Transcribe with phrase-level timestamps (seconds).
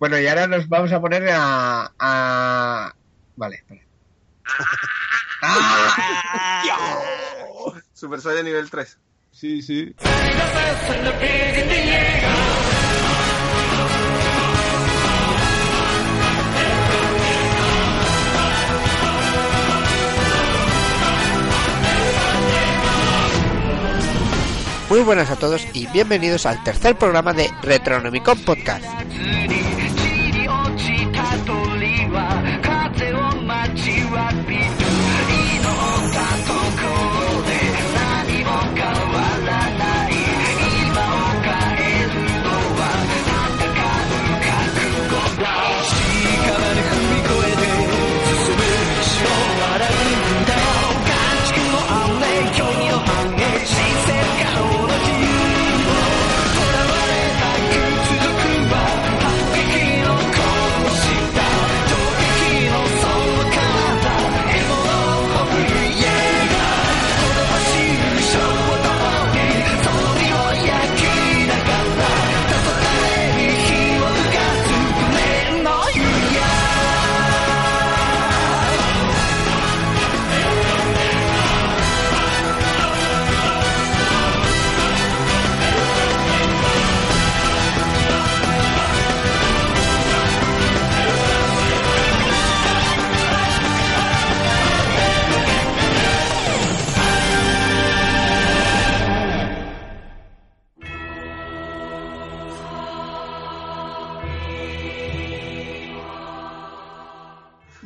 [0.00, 1.92] Bueno, y ahora nos vamos a poner a.
[1.98, 2.94] a...
[3.36, 3.82] Vale, espera.
[7.92, 8.98] Super Saiyan nivel 3.
[9.30, 9.94] Sí, sí.
[24.88, 28.86] Muy buenas a todos y bienvenidos al tercer programa de Retronomicon Podcast.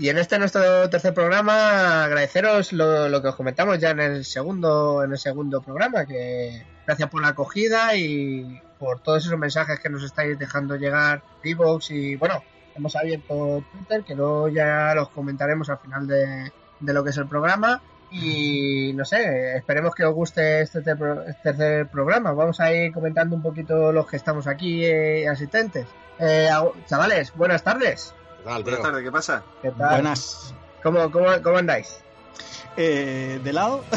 [0.04, 5.02] Y en este nuestro tercer programa, agradeceros lo, que os comentamos ya en el segundo,
[5.02, 9.88] en el segundo programa, que gracias por la acogida y por todos esos mensajes que
[9.88, 12.42] nos estáis dejando llegar, Evox y bueno,
[12.76, 17.16] hemos abierto Twitter, que luego ya los comentaremos al final de, de lo que es
[17.16, 17.80] el programa.
[18.10, 20.96] Y no sé, esperemos que os guste este este
[21.42, 22.32] tercer programa.
[22.32, 25.86] Vamos a ir comentando un poquito los que estamos aquí eh, asistentes.
[26.18, 26.50] Eh,
[26.86, 28.14] chavales, buenas tardes.
[28.44, 29.42] ¿Qué tal, Buenas tardes, ¿qué pasa?
[29.62, 29.90] ¿Qué tal?
[29.90, 30.54] Buenas.
[30.82, 31.96] ¿Cómo, cómo, cómo andáis?
[32.76, 33.84] Eh, ¿De lado?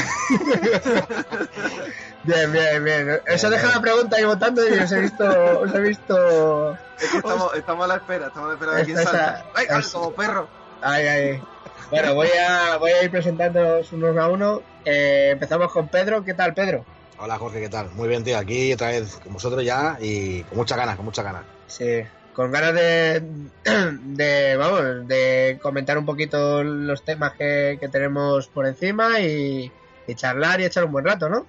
[2.24, 3.22] Bien, bien, bien.
[3.26, 6.74] Eso deja la pregunta ahí votando y os he visto, os he visto.
[7.00, 9.66] Es que estamos, estamos a la espera, estamos a la espera de quién esta- ¡Ay,
[9.94, 10.48] como perro!
[10.82, 11.44] Ay, ay.
[11.90, 14.62] Bueno, voy a, voy a ir presentándoos unos a uno.
[14.84, 16.24] Eh, empezamos con Pedro.
[16.26, 16.84] ¿Qué tal, Pedro?
[17.18, 17.90] Hola, Jorge, ¿qué tal?
[17.92, 18.38] Muy bien, tío.
[18.38, 21.44] Aquí otra vez con vosotros ya y con muchas ganas, con muchas ganas.
[21.68, 22.02] Sí,
[22.38, 23.24] con ganas de,
[24.04, 29.72] de, vamos, de comentar un poquito los temas que, que tenemos por encima y,
[30.06, 31.48] y charlar y echar un buen rato, ¿no?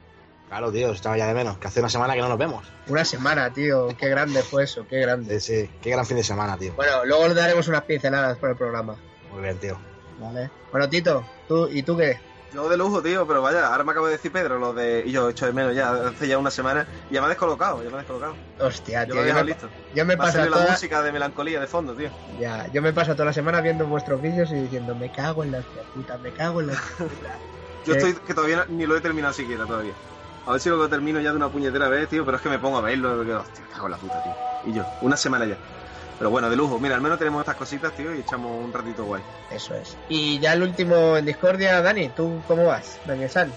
[0.49, 2.73] Claro, tío, estaba ya de menos, que hace una semana que no nos vemos.
[2.87, 3.89] Una semana, tío.
[3.99, 5.39] Qué grande fue eso, qué grande.
[5.41, 6.73] Sí, sí, qué gran fin de semana, tío.
[6.73, 8.97] Bueno, luego le daremos unas pinceladas por el programa.
[9.31, 9.79] Muy bien, tío.
[10.19, 10.49] Vale.
[10.73, 12.19] Bueno, Tito, ¿tú, ¿y tú qué?
[12.55, 15.03] Yo de lujo, tío, pero vaya, ahora me acaba de decir Pedro lo de.
[15.05, 16.87] Y yo echo de menos ya, hace ya una semana.
[17.11, 18.35] Y ya me ha descolocado, ya me ha descolocado.
[18.59, 19.15] Hostia, Yo tío.
[19.15, 19.69] he Yo dejado me, listo.
[19.95, 22.11] yo me paso salir la toda, música de melancolía de fondo, tío.
[22.41, 25.53] ya, yo me paso toda la semana viendo vuestros vídeos y diciendo, me cago en
[25.53, 27.39] la hostia puta, me cago en la hostia puta.
[27.87, 29.93] Yo estoy que todavía ni lo he terminado siquiera todavía.
[30.47, 32.59] A ver si lo termino ya de una puñetera vez, tío, pero es que me
[32.59, 34.33] pongo a verlo digo, hostia, me cago en la puta, tío.
[34.65, 35.57] Y yo, una semana ya.
[36.19, 36.79] Pero bueno, de lujo.
[36.81, 39.23] Mira, al menos tenemos estas cositas, tío, y echamos un ratito guay.
[39.51, 39.97] Eso es.
[40.09, 42.99] Y ya el último en Discordia, Dani, ¿tú cómo vas?
[43.07, 43.53] Daniel San.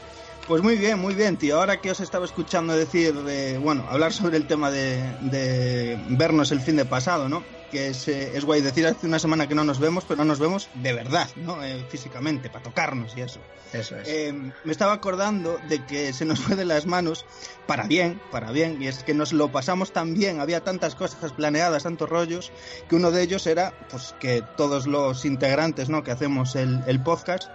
[0.47, 1.59] Pues muy bien, muy bien, tío.
[1.59, 6.51] Ahora que os estaba escuchando decir, de, bueno, hablar sobre el tema de, de vernos
[6.51, 7.47] el fin de pasado, ¿no?
[7.69, 10.25] Que es, eh, es guay decir hace una semana que no nos vemos, pero no
[10.25, 11.63] nos vemos de verdad, ¿no?
[11.63, 13.47] Eh, físicamente, para tocarnos y eso.
[13.71, 14.07] Eso es.
[14.09, 17.27] Eh, me estaba acordando de que se nos fue de las manos
[17.65, 21.31] para bien, para bien, y es que nos lo pasamos tan bien, había tantas cosas
[21.33, 22.51] planeadas, tantos rollos,
[22.89, 26.03] que uno de ellos era pues que todos los integrantes ¿no?
[26.03, 27.49] que hacemos el, el podcast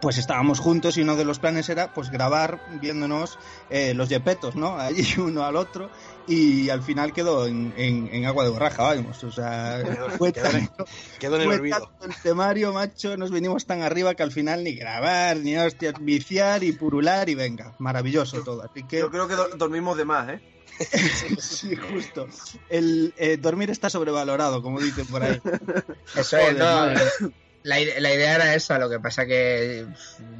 [0.00, 3.38] pues estábamos juntos y uno de los planes era pues grabar viéndonos
[3.68, 4.78] eh, los yepetos, ¿no?
[4.78, 5.90] Allí uno al otro
[6.26, 9.80] y al final quedó en, en- en agua de borraja, vamos, o sea,
[10.18, 10.86] fue Quedó en- tanto,
[11.18, 11.78] Quedo en el fue olvido.
[11.78, 15.94] tanto el temario, macho, nos venimos tan arriba que al final ni grabar, ni hostias,
[16.00, 20.04] viciar y purular y venga, maravilloso todo, así que Yo creo que do- dormimos de
[20.04, 20.40] más, ¿eh?
[21.40, 22.28] sí, justo,
[22.68, 25.40] el eh, dormir está sobrevalorado, como dicen por ahí.
[26.14, 27.38] Eso es, Joder, no.
[27.68, 29.86] La, la idea era esa, lo que pasa que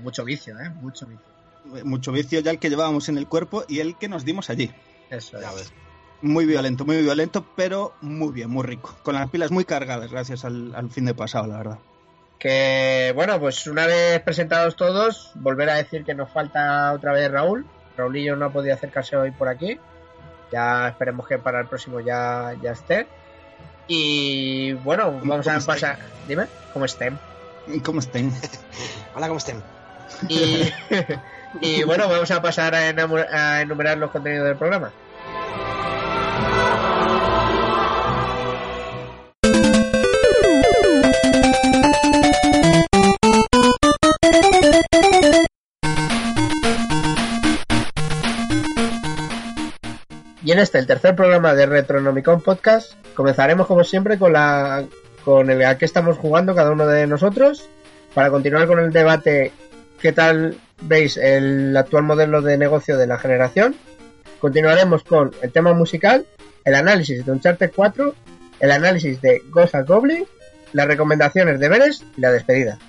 [0.03, 0.71] mucho vicio, ¿eh?
[0.81, 1.85] Mucho vicio.
[1.85, 4.73] Mucho vicio ya el que llevábamos en el cuerpo y el que nos dimos allí.
[5.11, 5.55] Eso Ya es.
[5.57, 5.73] ves.
[6.23, 8.97] Muy violento, muy violento, pero muy bien, muy rico.
[9.03, 11.79] Con las pilas muy cargadas, gracias al, al fin de pasado, la verdad.
[12.39, 17.31] Que bueno, pues una vez presentados todos, volver a decir que nos falta otra vez
[17.31, 17.67] Raúl.
[17.97, 19.79] Raulillo no ha podido acercarse hoy por aquí.
[20.53, 23.07] Ya esperemos que para el próximo ya, ya esté.
[23.89, 25.99] Y bueno, vamos a ¿Cómo pasar.
[26.29, 27.19] Dime, ¿cómo estén?
[27.83, 28.33] ¿Cómo estén?
[29.15, 29.63] Hola, ¿cómo estén?
[30.29, 30.63] Y,
[31.63, 34.93] y bueno, vamos a pasar a enumerar los contenidos del programa.
[50.59, 54.85] En este, el tercer programa de Retronomicon Podcast, comenzaremos como siempre con la
[55.25, 57.69] con el a estamos jugando cada uno de nosotros
[58.13, 59.53] para continuar con el debate
[60.01, 63.77] qué tal veis el actual modelo de negocio de la generación.
[64.41, 66.27] Continuaremos con el tema musical,
[66.65, 68.15] el análisis de Uncharted 4,
[68.59, 69.41] el análisis de
[69.73, 70.27] and Goblin,
[70.73, 72.81] las recomendaciones de Veres y la despedida.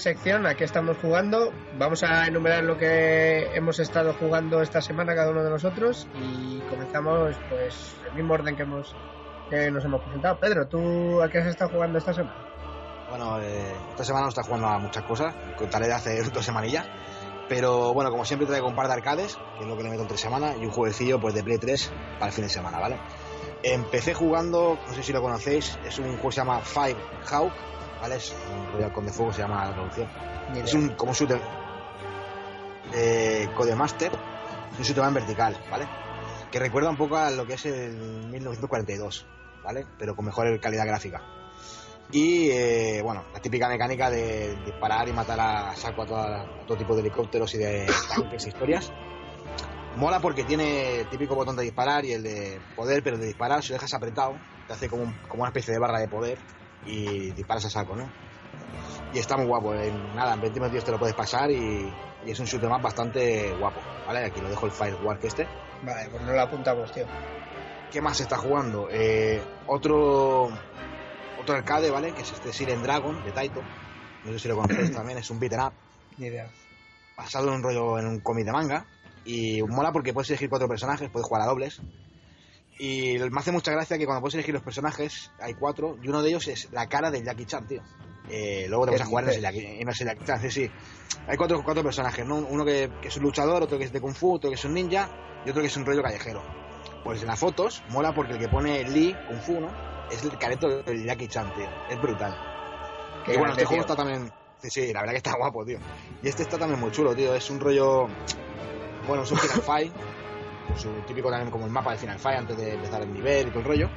[0.00, 1.52] Sección, a qué estamos jugando.
[1.78, 6.58] Vamos a enumerar lo que hemos estado jugando esta semana cada uno de nosotros y
[6.70, 8.96] comenzamos pues el mismo orden que hemos
[9.48, 10.38] que nos hemos presentado.
[10.38, 12.36] Pedro, ¿tú a qué has estado jugando esta semana?
[13.10, 16.88] Bueno, eh, esta semana no está jugando a muchas cosas, contaré de hace dos semanillas.
[17.48, 20.02] Pero bueno, como siempre traigo un par de arcades, que es lo que le meto
[20.02, 23.00] entre semana, y un jueguecillo pues de Play 3 para el fin de semana, ¿vale?
[23.64, 26.96] Empecé jugando, no sé si lo conocéis, es un juego que se llama Fire
[27.28, 27.52] Hawk,
[28.00, 28.16] ¿vale?
[28.16, 30.08] Es un Royal con de fuego, se llama la traducción.
[30.54, 31.40] Es un como shooter
[32.92, 34.12] de Codemaster,
[34.72, 35.86] es un shooter en vertical, ¿vale?
[36.50, 37.96] Que recuerda un poco a lo que es el
[38.28, 39.26] 1942,
[39.62, 39.86] ¿vale?
[39.98, 41.22] Pero con mejor calidad gráfica.
[42.12, 46.66] Y eh, bueno, la típica mecánica de disparar y matar a saco a, toda- a
[46.66, 48.92] todo tipo de helicópteros y de tanques e historias.
[49.96, 53.28] Mola porque tiene el típico botón de disparar y el de poder, pero el de
[53.28, 56.08] disparar, si lo dejas apretado, te hace como, un- como una especie de barra de
[56.08, 56.38] poder
[56.86, 58.10] y disparas a saco, ¿no?
[59.12, 59.74] Y está muy guapo.
[59.74, 61.92] En, nada, en 20 minutos te lo puedes pasar y,
[62.24, 64.24] y es un shooter más bastante guapo, ¿vale?
[64.24, 65.46] Aquí lo dejo el Firework este.
[65.82, 67.06] Vale, pues no lo apuntamos, tío.
[67.90, 68.88] ¿Qué más se está jugando?
[68.90, 70.50] Eh, otro
[71.40, 72.12] otro arcade, ¿vale?
[72.12, 73.62] Que es este Siren Dragon de Taito.
[74.24, 75.72] No sé si lo conocéis también, es un beat'em up
[76.18, 76.48] Ni idea.
[77.16, 78.86] basado en un rollo en un cómic de manga.
[79.24, 81.80] Y mola porque puedes elegir cuatro personajes, puedes jugar a dobles.
[82.82, 86.22] Y me hace mucha gracia que cuando puedes elegir los personajes, hay cuatro, y uno
[86.22, 87.82] de ellos es la cara de Jackie Chan, tío.
[88.30, 89.42] Eh, luego te ¿Qué vas a jugar es dices?
[89.42, 90.70] Jackie, Chan, sí, sí.
[91.28, 92.36] Hay cuatro, cuatro personajes, ¿no?
[92.36, 94.64] Uno que, que es un luchador, otro que es de Kung Fu, otro que es
[94.64, 95.10] un ninja,
[95.44, 96.42] y otro que es un rollo callejero.
[97.04, 99.68] Pues en las fotos mola porque el que pone Lee, Kung Fu, ¿no?
[100.10, 101.68] Es el careto de Jackie Chan, tío.
[101.90, 102.34] Es brutal.
[103.26, 104.32] Qué y bueno, este juego está también.
[104.62, 105.78] Sí, sí, la verdad que está guapo, tío.
[106.22, 107.34] Y este está también muy chulo, tío.
[107.34, 108.06] Es un rollo.
[109.06, 109.92] Bueno, es un Fight.
[110.70, 113.48] Pues un típico también como el mapa de Final Fight antes de empezar el nivel
[113.48, 113.88] y todo el rollo.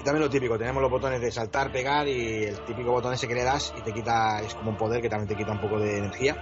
[0.00, 3.28] Y también lo típico, tenemos los botones de saltar, pegar y el típico botón ese
[3.28, 5.60] que le das y te quita, es como un poder que también te quita un
[5.60, 6.36] poco de energía.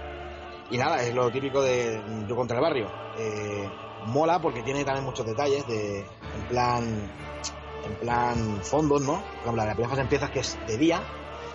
[0.71, 2.87] Y nada, es lo típico de Yo contra el barrio.
[3.17, 3.69] Eh,
[4.05, 7.11] mola porque tiene también muchos detalles de, en plan,
[7.85, 9.13] en plan fondos, ¿no?
[9.13, 11.01] Por ejemplo, la primera fase empiezas que es de día,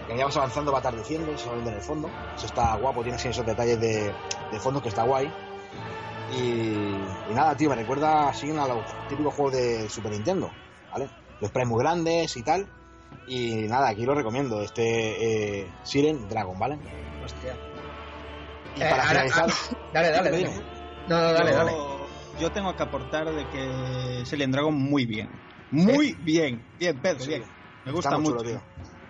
[0.06, 2.10] que ya vas avanzando, va atardeciendo, y se va viendo en el fondo.
[2.36, 4.12] Eso está guapo, tiene así esos detalles de,
[4.52, 5.30] de fondo que está guay.
[6.32, 6.40] Y,
[7.30, 10.50] y nada, tío, me recuerda así a los típicos juegos de Super Nintendo,
[10.92, 11.08] ¿vale?
[11.40, 12.66] Los sprites muy grandes y tal.
[13.26, 16.78] Y nada, aquí lo recomiendo, este eh, Siren Dragon, ¿vale?
[17.24, 17.54] Hostia.
[18.76, 19.50] Y Eh, para ahora- finalizar,
[19.92, 20.36] Dale, dale, dale.
[20.38, 20.62] Dime.
[21.08, 21.72] No, no, dale, yo, dale.
[22.40, 25.28] yo tengo que aportar de que Alien Dragon muy bien.
[25.70, 26.62] Muy bien.
[26.78, 27.44] Bien, Pedro, Sí, bien.
[27.86, 28.38] Me gusta mucho.
[28.38, 28.62] chulo, tío.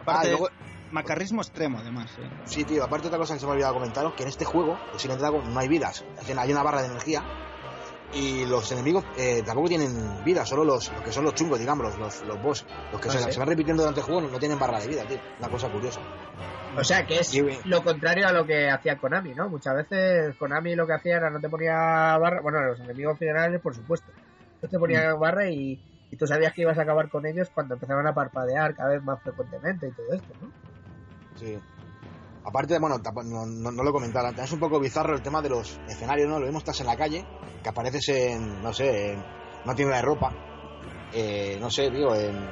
[0.03, 0.49] Aparte, Ah, luego-
[0.91, 2.11] macarrismo extremo, además.
[2.19, 2.29] ¿eh?
[2.45, 4.79] Sí, tío, aparte otra cosa que se me ha olvidado comentaros, que en este juego,
[4.93, 6.05] de Silent Dragon, no hay vidas.
[6.15, 7.23] Es decir, hay una barra de energía
[8.15, 11.85] y los enemigos eh, tampoco tienen vida, solo los, los que son los chungos, digamos,
[11.87, 12.67] los, los, los boss.
[12.91, 13.33] Los que Ah, se, ¿sí?
[13.33, 15.19] se van repitiendo durante el juego no, no tienen barra de vida, tío.
[15.39, 16.01] Una cosa curiosa.
[16.77, 19.49] O sea, que es Y, lo contrario a lo que hacía Konami, ¿no?
[19.49, 23.61] Muchas veces Konami lo que hacía era no te ponía barra, bueno, los enemigos finales,
[23.61, 24.13] por supuesto.
[24.63, 25.21] No te ponía Mm.
[25.21, 25.79] barra y,
[26.11, 29.03] y tú sabías que ibas a acabar con ellos cuando empezaban a parpadear cada vez
[29.03, 30.51] más frecuentemente y todo esto, ¿no?
[31.39, 31.59] Sí.
[32.45, 35.79] Aparte, bueno, no, no, no lo antes, es un poco bizarro el tema de los
[35.87, 36.39] escenarios, ¿no?
[36.39, 37.25] Lo mismo estás en la calle,
[37.63, 39.25] que apareces en, no sé, en
[39.65, 40.33] una tienda de ropa,
[41.13, 42.49] eh, no sé, digo, en,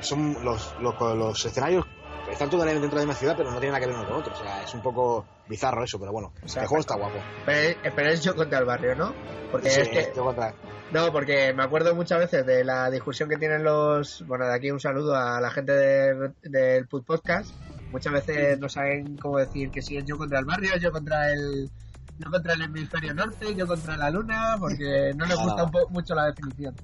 [0.00, 1.84] son los, los, los escenarios
[2.30, 4.16] están todos dentro de la misma ciudad, pero no tienen nada que ver uno con
[4.18, 4.32] otro.
[4.32, 6.30] O sea, es un poco bizarro eso, pero bueno.
[6.44, 7.18] O sea, el juego está guapo.
[7.46, 9.14] Pero, es- pero es yo contra el barrio, ¿no?
[9.50, 10.54] Porque Sí, es que, yo contra-
[10.92, 14.22] no, porque me acuerdo muchas veces de la discusión que tienen los.
[14.26, 17.50] Bueno, de aquí un saludo a la gente de- del Put Podcast.
[17.90, 21.30] Muchas veces no saben cómo decir que si es yo contra el barrio, yo contra
[21.32, 21.70] el.
[22.18, 25.44] Yo contra el hemisferio norte, yo contra la luna, porque no les Ah.
[25.44, 26.74] gusta un po- mucho la definición.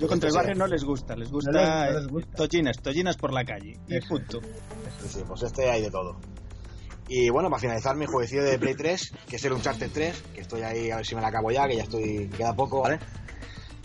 [0.00, 2.36] Yo contra el barrio no les gusta, les gusta, No les- no les gusta.
[2.36, 3.78] tollinas, tollinas por la calle.
[3.86, 4.08] Y Eso.
[4.08, 4.40] punto.
[5.00, 6.18] Sí, sí, pues este hay de todo.
[7.06, 10.40] Y bueno, para finalizar mi jueguecillo de Play 3, que es el Uncharted 3, que
[10.42, 12.98] estoy ahí a ver si me la acabo ya, que ya estoy, queda poco, ¿vale?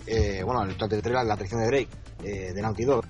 [0.08, 1.90] Eh, bueno, el Uncharted 3, la, la atracción de Drake,
[2.24, 3.06] eh, de Naughty Dog,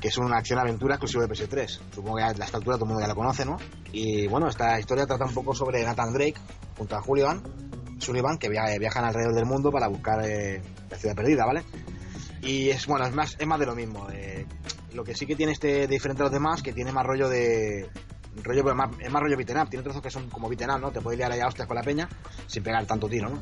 [0.00, 1.80] que es una acción-aventura exclusiva de PS3.
[1.94, 3.56] Supongo que a esta todo el mundo ya la conoce, ¿no?
[3.92, 6.34] Y bueno, esta historia trata un poco sobre Nathan Drake
[6.78, 7.42] junto a Sullivan,
[7.98, 11.62] Sullivan que via- viajan alrededor del mundo para buscar eh, la ciudad perdida, ¿vale?
[12.42, 14.08] Y es bueno, es más, es más de lo mismo.
[14.10, 14.46] eh,
[14.94, 17.88] lo que sí que tiene este diferente a los demás, que tiene más rollo de.
[18.42, 18.64] rollo
[19.00, 19.68] es más rollo beaten up.
[19.68, 20.90] Tiene trozos que son como beaten up, ¿no?
[20.90, 22.08] Te puedes liar ahí a hostias con la peña
[22.46, 23.40] sin pegar tanto tiro, ¿no?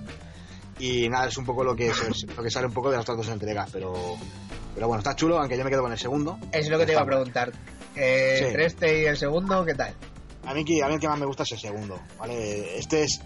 [0.79, 3.03] Y nada, es un poco lo que, se- lo que sale un poco de las
[3.05, 3.95] otras dos entregas, pero.
[4.75, 6.39] Pero bueno, está chulo, aunque yo me quedo con el segundo.
[6.53, 7.53] Es lo que te iba a preguntar.
[7.97, 8.45] Eh, Sí.
[8.45, 9.93] Entre este y el segundo, ¿qué tal?
[10.47, 12.79] A mí, a mí el que más me gusta es el segundo, ¿vale?
[12.79, 13.21] Este es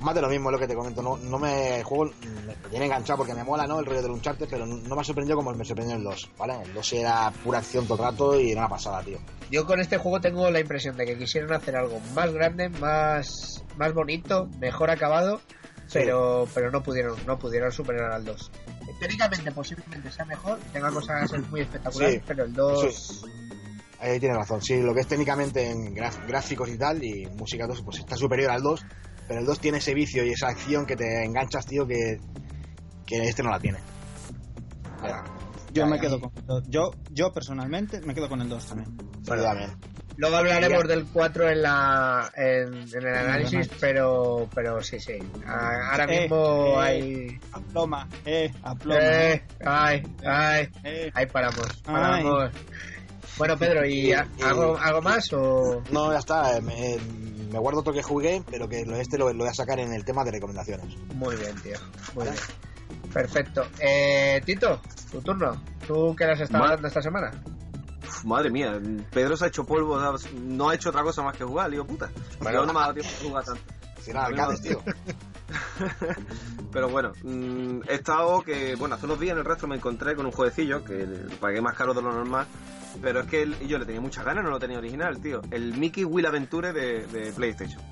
[0.00, 1.00] más de lo mismo, es lo que te comento.
[1.00, 2.06] No, no me juego
[2.44, 3.78] me tiene enganchado porque me mola, ¿no?
[3.78, 6.54] El rollo del Uncharted, pero no me ha sorprendido como me sorprendió el 2, ¿vale?
[6.64, 9.18] El 2 era pura acción todo el rato y era una pasada, tío.
[9.50, 13.62] Yo con este juego tengo la impresión de que quisieron hacer algo más grande, más,
[13.76, 15.40] más bonito, mejor acabado,
[15.92, 18.50] pero, pero no pudieron, no pudieron superar al 2.
[18.98, 23.24] Teóricamente posiblemente sea mejor, tenga cosas muy espectaculares, Sí, pero el 2
[24.00, 24.62] Ahí tienes razón.
[24.62, 28.50] Sí, lo que es técnicamente en gráficos y tal, y música 2, pues está superior
[28.50, 28.84] al 2,
[29.28, 32.18] pero el 2 tiene ese vicio y esa acción que te enganchas, tío, que,
[33.06, 33.78] que este no la tiene.
[35.72, 36.32] Yo Ya, me quedo con
[36.68, 38.96] yo yo personalmente me quedo con el 2 también.
[39.22, 39.70] Sí, también.
[40.20, 45.14] Luego hablaremos del 4 en la en, en el análisis, pero pero sí, sí.
[45.46, 49.00] Ahora Eh, mismo eh, hay Aploma, eh, aploma.
[49.00, 51.10] eh, ay, ay, eh.
[51.14, 51.94] ahí paramos, Ay.
[52.22, 52.50] paramos.
[53.38, 56.60] Bueno, Pedro, ¿y algo algo más o No, ya está.
[56.60, 56.98] Me,
[57.50, 60.04] me guardo otro que jugué, pero que este lo, lo voy a sacar en el
[60.04, 60.94] tema de recomendaciones.
[61.14, 61.78] Muy bien, tío.
[62.14, 62.32] Muy Vale.
[62.32, 63.10] bien.
[63.12, 63.66] Perfecto.
[63.80, 65.62] Eh, Tito, tu turno.
[65.86, 67.30] ¿Tú qué le has estado dando esta semana?
[68.10, 68.78] Uf, madre mía,
[69.12, 69.98] Pedro se ha hecho polvo,
[70.42, 72.10] no ha hecho otra cosa más que jugar, lío puta.
[72.40, 72.60] Bueno.
[72.60, 73.62] Yo no me ha dado tiempo de jugar tanto.
[74.02, 74.82] Si eran arcades, tío.
[76.72, 80.14] Pero bueno, mm, he estado que, bueno, hace unos días en el resto me encontré
[80.14, 81.06] con un jueguecillo que
[81.40, 82.46] pagué más caro de lo normal,
[83.02, 85.40] pero es que el- yo le tenía muchas ganas, no lo tenía original, tío.
[85.50, 87.82] El Mickey Will Adventure de, de PlayStation.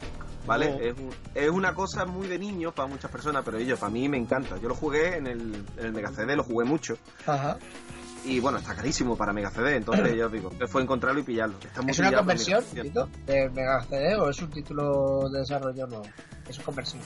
[0.46, 0.68] ¿Vale?
[0.72, 0.80] Oh.
[0.80, 4.08] Es, un- es una cosa muy de niños para muchas personas, pero ellos, para mí
[4.08, 4.56] me encanta.
[4.58, 6.96] Yo lo jugué en el, en el Mega CD, lo jugué mucho.
[7.26, 7.58] Ajá.
[8.24, 11.56] Y bueno, está carísimo para Mega CD, entonces ya os digo, fue encontrarlo y pillarlo.
[11.62, 15.86] Está muy ¿Es una conversión, Mega de Mega CD o es un título de desarrollo
[15.86, 16.04] nuevo?
[16.48, 17.00] Es una conversión.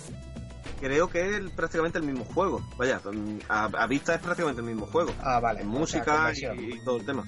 [0.81, 2.61] Creo que es prácticamente el mismo juego.
[2.76, 3.00] Vaya,
[3.49, 5.12] a, a vista es prácticamente el mismo juego.
[5.21, 5.61] Ah, vale.
[5.61, 7.25] en música y, y todo el tema.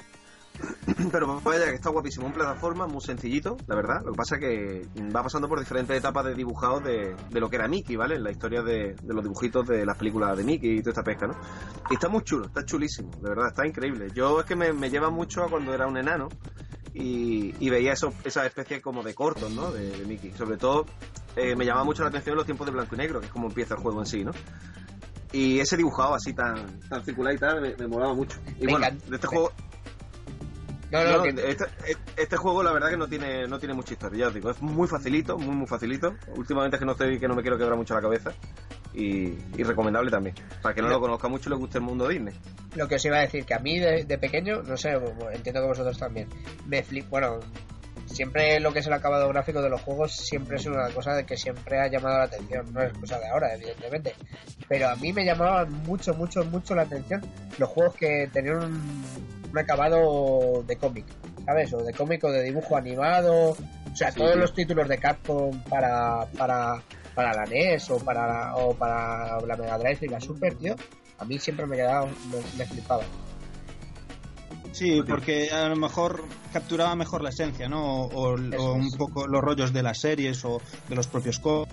[1.12, 4.02] Pero vaya que está guapísimo, un plataforma muy sencillito, la verdad.
[4.04, 7.50] Lo que pasa es que va pasando por diferentes etapas de dibujados de, de lo
[7.50, 8.18] que era Mickey, ¿vale?
[8.18, 11.26] La historia de, de los dibujitos de las películas de Mickey y toda esta pesca,
[11.26, 11.34] ¿no?
[11.90, 14.08] Y está muy chulo, está chulísimo, de verdad, está increíble.
[14.14, 16.28] Yo es que me, me lleva mucho a cuando era un enano
[16.92, 19.72] y, y veía eso, esa especie como de cortos, ¿no?
[19.72, 20.32] De, de Mickey.
[20.32, 20.86] Sobre todo
[21.36, 23.48] eh, me llamaba mucho la atención los tiempos de blanco y negro, que es como
[23.48, 24.30] empieza el juego en sí, ¿no?
[25.32, 28.38] Y ese dibujado así tan, tan circular y tal me, me molaba mucho.
[28.60, 29.06] Y Me bueno, encanta.
[29.10, 29.50] de este juego,
[30.94, 31.64] No, no, no, que- este,
[32.16, 34.62] este juego la verdad que no tiene no tiene mucha historia, ya os digo, es
[34.62, 36.14] muy facilito, muy muy facilito.
[36.36, 38.32] Últimamente es que no estoy que no me quiero quebrar mucho la cabeza
[38.94, 40.34] y, y recomendable también.
[40.62, 42.34] Para que no lo conozca mucho y le guste el mundo Disney.
[42.76, 44.92] lo que os iba a decir, que a mí de, de pequeño, no sé,
[45.32, 46.28] entiendo que vosotros también,
[46.66, 47.40] me flip, bueno,
[48.14, 51.24] siempre lo que es el acabado gráfico de los juegos siempre es una cosa de
[51.24, 54.14] que siempre ha llamado la atención, no es cosa de ahora, evidentemente,
[54.68, 57.20] pero a mí me llamaban mucho, mucho, mucho la atención
[57.58, 59.04] los juegos que tenían un,
[59.50, 61.06] un acabado de cómic,
[61.44, 61.72] ¿sabes?
[61.74, 64.38] O de cómic o de dibujo animado, o sea, Sí, todos sí.
[64.38, 66.82] los títulos de Capcom para, para,
[67.14, 70.74] para la NES o para, o para la Mega Drive y la Super, tío,
[71.18, 73.04] a mí siempre me quedaba, me, me flipaba.
[74.74, 78.02] Sí, porque a lo mejor capturaba mejor la esencia, ¿no?
[78.02, 81.66] O, o- un poco los rollos de las series o de los propios có-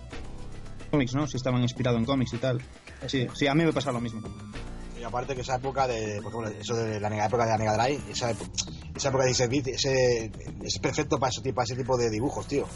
[0.91, 1.25] cómics, ¿no?
[1.25, 2.61] Si estaban inspirados en cómics y tal.
[3.07, 4.21] Sí, sí, a mí me pasa lo mismo.
[4.99, 7.57] Y aparte que esa época de, por ejemplo, eso de la nega- época de la
[7.57, 8.45] Mega Drive, esa, epo-
[8.95, 10.31] esa época de 16 bits, ese,
[10.63, 12.67] es perfecto para ese, tipo, para ese tipo de dibujos, tío.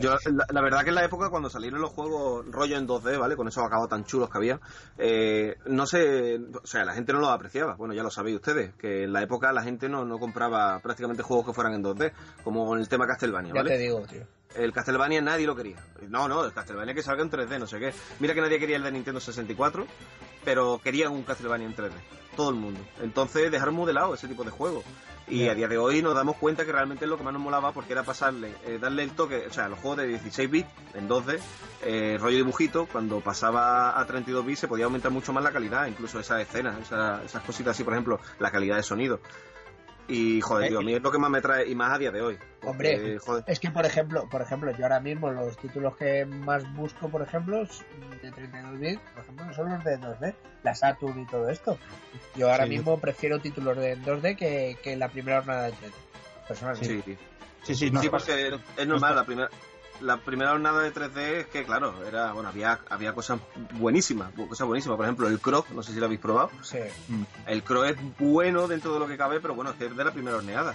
[0.00, 3.18] Yo, la, la verdad que en la época cuando salieron los juegos rollo en 2D,
[3.18, 3.36] ¿vale?
[3.36, 4.60] Con esos acabados tan chulos que había,
[4.98, 7.74] eh, no sé, o sea, la gente no los apreciaba.
[7.74, 11.22] Bueno, ya lo sabéis ustedes, que en la época la gente no, no compraba prácticamente
[11.22, 12.12] juegos que fueran en 2D,
[12.44, 13.78] como con el tema Castlevania, Ya te ¿vale?
[13.78, 14.22] digo, tío.
[14.54, 15.76] El Castlevania nadie lo quería.
[16.08, 17.94] No, no, el Castlevania que salga en 3D, no sé qué.
[18.20, 19.86] Mira que nadie quería el de Nintendo 64,
[20.44, 21.92] pero querían un Castlevania en 3D.
[22.36, 22.80] Todo el mundo.
[23.02, 24.84] Entonces dejaron modelado ese tipo de juegos.
[25.28, 27.40] Y a día de hoy nos damos cuenta que realmente es lo que más nos
[27.42, 30.68] molaba porque era pasarle, eh, darle el toque, o sea, los juegos de 16 bits
[30.94, 31.38] en 2D,
[31.82, 35.86] eh, rollo dibujito, cuando pasaba a 32 bits se podía aumentar mucho más la calidad,
[35.86, 39.20] incluso esas escenas, esa- esas cositas así, por ejemplo, la calidad de sonido.
[40.08, 42.10] Y joder, tío, a mí es lo que más me trae, y más a día
[42.10, 42.38] de hoy.
[42.60, 43.18] Porque, Hombre.
[43.18, 47.08] joder, Es que, por ejemplo, por ejemplo, yo ahora mismo los títulos que más busco,
[47.08, 47.62] por ejemplo,
[48.22, 51.78] de 32 bits, por ejemplo, no son los de 2D, la Saturn y todo esto.
[52.36, 52.70] Yo ahora Sí.
[52.70, 55.92] mismo prefiero títulos de 2D que, que la primera jornada de 3D.
[56.48, 56.88] Personalmente.
[56.96, 57.16] sí, tío.
[57.62, 59.48] Sí, sí, no sí, porque es normal, la primera
[60.02, 63.40] la primera jornada de 3D es que, claro, era bueno había había cosas
[63.74, 64.96] buenísimas, cosas buenísimas.
[64.96, 66.50] Por ejemplo, el Croc, no sé si lo habéis probado.
[66.62, 66.78] Sí.
[67.08, 67.22] Mm.
[67.46, 70.04] El Croc es bueno dentro de lo que cabe, pero bueno, es que es de
[70.04, 70.74] la primera horneada.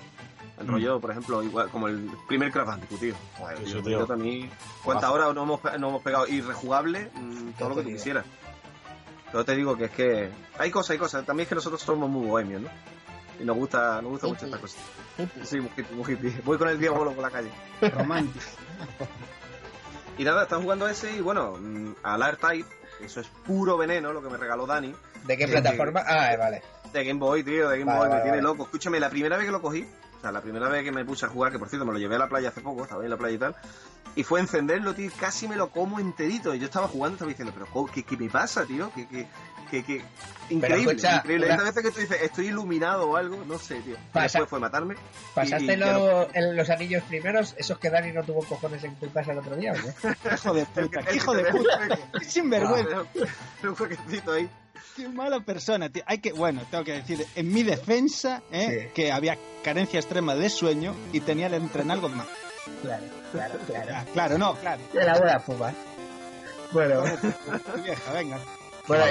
[0.60, 0.72] El Mm.
[0.72, 3.16] rollo, por ejemplo, igual como el primer Crash Bandicoot, tío.
[3.38, 4.50] Joder, Sí, tío, yo también.
[4.84, 6.26] ¿Cuántas horas no hemos, no hemos pegado?
[6.28, 8.26] Y rejugable, mm, todo lo que tú quisieras.
[9.32, 11.26] Pero te digo que es que hay cosas, hay cosas.
[11.26, 12.70] También es que nosotros somos muy bohemios, ¿no?
[13.40, 14.56] Y nos gusta, nos gusta mucho Hippie.
[14.56, 15.48] estas cosas.
[15.48, 16.42] Sí, muy hippie, muy hippie.
[16.44, 17.52] Voy con el diablo por la calle.
[17.82, 18.46] romántico.
[20.18, 22.68] Y nada, están jugando ese y bueno, mm, al R-Type,
[23.02, 24.94] eso es puro veneno, lo que me regaló Dani,
[25.26, 26.04] ¿De qué plataforma?
[26.08, 26.62] Ah, vale.
[26.92, 28.42] de Game Boy, tío, de Game Vale, Boy, vale, me tiene vale.
[28.42, 28.64] loco.
[28.64, 29.86] Escúchame, la primera vez que lo cogí,
[30.18, 32.00] o sea, la primera vez que me puse a jugar, que por cierto me lo
[32.00, 33.56] llevé a la playa hace poco, estaba en la playa y tal,
[34.16, 36.56] y fue encenderlo, tío, y casi me lo como enterito.
[36.56, 38.92] Y yo estaba jugando, estaba diciendo, pero ¿qué, qué me pasa, tío?
[38.96, 39.28] ¿Qué, qué,
[39.70, 40.02] qué, qué?
[40.50, 41.48] Increíble, escucha, increíble.
[41.54, 43.96] una- veces que tú dices, estoy iluminado o algo, no sé, tío.
[44.14, 44.96] Pasa- Después fue matarme.
[45.36, 49.34] ¿Pasaste y- lo- los anillos primeros, esos que Dani no tuvo cojones en tu casa
[49.34, 49.74] el otro día?
[49.74, 50.36] ¿o qué?
[50.36, 52.00] Hijo de puta, El que- hijo de el que- puta.
[52.20, 53.04] Qué sinvergüenza.
[53.64, 54.50] Un jueguecito ahí.
[54.96, 56.04] Qué mala persona, tío.
[56.08, 58.88] Hay que, bueno, tengo que decir, en mi defensa, ¿eh?
[58.88, 58.94] Sí.
[58.96, 62.26] que había carencia extrema de sueño y tenía el entrenalgo más.
[62.82, 63.92] Claro, claro, claro.
[63.94, 64.82] Ah, claro, no, claro.
[64.94, 65.74] De la buena fuma.
[66.72, 67.02] Bueno,
[67.84, 68.40] Vieja, venga.
[68.88, 69.06] bueno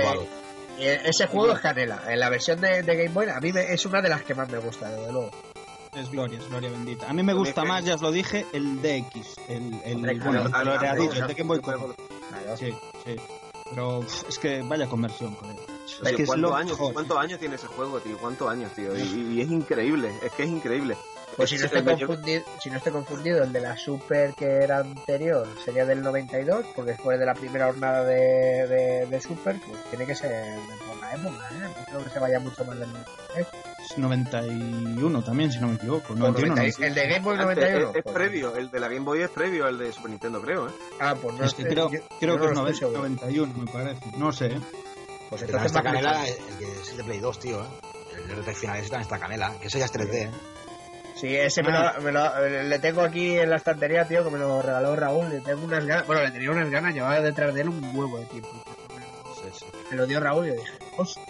[0.84, 2.02] ese juego es canela.
[2.08, 4.34] En la versión de, de Game Boy, a mí me- es una de las que
[4.34, 5.30] más me gusta, desde luego.
[5.94, 7.08] Es gloria, es gloria bendita.
[7.08, 9.36] A mí me gusta más, ya os lo dije, el DX.
[9.48, 11.94] El, el, Hombre, bueno, claro, claro, el de Game Boy Color.
[12.28, 12.56] Claro.
[12.58, 12.74] Sí,
[13.04, 13.16] sí.
[13.70, 15.56] Pero es que vaya conversión, joder.
[15.86, 16.92] Es Tío, que es ¿cuántos, lo años, mejor.
[16.92, 18.18] ¿Cuántos años tiene ese juego, tío?
[18.18, 18.96] ¿Cuántos años, tío?
[18.96, 20.96] Y, y es increíble, es que es increíble.
[21.36, 24.46] Pues si no, Es- estoy confundido, si no estoy confundido, el de la Super que
[24.46, 29.56] era anterior sería del 92, porque después de la primera jornada de, de, de Super,
[29.66, 31.58] pues tiene que ser de por la época, ¿eh?
[31.78, 33.46] No creo que se vaya mucho más del 93.
[33.90, 36.08] Es 91 también, si no me equivoco.
[36.08, 37.90] Pues 91, 90 El de Game Boy Antes, 91.
[37.90, 40.40] es, es pues- previo, el de la Game Boy es previo al de Super Nintendo,
[40.42, 40.72] creo, ¿eh?
[41.00, 43.42] Ah, pues no Es que creo, yo- creo yo que no es estoy 90, seguro.
[43.48, 44.16] 91, me parece.
[44.16, 44.46] No sé.
[44.46, 44.60] ¿eh?
[45.28, 47.66] Pues entonces está más canela, el que es el de Play 2, tío, ¿eh?
[48.16, 50.30] El RT final ese también está canela, que ese ya es 3D, ¿eh?
[51.16, 51.94] Sí, ese me Ah.
[51.96, 55.28] lo, me lo- le tengo aquí en la estantería, tío, que me lo regaló Raúl.
[55.30, 58.18] Le tengo unas ganas, bueno, le tenía unas ganas, llevaba detrás de él un huevo
[58.18, 58.50] de tiempo.
[59.42, 59.64] Sí, sí.
[59.90, 61.24] Me lo dio Raúl y yo dije, hostia,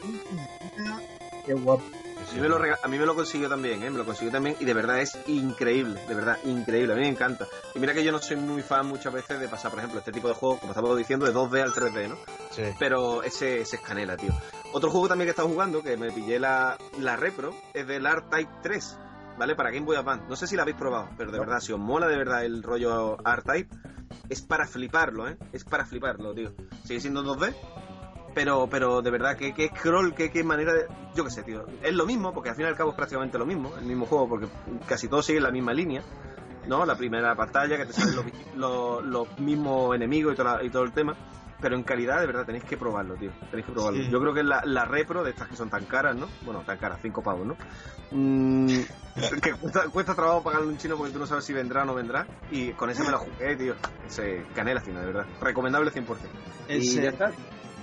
[0.00, 0.98] puta,
[1.46, 1.82] qué guapo.
[2.28, 3.90] A mí, me lo rega- a mí me lo consiguió también, ¿eh?
[3.90, 6.92] Me lo consiguió también y de verdad es increíble, de verdad, increíble.
[6.92, 7.46] A mí me encanta.
[7.74, 10.12] Y mira que yo no soy muy fan muchas veces de pasar, por ejemplo, este
[10.12, 12.16] tipo de juegos, como estamos diciendo, de 2D al 3D, ¿no?
[12.50, 12.62] Sí.
[12.78, 14.32] Pero ese, ese es canela, tío.
[14.72, 18.06] Otro juego también que he estado jugando, que me pillé la, la Repro, es del
[18.06, 18.96] R-Type 3,
[19.40, 19.56] ¿vale?
[19.56, 20.24] Para Game Boy Advance.
[20.28, 22.62] No sé si la habéis probado, pero de verdad, si os mola de verdad el
[22.62, 23.74] rollo R-Type,
[24.28, 25.36] es para fliparlo, ¿eh?
[25.52, 26.52] Es para fliparlo, tío.
[26.84, 27.54] Sigue siendo 2D,
[28.34, 30.86] pero, pero de verdad, que, que scroll, que, que manera de...
[31.16, 31.64] Yo qué sé, tío.
[31.82, 34.06] Es lo mismo, porque al fin y al cabo es prácticamente lo mismo, el mismo
[34.06, 34.46] juego, porque
[34.86, 36.02] casi todos siguen la misma línea.
[36.68, 36.84] ¿no?
[36.84, 38.14] La primera pantalla, que te salen
[38.56, 41.16] los, los mismos enemigos y, toda la- y todo el tema.
[41.60, 43.30] Pero en calidad, de verdad, tenéis que probarlo, tío.
[43.50, 44.02] Tenéis que probarlo.
[44.02, 44.08] Sí.
[44.10, 46.26] Yo creo que la, la repro de estas que son tan caras, ¿no?
[46.44, 47.56] Bueno, tan caras, cinco pavos, ¿no?
[48.12, 48.66] Mm,
[49.42, 51.94] que cuesta, cuesta trabajo pagarle un chino porque tú no sabes si vendrá o no
[51.94, 52.26] vendrá.
[52.50, 53.74] Y con ese me la jugué, tío.
[54.06, 55.26] Ese canela fina, de verdad.
[55.40, 56.04] Recomendable 100%.
[56.68, 57.30] y Es, ya está.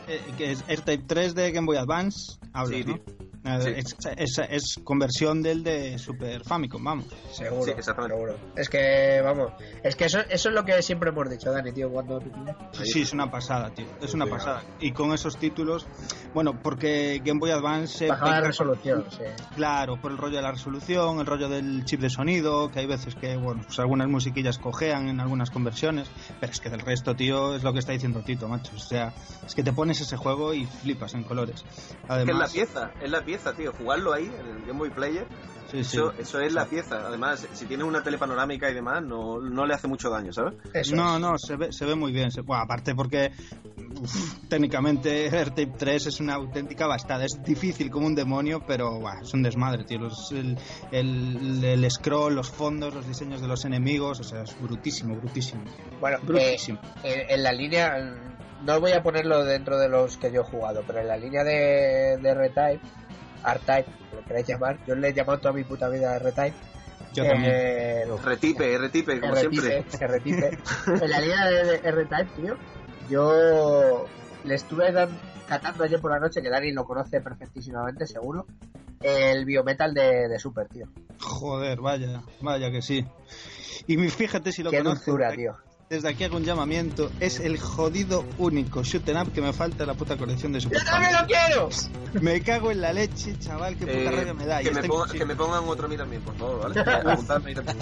[0.08, 2.40] eh, que es R-Type 3 de Game Boy Advance.
[2.54, 2.96] Hablas, Sí, ¿no?
[2.96, 3.04] tío.
[3.20, 3.27] Eh,
[3.62, 3.70] Sí.
[3.76, 7.06] Es, es- es conversión del de Super Famicom, vamos.
[7.32, 8.16] Seguro, Sí, exactamente.
[8.16, 8.38] seguro.
[8.56, 9.52] Es que, vamos,
[9.84, 12.20] es que eso, eso es lo que siempre hemos dicho, Dani, tío, cuando
[12.74, 13.86] Sí, sí, es una pasada, tío.
[14.02, 14.64] Es una pasada.
[14.80, 15.86] Y con esos títulos,
[16.34, 18.06] bueno, porque Game Boy Advance...
[18.06, 19.24] eh, Baja la resolución, sí.
[19.56, 22.86] Claro, por el rollo de la resolución, el rollo del chip de sonido, que hay
[22.88, 27.16] veces que, bueno, pues algunas musiquillas cojean en algunas conversiones, pero es que del resto,
[27.16, 28.72] tío, es lo que está diciendo Tito, macho.
[28.76, 29.14] O sea,
[29.46, 31.64] es que te pones ese juego y flipas en colores.
[31.64, 33.74] Que es la Además, pieza, es la, pieza, tío.
[33.74, 35.28] Jugarlo ahí, en el Game Boy Player,
[35.70, 35.98] Sí, sí.
[35.98, 37.06] eso, eso es la pieza.
[37.06, 40.54] Además, si tienes una tele panorámica y demás, no, no le hace mucho daño, ¿sabes?
[40.74, 41.22] Eso no, es.
[41.22, 42.32] no, se ve, se ve muy bien.
[42.32, 43.32] Se- bueno, aparte porque
[44.02, 47.26] uf, técnicamente AirTape 3 es una auténtica bastada.
[47.26, 50.00] Es difícil como un demonio, pero buah, es un desmadre, tío.
[50.00, 50.58] Los- el,
[50.92, 55.64] el- el scroll, los fondos, los diseños de los enemigos, o sea, es brutísimo, brutísimo.
[56.00, 56.80] Bueno, eh, Brutísimo.
[57.04, 57.94] en, en la línea,
[58.64, 61.44] no voy a ponerlo dentro de los que yo he jugado, pero en la línea
[61.44, 62.80] de, de R-Type,
[63.46, 66.54] R-Type, como queráis llamar, yo le he llamado toda mi puta vida R-Type.
[67.14, 67.54] Yo también.
[67.56, 69.78] eh, Retipe, retipe, como siempre.
[69.78, 70.58] R-Type, R-Type.
[71.04, 72.58] en la línea de, R-Type, tío,
[73.10, 74.06] yo
[74.44, 78.46] le estuve dan- catando ayer por la noche, que Dani lo conoce perfectísimamente, seguro,
[79.02, 80.88] el biometal de, de Super, tío.
[81.20, 83.06] Joder, vaya, vaya que sí.
[83.88, 85.56] Y fíjate si lo Qué conoces, dulzura, tío.
[85.90, 87.10] Desde aquí hago un llamamiento.
[87.22, 90.60] Es el jodido único shoot 'em up que me falta en la puta colección de
[90.60, 91.70] Super ¡Yo también lo quiero!
[92.22, 94.62] Me cago en la leche, chaval, qué puta Eh, rabia me da.
[94.62, 95.20] Y que, me ponga- imposible.
[95.20, 96.82] que me pongan otro a mí también, por favor, ¿vale?
[97.14, 97.78] Apuntarme también.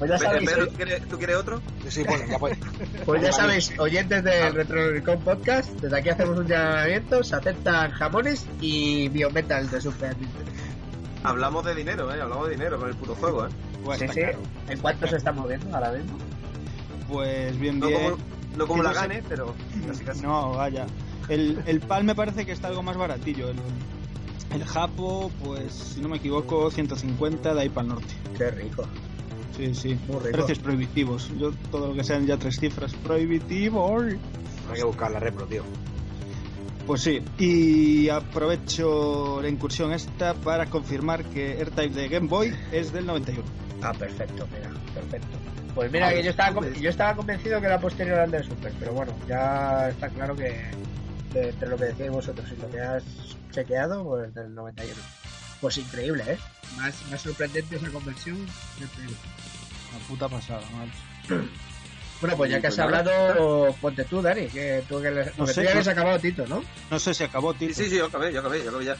[0.00, 1.62] Pues ya Pedro, sabéis, Pedro, ¿tú quieres, tú quieres otro?
[1.88, 2.58] Sí, bueno, ya pues.
[3.06, 7.92] Pues ya sabéis, oyentes del Retro Recon Podcast, desde aquí hacemos un llamamiento, se aceptan
[7.92, 10.50] jamones y biometal de Super Nintendo.
[11.22, 12.20] Hablamos de dinero, ¿eh?
[12.20, 13.50] Hablamos de dinero con el puto juego, ¿eh?
[13.96, 14.20] Sí, sí.
[14.68, 16.18] ¿En cuánto se está moviendo ahora mismo?
[17.08, 18.02] Pues bien, No bien.
[18.10, 18.16] como,
[18.56, 19.00] no como la no sé.
[19.08, 19.54] gane, pero
[19.86, 20.22] casi casi.
[20.22, 20.86] No, vaya.
[21.28, 23.48] El, el PAL me parece que está algo más baratillo.
[23.50, 23.56] El,
[24.54, 28.14] el Japo, pues, si no me equivoco, 150 de ahí para el norte.
[28.36, 28.84] Qué rico.
[29.56, 29.98] Sí, sí.
[30.08, 30.30] Muy rico.
[30.32, 31.30] Precios prohibitivos.
[31.38, 32.92] Yo, todo lo que sean ya tres cifras.
[32.94, 33.98] Prohibitivo.
[34.00, 34.18] Hay
[34.74, 35.62] que buscar la repro, tío.
[36.86, 42.92] Pues sí, y aprovecho la incursión esta para confirmar que AirType de Game Boy es
[42.92, 43.42] del 91.
[43.80, 45.38] Ah, perfecto, mira, perfecto.
[45.74, 48.92] Pues mira, que yo estaba, yo estaba convencido que era posterior al de Super, pero
[48.92, 50.44] bueno, ya está claro que
[51.32, 53.04] de- entre lo que decíais vosotros y lo que has
[53.52, 55.00] chequeado, pues del 91.
[55.60, 56.38] Pues increíble, ¿eh?
[56.76, 58.36] Más, más sorprendente esa conversión.
[58.36, 61.44] Una puta pasada, macho.
[62.20, 65.52] Bueno, pues ya que has pues hablado, ponte tú, Dani, que tú que le, porque
[65.52, 66.64] sé, tú ya no- habías acabado Tito, ¿no?
[66.90, 67.52] No sé si acabó.
[67.52, 68.96] Sí, sí, sí, yo acabé, yo acabé, yo acabé ya.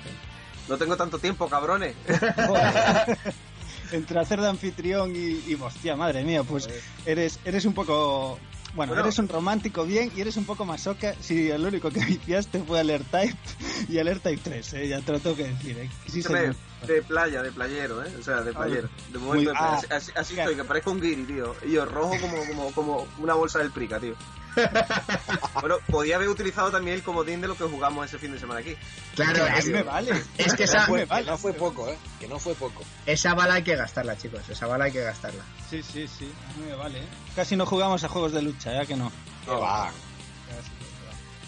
[0.69, 1.95] No tengo tanto tiempo, cabrones.
[3.95, 6.69] Entre hacer de anfitrión y, y hostia, madre mía, pues
[7.07, 8.39] eres, eres un poco...
[8.75, 9.07] Bueno, Bueno.
[9.07, 12.81] eres un romántico bien y eres un poco masoca si el único que viciaste fue
[12.81, 13.37] al AirType
[13.89, 14.89] y al AirType 3, ¿eh?
[14.89, 15.79] ya te lo tengo que decir.
[15.79, 15.89] ¿eh?
[16.09, 18.13] Sí, de playa, de playero, ¿eh?
[18.19, 18.89] O sea, de playero.
[19.13, 20.43] De momento, Muy- ah, así, mira.
[20.43, 21.55] estoy, que parezco un guiri, tío.
[21.65, 24.15] Y yo rojo como, como, como una bolsa del prica, tío.
[25.61, 28.61] bueno, podía haber utilizado también el comodín de lo que jugamos ese fin de semana
[28.61, 28.77] aquí.
[29.15, 30.23] Claro, A es, me vale.
[30.39, 31.27] es que esa, no, fue, vale.
[31.27, 31.97] no poco, ¿eh?
[32.21, 32.83] Que no fue poco.
[33.07, 34.49] esa bala hay que gastarla, chicos.
[34.49, 35.43] Esa bala hay que gastarla.
[35.71, 36.99] Sí, sí, sí, a mí me vale.
[36.99, 37.07] ¿eh?
[37.35, 39.11] Casi no jugamos a juegos de lucha, ya que no.
[39.45, 39.91] Que va.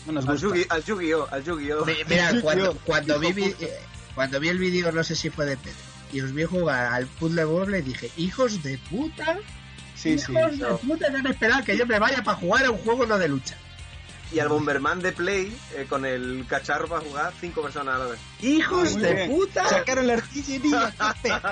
[0.06, 0.46] No nos Al gusta.
[0.48, 1.28] Yugi- al Yu-Gi-Oh!
[1.30, 1.84] Al Yu-Gi-Oh!
[1.84, 2.32] Mi- Mira,
[2.84, 3.78] cuando, vi, eh,
[4.14, 5.76] cuando vi el vídeo, no sé si fue de Pedro,
[6.12, 9.36] y os vi jugar al puzzle Bobble, dije, hijos de puta,
[9.96, 10.32] Sí, sí.
[10.32, 10.76] hijos de no.
[10.78, 13.28] puta, que han esperado que yo me vaya para jugar a un juego no de
[13.28, 13.56] lucha.
[14.32, 18.06] Y al Bomberman de Play, eh, con el cacharro para jugar, cinco personas a la
[18.06, 18.18] vez.
[18.42, 19.30] ¡Hijos Muy de bien.
[19.30, 19.68] puta!
[19.68, 20.92] Sacaron la artillería.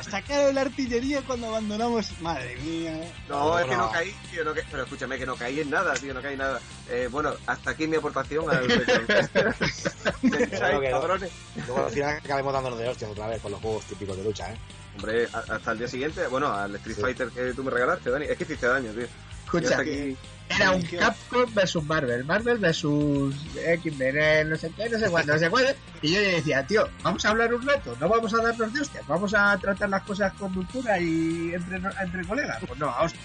[0.02, 2.10] Sacaron la artillería cuando abandonamos.
[2.20, 3.00] Madre mía.
[3.28, 3.92] No, No, es que no.
[3.92, 6.40] caí, tío, no ca- pero escúchame, que no caí en nada, tío, no caí en
[6.40, 6.60] nada.
[6.90, 8.66] Eh, bueno, hasta aquí mi aportación al
[10.90, 11.30] cabrones.
[11.66, 14.52] Luego al final acabemos dándonos de hostias otra vez con los juegos típicos de lucha,
[14.52, 14.56] ¿eh?
[14.96, 17.02] Hombre, hasta el día siguiente, bueno, al Street Sí.
[17.02, 19.06] Fighter que tú me regalaste, Dani, es que hiciste daño, tío.
[19.44, 20.16] Escucha, hasta aquí,
[20.48, 25.32] era un Capcom versus Marvel, Marvel versus X-Men, eh, no sé qué, no sé cuándo,
[25.32, 25.70] no sé cuándo.
[26.02, 28.80] Y yo le decía, tío, vamos a hablar un rato, no vamos a darnos de
[28.80, 32.58] hostias, vamos a tratar las cosas con dulzura y entre, entre colegas.
[32.66, 33.24] Pues no, a hostias.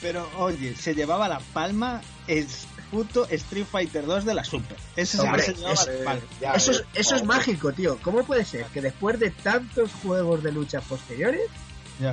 [0.00, 2.48] Pero oye, se llevaba la palma el
[2.92, 4.76] puto Street Fighter 2 de la Super.
[4.94, 5.58] Ese se- Hombre, es-.
[6.40, 7.98] Ya, Eso eh, es, eso es mágico, tío.
[8.02, 11.40] ¿Cómo puede ser que después de tantos juegos de lucha posteriores,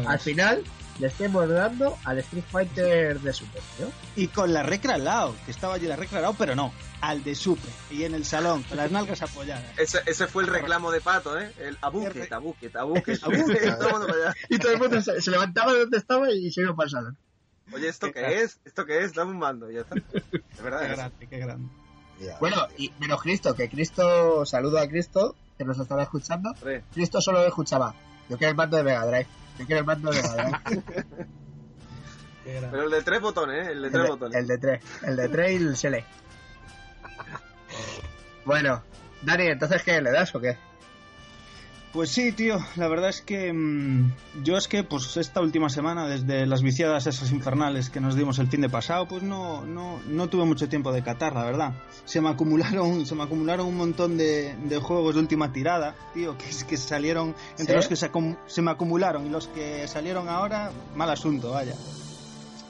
[0.07, 0.63] al final
[0.99, 3.91] le estemos dando al Street Fighter de Super, tío?
[4.15, 6.73] Y con la recra al lado, que estaba allí la recra al lado, pero no,
[7.01, 7.71] al de Super.
[7.91, 9.65] Y en el salón, con las nalgas apoyadas.
[9.77, 11.51] ese, ese fue el reclamo de Pato, ¿eh?
[11.59, 13.11] El abuque, abuque, abuque.
[13.11, 13.19] El.
[14.49, 16.91] Y todo el mundo se, se levantaba de donde estaba y se iba para el
[16.91, 17.17] salón.
[17.73, 18.59] Oye, ¿esto Qué qué es?
[18.65, 19.13] ¿Esto qué es?
[19.13, 19.95] Dame un mando, y ya está.
[19.95, 20.97] Es verdad, Qué es.
[20.97, 21.69] grande, qué grande.
[22.19, 22.37] ya.
[22.39, 26.53] Bueno, y menos Cristo, que Cristo, saludo a Cristo, que nos estará escuchando.
[26.93, 27.93] Cristo solo escuchaba.
[28.29, 29.27] Yo quiero el mando de Mega Drive.
[29.59, 30.59] Yo quiero el mando de Mega Drive.
[32.43, 32.69] Qué grande.
[32.71, 33.71] Pero el de tres botones, ¿eh?
[33.71, 34.37] El de El tres de, botones.
[34.37, 34.83] el de tres.
[35.03, 36.05] El de tres y el Sele.
[38.45, 38.81] Bueno,
[39.21, 40.01] Dani, entonces ¿qué?
[40.01, 40.57] ¿Le das o qué?
[41.91, 46.07] Pues sí, tío, la verdad es que mm, yo es que pues esta última semana,
[46.07, 49.99] desde las viciadas esas infernales que nos dimos el fin de pasado, pues no, no,
[50.07, 51.73] no tuve mucho tiempo de catar, la verdad.
[52.05, 56.37] Se me acumularon, se me acumularon un montón de, de juegos de última tirada, tío,
[56.37, 57.75] que, es- que salieron, entre ¿Sí?
[57.77, 58.11] los que se,
[58.45, 61.73] se me acumularon y los que salieron ahora, mal asunto, vaya.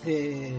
[0.05, 0.53] Eh,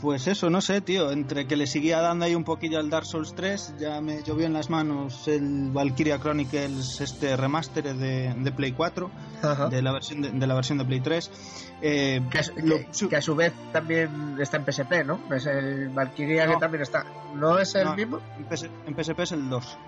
[0.00, 3.06] pues eso, no sé, tío, entre que le seguía dando ahí un poquillo al Dark
[3.06, 8.52] Souls 3, ya me llovió en las manos el Valkyria Chronicles, este remaster de, de
[8.52, 9.10] Play 4,
[9.42, 9.68] Ajá.
[9.68, 11.30] de la versión de, de la versión de Play 3.
[11.82, 15.20] Eh, Que, a su- lo- que- que a su vez también está en PSP, ¿no?
[15.34, 16.52] Es el Valkyria No.
[16.54, 17.04] que también está.
[17.34, 17.94] ¿No es el No.
[17.96, 18.20] mismo?
[18.38, 19.78] en, PS en PSP es el 2.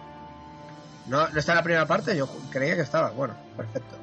[1.07, 3.11] No, no está en la primera parte, yo creía que estaba.
[3.11, 3.97] Bueno, perfecto.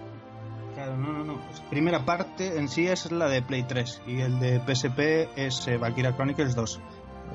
[0.85, 1.41] Claro, no, no, no.
[1.47, 5.67] Pues primera parte en sí es la de Play 3 y el de PSP es
[5.67, 6.79] eh, Valkyria Chronicles 2.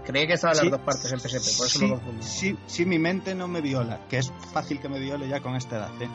[0.05, 2.23] Creía que estaban Sí, las dos partes en PSP, por eso sí, me confundí.
[2.23, 5.57] Sí, sí, mi mente no me viola, que es fácil que me viole ya con
[5.57, 6.09] esta edad, ¿eh?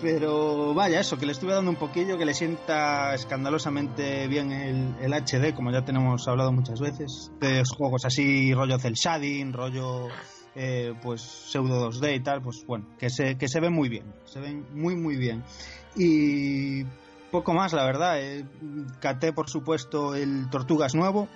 [0.00, 4.94] Pero vaya, eso, que le estuve dando un poquillo, que le sienta escandalosamente bien el,
[5.00, 10.08] el HD, como ya tenemos hablado muchas veces, de juegos así, rollo cel shading, rollo
[10.54, 14.12] eh, pues pseudo 2D y tal, pues bueno, que se, que se ve muy bien,
[14.24, 15.44] se ven muy muy bien.
[15.94, 16.84] Y
[17.30, 18.44] poco más, la verdad, eh,
[19.00, 21.28] caté por supuesto el Tortugas nuevo,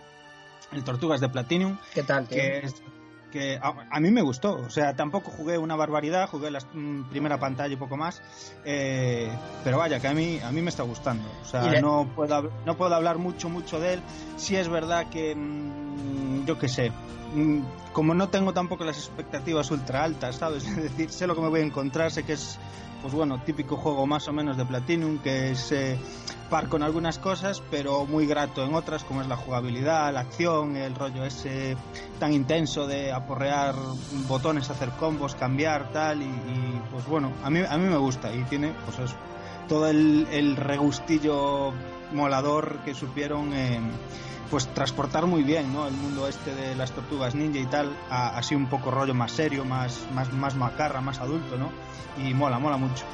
[0.73, 2.37] el Tortugas de Platinum, ¿Qué tal, tío?
[2.39, 2.83] que, es-
[3.33, 4.55] que a, a mí me gustó.
[4.57, 8.23] O sea, tampoco jugué una barbaridad, jugué la mm, primera pantalla y poco más.
[8.65, 9.29] eh,
[9.65, 11.29] pero vaya, que a mí, a mí me está gustando.
[11.43, 14.03] O sea, le- no, puedo, no puedo hablar mucho, mucho de él.
[14.37, 16.93] Sí es verdad que, mm, yo qué sé,
[17.35, 17.61] mm,
[17.93, 20.65] como no tengo tampoco las expectativas ultra altas, ¿sabes?
[20.69, 22.59] Es decir, sé lo que me voy a encontrar, sé que es,
[23.07, 25.97] pues bueno, típico juego más o menos de Platinum, que es eh,
[26.51, 30.77] par con algunas cosas, pero muy grato en otras, como es la jugabilidad, la acción,
[30.77, 31.77] el rollo ese
[32.19, 33.77] tan intenso de aporrear
[34.27, 38.43] botones, hacer combos, cambiar, tal, y, pues bueno, a mí, a mí me gusta y
[38.47, 39.15] tiene, pues eso,
[39.69, 41.73] todo el, el regustillo
[42.13, 43.79] molador que supieron eh,
[44.51, 45.87] pues transportar muy bien ¿no?
[45.89, 49.33] el mundo este de las tortugas ninja y tal a así un poco rollo más
[49.33, 51.71] serio más más más macarra más adulto no
[52.17, 53.05] y mola mola mucho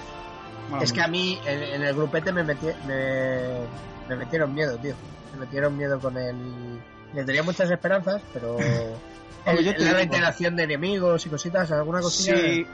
[0.71, 3.67] Mola Es que a mí en, en el grupete me, metí- me,
[4.09, 4.95] me metieron miedo, tío.
[5.33, 6.79] Me metieron miedo con el.
[7.13, 8.57] Le tenía muchas esperanzas, pero.
[9.61, 12.37] Yo te la reiteración de enemigos y cositas, alguna cosilla.
[12.37, 12.65] Sí,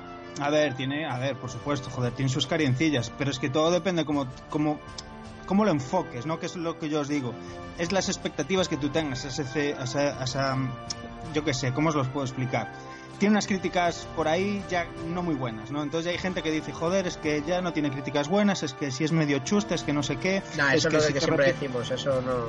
[0.40, 3.70] a ver, tiene, a ver, por supuesto, joder, tiene sus cariencillas, pero es que todo
[3.70, 4.78] depende como, como,
[5.48, 6.38] cómo lo enfoques, ¿no?
[6.38, 7.34] Que es lo que yo os digo.
[7.78, 10.56] Es las expectativas que tú tengas, a ese, a esa, a esa-
[11.34, 12.70] yo qué sé, ¿cómo os los puedo explicar?
[13.18, 15.82] Tiene unas críticas por ahí ya no muy buenas, ¿no?
[15.82, 18.74] Entonces ya hay gente que dice, joder, es que ya no tiene críticas buenas, es
[18.74, 20.40] que si es medio chusta, es que no sé qué.
[20.56, 22.46] Nah, es eso es lo que siempre repite- decimos, eso no.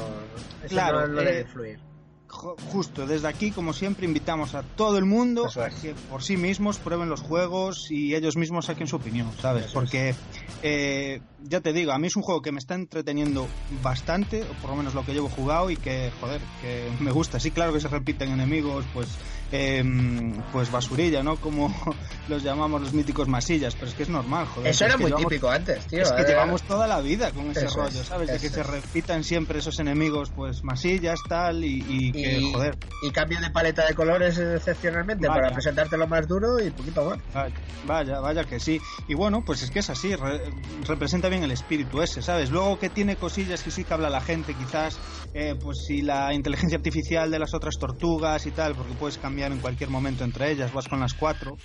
[0.63, 1.79] Eso Claro, no, no eh, debe influir.
[2.27, 5.73] Jo- Justo, desde aquí, como siempre, invitamos a todo el mundo Eso a es.
[5.75, 9.65] que por sí mismos prueben los juegos y ellos mismos saquen su opinión, ¿sabes?
[9.65, 10.13] Eso Porque,
[10.61, 13.47] eh, ya te digo, a mí es un juego que me está entreteniendo
[13.81, 17.39] bastante, o por lo menos lo que llevo jugado, y que, joder, que me gusta.
[17.39, 19.07] Sí, claro que se repiten enemigos, pues,
[19.51, 19.83] eh,
[20.51, 21.37] pues basurilla, ¿no?
[21.37, 21.73] Como
[22.29, 24.69] los llamamos los míticos masillas, pero es que es normal, joder.
[24.69, 26.01] Eso es era muy llevamos- típico antes, tío.
[26.01, 28.29] es que ahora- llevamos toda la vida con ese Eso rollo, es, ¿sabes?
[28.29, 32.77] De que se repitan siempre esos enemigos, pues masillas, tal, y, y que, Y- joder,
[33.01, 35.41] Y cambio de paleta de colores excepcionalmente Vaya.
[35.41, 37.19] para presentarte lo más duro y poquito más.
[37.33, 37.53] Vaya,
[37.87, 38.81] vaya, vaya que sí.
[39.07, 40.41] Y bueno, pues es que es así, re-
[40.85, 42.49] representa bien el espíritu ese, ¿sabes?
[42.51, 44.99] Luego que tiene cosillas que sí que habla la gente, quizás,
[45.33, 49.51] eh, pues si la inteligencia artificial de las otras tortugas y tal, porque puedes cambiar
[49.51, 51.57] en cualquier momento entre ellas, vas con las cuatro,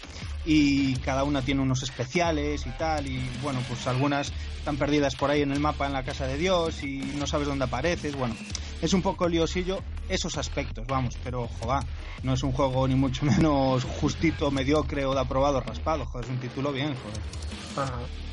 [0.44, 5.30] y cada una tiene unos especiales y tal, y bueno, pues algunas están perdidas por
[5.30, 8.34] ahí en el mapa en la casa de Dios y no sabes dónde apareces, bueno.
[8.82, 11.84] Es un poco liosillo esos aspectos, vamos, pero joder,
[12.22, 16.30] no es un juego ni mucho menos justito, mediocre o de aprobado raspado, joder, es
[16.30, 17.20] un título bien, joder.
[17.76, 18.23] Ajá.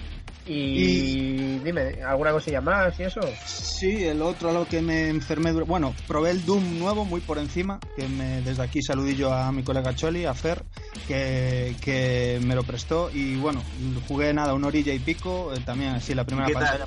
[0.45, 3.21] Y, dime, ¿alguna cosilla más y eso?
[3.45, 7.79] Sí, el otro lo que me enfermé, bueno, probé el Doom nuevo muy por encima,
[7.95, 10.63] que me, desde aquí saludillo a mi colega Choli, a Fer,
[11.07, 13.63] que, que me lo prestó y bueno,
[14.07, 16.85] jugué nada, una orilla y pico, eh, también así la primera pantalla.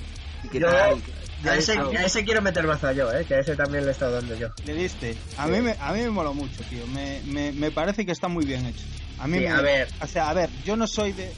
[1.47, 3.25] A ese, a ese quiero meter mazo yo, ¿eh?
[3.27, 4.49] Que a ese también le he estado dando yo.
[4.65, 5.17] ¿Le diste?
[5.37, 8.29] A mí me, a mí me moló mucho, tío, me, me, me parece que está
[8.29, 8.85] muy bien hecho.
[9.19, 9.89] A mí Sí, me- a ver.
[10.01, 11.33] O sea, a ver, yo no soy de.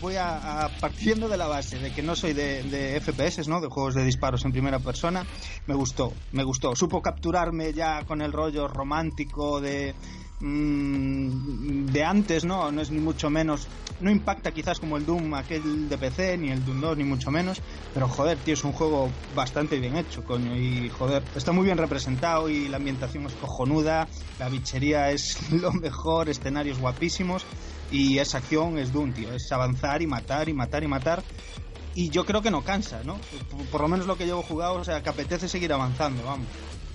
[0.00, 3.60] Voy a, a- partiendo de la base de que no soy de, de FPS, ¿no?
[3.60, 5.26] De juegos de disparos en primera persona.
[5.66, 6.76] Me gustó, me gustó.
[6.76, 9.94] Supo capturarme ya con el rollo romántico de,
[10.40, 12.70] mm, de antes, ¿no?
[12.70, 13.66] No es ni mucho menos.
[14.00, 17.30] No impacta quizás como el Doom aquel de PC, ni el Doom 2, ni mucho
[17.32, 17.60] menos.
[17.92, 20.56] Pero joder, tío, es un juego bastante bien hecho, coño.
[20.56, 24.06] Y joder, está muy bien representado y la ambientación es cojonuda.
[24.38, 27.44] La bichería es lo mejor, escenarios guapísimos.
[27.90, 29.32] Y esa acción es Doom, tío.
[29.32, 31.22] Es avanzar y matar y matar y matar.
[31.94, 33.18] Y yo creo que no cansa, ¿no?
[33.70, 36.46] Por, lo menos lo que llevo jugado, o sea, que apetece seguir avanzando, vamos.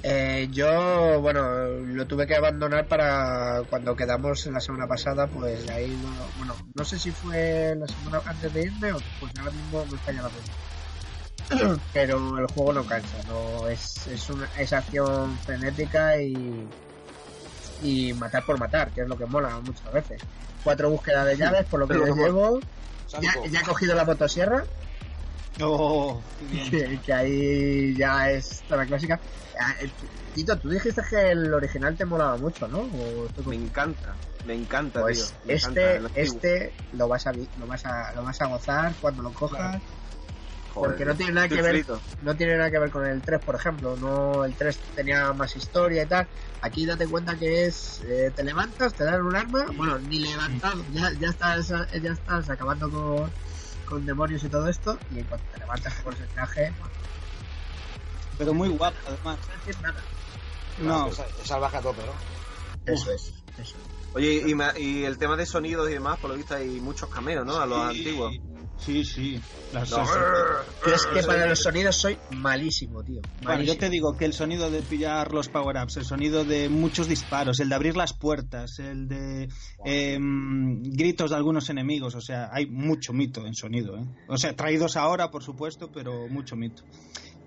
[0.04, 5.90] Eh, yo, bueno, lo tuve que abandonar para cuando quedamos la semana pasada, pues ahí,
[5.90, 9.86] no, bueno, no sé si fue la semana antes de irme o pues ahora mismo
[9.86, 11.80] me la mente.
[11.94, 16.68] Pero el juego no cansa, no es, es, una, es acción frenética y,
[17.84, 20.22] y matar por matar, que es lo que mola muchas veces.
[20.64, 22.60] Cuatro búsquedas de llaves, por lo que Pero yo lo llevo.
[23.22, 24.64] Ya, ya he cogido la motosierra,
[25.62, 26.20] Oh,
[26.72, 29.20] que, que ahí ya es toda la clásica.
[29.60, 29.90] Ah, eh,
[30.34, 32.80] Tito, tú dijiste que el original te molaba mucho, ¿no?
[32.80, 34.16] ¿O estoy Me encanta,
[34.48, 35.38] me encanta, Pues tío.
[35.46, 39.22] Me este, encanta este lo vas a lo vas a lo vas a gozar cuando
[39.22, 39.80] lo cojas,
[40.74, 42.02] Joder, porque no tiene nada que ver frito.
[42.22, 45.56] no tiene nada que ver con el 3, por ejemplo, no el 3 tenía más
[45.56, 46.28] historia y tal.
[46.62, 50.86] Aquí date cuenta que es eh, te levantas, te dan un arma, bueno, ni levantado,
[50.90, 53.34] ya, ya estás ya estás acabando con,
[53.86, 56.94] con demonios y todo esto y en cuanto te levantas con ese traje, bueno,
[58.38, 59.40] Pero muy guapo, además.
[60.78, 61.16] no nada.
[61.44, 62.20] Salvaje a tope, ¿no?
[62.86, 63.78] Eso es, eso.
[64.14, 67.10] Oye, y, ma- y el tema de sonidos y demás, por lo visto hay muchos
[67.10, 67.58] cameos, ¿no?
[67.58, 68.32] A los Sí, antiguos.
[68.78, 69.40] Sí, sí.
[69.72, 70.04] Las- No.
[70.94, 73.22] Es que para los sonidos soy malísimo, tío.
[73.42, 77.08] Bueno, yo te digo que el sonido de pillar los power-ups, el sonido de muchos
[77.08, 79.48] disparos, el de abrir las puertas, el de
[79.86, 84.04] em, gritos de algunos enemigos, o sea, hay mucho mito en sonido, ¿eh?
[84.28, 86.84] O sea, traídos ahora, por supuesto, pero mucho mito.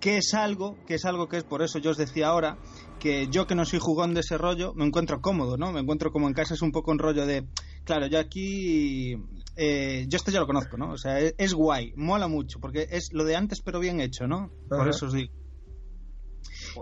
[0.00, 2.58] Que es algo, que es algo que es por eso yo os decía ahora,
[2.98, 5.72] que yo que no soy jugón de ese rollo, me encuentro cómodo, ¿no?
[5.72, 7.46] Me encuentro como en casa, es un poco un rollo de,
[7.86, 9.16] claro, yo aquí,
[9.56, 10.90] eh, yo esto ya lo conozco, ¿no?
[10.90, 14.26] O sea, es, es guay, mola mucho, porque es lo de antes pero bien hecho,
[14.26, 14.50] ¿no?
[14.68, 14.90] Por Ajá.
[14.90, 15.32] eso os digo.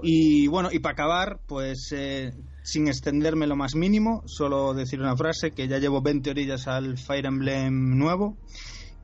[0.02, 5.16] Y bueno, y para acabar, pues eh, sin extenderme lo más mínimo, solo decir una
[5.16, 8.36] frase, que ya llevo 20 orillas al Fire Emblem nuevo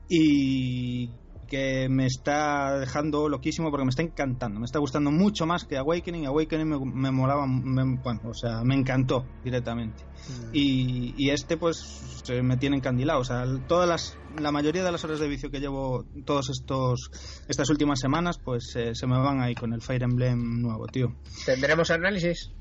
[0.09, 1.09] y
[1.51, 5.75] que me está dejando loquísimo porque me está encantando, me está gustando mucho más que
[5.77, 10.05] Awakening, Awakening me, me molaba, me- bueno, o sea, me encantó directamente.
[10.53, 11.75] Y, y este pues
[12.23, 14.01] se me tiene encandilado, o sea, todas las,
[14.39, 17.09] la mayoría de las horas de vicio que llevo todos estos
[17.49, 21.07] estas últimas semanas pues eh, se me van ahí con el Fire Emblem nuevo, tío.
[21.45, 22.51] ¿Tendremos análisis?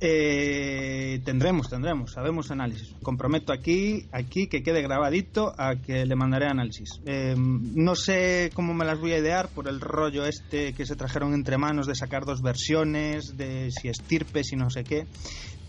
[0.00, 2.94] Eh, tendremos, tendremos, sabemos análisis.
[3.02, 6.88] Comprometo aquí, aquí que quede grabadito a que le mandaré análisis.
[7.04, 10.94] Eh, no sé cómo me las voy a idear por el rollo este que se
[10.96, 15.06] trajeron entre manos de sacar dos versiones, de si estirpes y no sé qué.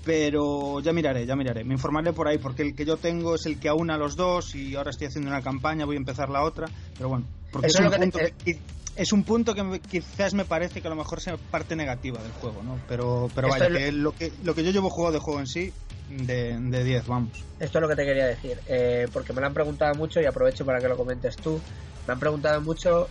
[0.05, 1.63] Pero ya miraré, ya miraré.
[1.63, 4.55] Me informaré por ahí porque el que yo tengo es el que aúna los dos
[4.55, 6.67] y ahora estoy haciendo una campaña, voy a empezar la otra.
[6.95, 8.59] Pero bueno, porque Eso es, un te- punto que-
[8.99, 12.21] es un punto que me- quizás me parece que a lo mejor sea parte negativa
[12.21, 12.79] del juego, ¿no?
[12.88, 15.47] Pero, pero vaya, lo- que lo que lo que yo llevo jugado de juego en
[15.47, 15.71] sí,
[16.07, 17.31] de, de 10, vamos.
[17.59, 20.25] Esto es lo que te quería decir, eh, porque me lo han preguntado mucho y
[20.25, 21.62] aprovecho para que lo comentes tú.
[22.07, 23.07] Me han preguntado mucho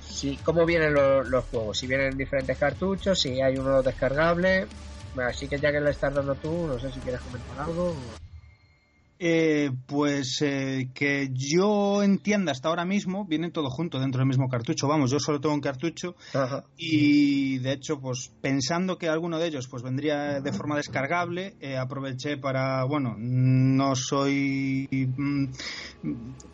[0.00, 4.66] si cómo vienen lo- los juegos, si vienen en diferentes cartuchos, si hay uno descargable.
[5.28, 7.94] Así que ya que le estás dando tú, no sé si quieres comentar algo.
[9.22, 14.48] Eh, pues eh, que yo entienda hasta ahora mismo, viene todo junto dentro del mismo
[14.48, 14.88] cartucho.
[14.88, 16.64] Vamos, yo solo tengo un cartucho Ajá.
[16.78, 21.76] y de hecho, pues pensando que alguno de ellos pues vendría de forma descargable, eh,
[21.76, 25.44] aproveché para, bueno, no soy, mm,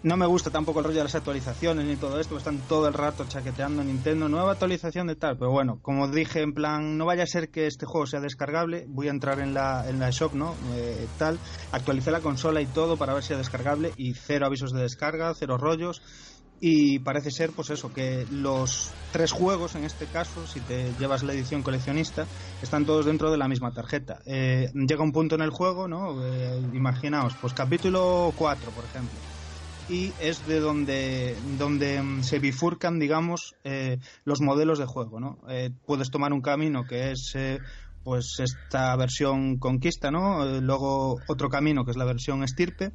[0.02, 2.94] no me gusta tampoco el rollo de las actualizaciones ni todo esto, están todo el
[2.94, 7.22] rato chaqueteando Nintendo, nueva actualización de tal, pero bueno, como dije en plan, no vaya
[7.22, 10.34] a ser que este juego sea descargable, voy a entrar en la, en la shop,
[10.34, 10.56] ¿no?
[10.74, 11.38] Eh, tal,
[11.70, 15.32] actualicé la consola y todo para ver si es descargable y cero avisos de descarga,
[15.34, 16.02] cero rollos
[16.60, 21.22] y parece ser pues eso que los tres juegos en este caso si te llevas
[21.22, 22.26] la edición coleccionista
[22.62, 24.20] están todos dentro de la misma tarjeta.
[24.24, 29.18] Eh, llega un punto en el juego no Eh, imaginaos pues capítulo 4 por ejemplo
[29.88, 35.38] y es de donde donde mm, se bifurcan digamos eh, los modelos de juego no
[35.84, 37.34] puedes tomar un camino que es
[38.06, 42.92] pues esta versión conquista no luego otro camino que es la versión estirpe.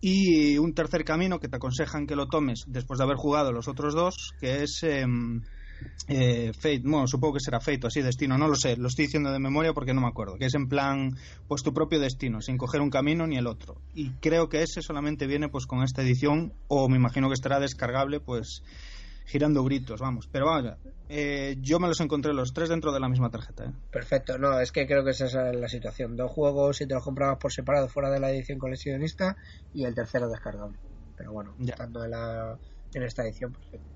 [0.00, 3.66] Y un tercer camino que te aconsejan que lo tomes después de haber jugado los
[3.66, 5.42] otros dos, que es em,
[6.06, 9.06] eh, Fate, bueno, supongo que será Fate o así, destino, no lo sé, lo estoy
[9.06, 11.16] diciendo de memoria porque no me acuerdo, que es en plan,
[11.48, 13.80] pues tu propio destino, sin coger un camino ni el otro.
[13.92, 17.58] Y creo que ese solamente viene pues con esta edición, o me imagino que estará
[17.58, 18.62] descargable, pues
[19.28, 20.26] girando gritos, vamos.
[20.32, 20.74] Pero vamos,
[21.08, 23.64] eh, yo me los encontré los tres dentro de la misma tarjeta.
[23.66, 23.72] ¿eh?
[23.90, 26.16] Perfecto, no, es que creo que esa es la situación.
[26.16, 29.36] Dos juegos si te los comprabas por separado fuera de la edición coleccionista
[29.72, 30.78] y el tercero descargable.
[31.16, 31.74] Pero bueno, Ya.
[31.74, 32.58] estando en, la,
[32.94, 33.86] en esta edición, perfecto.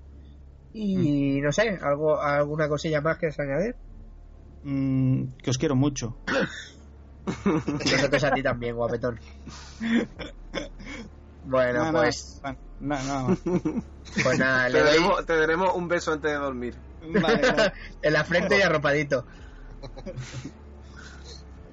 [0.73, 3.75] Y no sé, algo alguna cosilla más que añadir.
[4.63, 6.15] Mm, que os quiero mucho.
[7.45, 9.19] Nosotros a ti también, guapetón.
[11.43, 12.41] Bueno, No, no, pues,
[12.79, 13.37] no, no.
[14.23, 16.75] pues nada, Te le doy daremos, te daremos un beso antes de dormir.
[17.01, 17.73] Vale, vale.
[18.01, 19.25] en la frente y arropadito.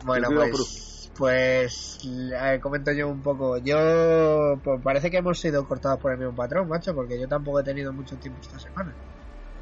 [0.02, 3.58] Bueno, pues, pues eh, comento yo un poco.
[3.58, 7.60] Yo, pues parece que hemos sido cortados por el mismo patrón, macho, porque yo tampoco
[7.60, 8.94] he tenido mucho tiempo esta semana.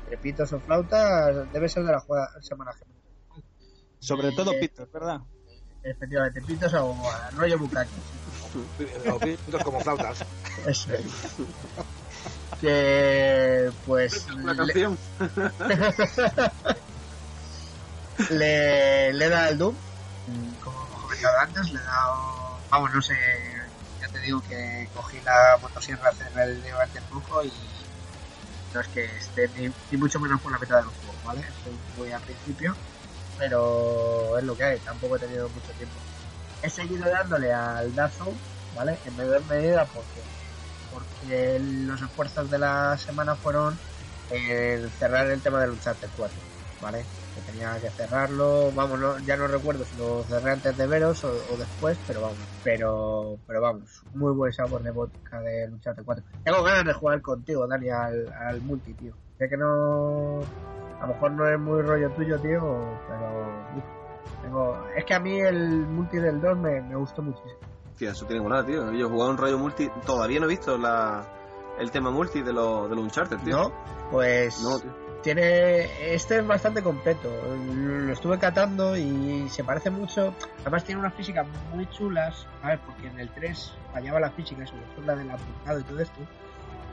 [0.06, 3.42] Trepitos o flautas debe ser de la jugada, semana que
[3.98, 5.20] Sobre todo Peter, ¿verdad?
[5.82, 6.94] Efectivamente, pitos o
[7.36, 7.90] rollo bucaque.
[9.64, 10.24] Como flautas.
[10.66, 11.04] Eso es.
[12.60, 14.98] Que, pues, Una le- canción.
[18.30, 19.74] le, le he dado al Doom,
[20.62, 23.14] como hemos comentado antes, le he dado, vamos, no sé,
[24.00, 27.50] ya te digo que cogí la motosierra relativamente poco y
[28.74, 31.40] no es que esté ni, ni mucho menos por la mitad del juego, ¿vale?
[31.40, 32.74] Estoy muy al principio,
[33.38, 35.94] pero es lo que hay, tampoco he tenido mucho tiempo.
[36.60, 39.00] He seguido dándole al Dark Souls, ¿vale?
[39.04, 40.28] En mayor medida porque,
[40.88, 43.82] porque los esfuerzos de la semana fueron
[44.28, 46.44] en cerrar el tema del Uncharted 4,
[46.78, 47.10] ¿vale?
[47.34, 51.22] Que tenía que cerrarlo, vamos, no- ya no recuerdo si lo cerré antes de veros
[51.24, 56.24] o, después, pero vamos, pero, pero vamos, muy buen sabor de vodka de Uncharted 4.
[56.42, 59.16] Tengo ganas de jugar contigo, Dani, al, al multi, tío.
[59.38, 60.52] Sé que no,
[60.98, 63.66] a lo mejor no es muy rollo tuyo, tío, pero
[64.48, 67.58] tengo, es que a mí el multi del 2 me, me gustó muchísimo.
[67.92, 68.90] Hostia, eso tiene molar, tío.
[68.92, 69.90] Yo he jugado un rollo multi.
[70.06, 71.26] Todavía no he visto la,
[71.78, 73.56] el tema multi de los de los Uncharted, tío.
[73.56, 73.72] ¿No?
[74.10, 74.90] Pues No, tío.
[75.22, 77.28] tiene este es bastante completo
[77.74, 80.32] lo estuve catando y se parece mucho
[80.62, 82.78] además tiene unas físicas muy chulas ¿sabes?
[82.86, 86.20] porque en el 3 fallaba la física sobre todo la del apuntado y todo esto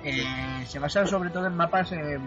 [0.04, 0.24] Eh,
[0.68, 2.22] se basa sobre todo en mapas en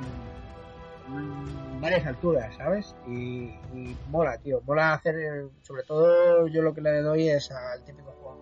[1.80, 2.94] varias alturas ¿sabes?
[3.06, 3.44] Y,
[3.74, 8.12] y mola tío mola hacer sobre todo yo lo que le doy es al típico
[8.20, 8.38] juego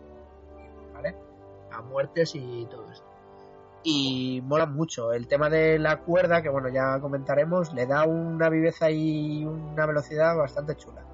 [0.94, 1.16] ¿vale?
[1.70, 3.16] a muertes y todo esto
[3.88, 5.12] y mola mucho.
[5.12, 9.86] El tema de la cuerda, que bueno, ya comentaremos, le da una viveza y una
[9.86, 11.04] velocidad bastante chula.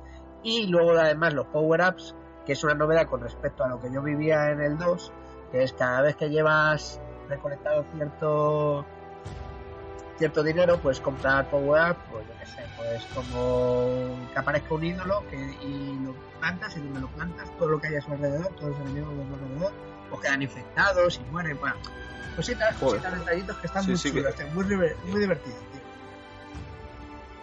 [0.42, 4.02] Y luego además los power-ups, que es una novedad con respecto a lo que yo
[4.02, 5.12] vivía en el 2,
[5.52, 6.98] que es cada vez que llevas
[7.28, 8.86] recolectado cierto
[10.18, 15.22] cierto dinero, puedes comprar power-up, pues yo qué sé, pues como que aparezca un ídolo
[15.30, 18.48] que, y lo plantas y donde lo plantas, todo lo que hay a su alrededor,
[18.56, 19.72] todos los enemigos de su alrededor,
[20.10, 21.76] o quedan infectados y mueren, bueno,
[22.36, 23.00] cositas, Joder.
[23.00, 25.80] cositas, detallitos que están Sí, muy sí, chulos, que- muy, muy divertidos, tío.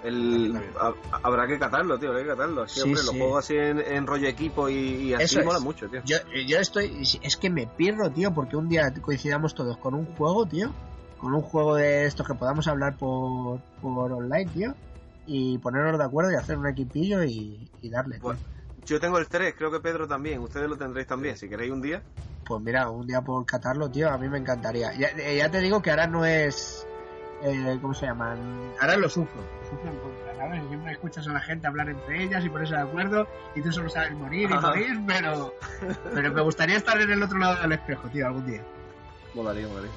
[0.03, 0.93] El, ha-
[1.23, 2.63] habrá que catarlo, tío, habrá que catarlo.
[2.63, 3.05] Que, Sí, hombre, sí.
[3.07, 5.45] los juegos así en, en rollo equipo y, y así Eso es.
[5.45, 6.01] mola mucho, tío.
[6.05, 6.15] Yo,
[6.47, 10.45] yo estoy, es que me pierdo, tío, porque un día coincidamos todos con un juego,
[10.45, 10.71] tío,
[11.19, 14.75] con un juego de estos que podamos hablar por, por online, tío,
[15.25, 18.19] y ponernos de acuerdo y hacer un equipillo y, y darle.
[18.19, 18.39] Pues,
[18.85, 20.39] yo tengo el 3, creo que Pedro también.
[20.39, 21.37] Ustedes lo tendréis también.
[21.37, 22.01] Si queréis un día.
[22.45, 24.91] Pues mira, un día por catarlo, tío, a mí me encantaría.
[24.93, 26.87] Ya, eh, ya te digo que ahora no es.
[27.43, 28.73] Eh, ¿Cómo se llaman?
[28.81, 29.41] Ahora lo sufro.
[29.69, 30.67] Sufro en contra, ¿sabes?
[30.67, 33.89] Siempre escuchas a la gente hablar entre ellas y ponerse de acuerdo y tú solo
[33.89, 34.69] sabes morir y Ajá.
[34.69, 35.53] morir, pero.
[36.13, 38.63] Pero me gustaría estar en el otro lado del espejo, tío, algún día.
[39.35, 39.91] Molaría, molaría.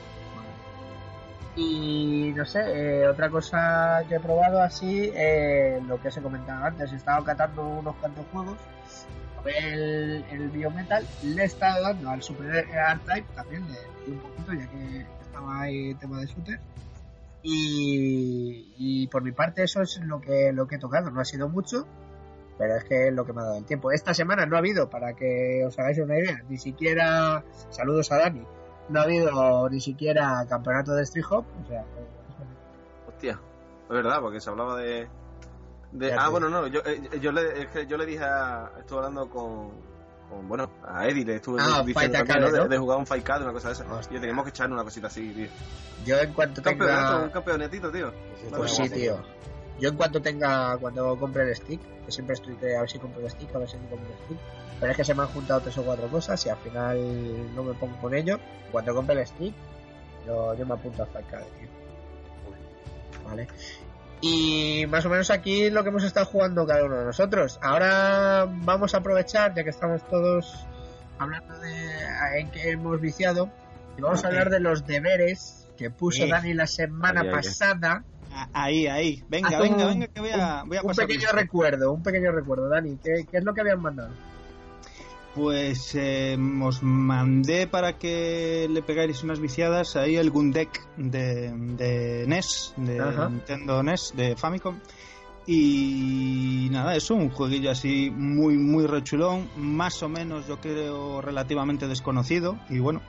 [1.55, 6.23] Y no sé, eh, otra cosa que he probado así, eh, lo que os he
[6.23, 8.57] comentado antes, he estado catando unos cuantos juegos.
[9.45, 14.21] El, el Biometal le he estado dando al Super Art Type también, le di un
[14.21, 16.61] poquito ya que estaba ahí el tema de shooter.
[17.43, 21.25] Y, y por mi parte eso es lo que, lo que he tocado, no ha
[21.25, 21.87] sido mucho,
[22.57, 23.91] pero es que es lo que me ha dado el tiempo.
[23.91, 28.19] Esta semana no ha habido, para que os hagáis una idea, ni siquiera, saludos a
[28.19, 28.47] Dani,
[28.93, 31.85] no ha habido ni siquiera campeonato de Street Hop, o sea,
[33.09, 33.33] Hostia,
[33.89, 35.09] es verdad, porque se hablaba de.
[35.93, 38.71] de ah, bueno, no, yo, eh, yo, le, es que yo le dije a.
[38.79, 39.71] Estuve hablando con.
[40.31, 42.51] con bueno, a Eddie, le estuve Ah, diciendo también, ¿no?
[42.63, 43.93] de, de jugar un Fight Card, una cosa de esa.
[43.93, 44.21] Hostia.
[44.21, 45.49] Tenemos que echarle una cosita así, tío.
[46.05, 48.13] yo en cuanto Un campeonato, un tenga, campeonetito, tío.
[48.57, 49.23] pues sí, tío,
[49.79, 53.21] yo en cuanto tenga, cuando compre el stick, que siempre estoy a ver si compro
[53.21, 54.39] el stick, a ver si compro el stick,
[54.83, 57.63] pero es que se me han juntado tres o cuatro cosas y al final no
[57.63, 58.39] me pongo con ello.
[58.73, 59.55] Cuando compre el stick,
[60.27, 61.69] yo, yo me apunto a Fight Card, tío.
[63.25, 63.47] Vale.
[64.21, 67.59] Y más o menos aquí lo que hemos estado jugando cada uno de nosotros.
[67.63, 70.67] Ahora vamos a aprovechar, ya que estamos todos
[71.19, 73.51] hablando de en que hemos viciado,
[73.97, 76.27] y vamos a hablar de los deberes que puso.
[76.27, 78.05] Dani la semana Ahí, pasada.
[78.35, 79.23] Ah, Ahí, ahí.
[79.29, 81.37] Venga, Haz venga, un- venga, que voy a, voy a un pasar pequeño lista.
[81.37, 82.97] recuerdo, un pequeño recuerdo, Dani.
[82.97, 84.11] ¿Qué, qué es lo que habían mandado?
[85.35, 92.27] Pues eh, os mandé para que le pegáis unas viciadas ahí el Gundek de, de
[92.27, 93.31] NES, de Ajá.
[93.31, 94.79] Nintendo NES, de Famicom.
[95.47, 101.89] Y nada, es un jueguillo así muy, muy rechulón, más o menos yo creo relativamente
[101.89, 102.59] desconocido.
[102.69, 103.01] Y bueno,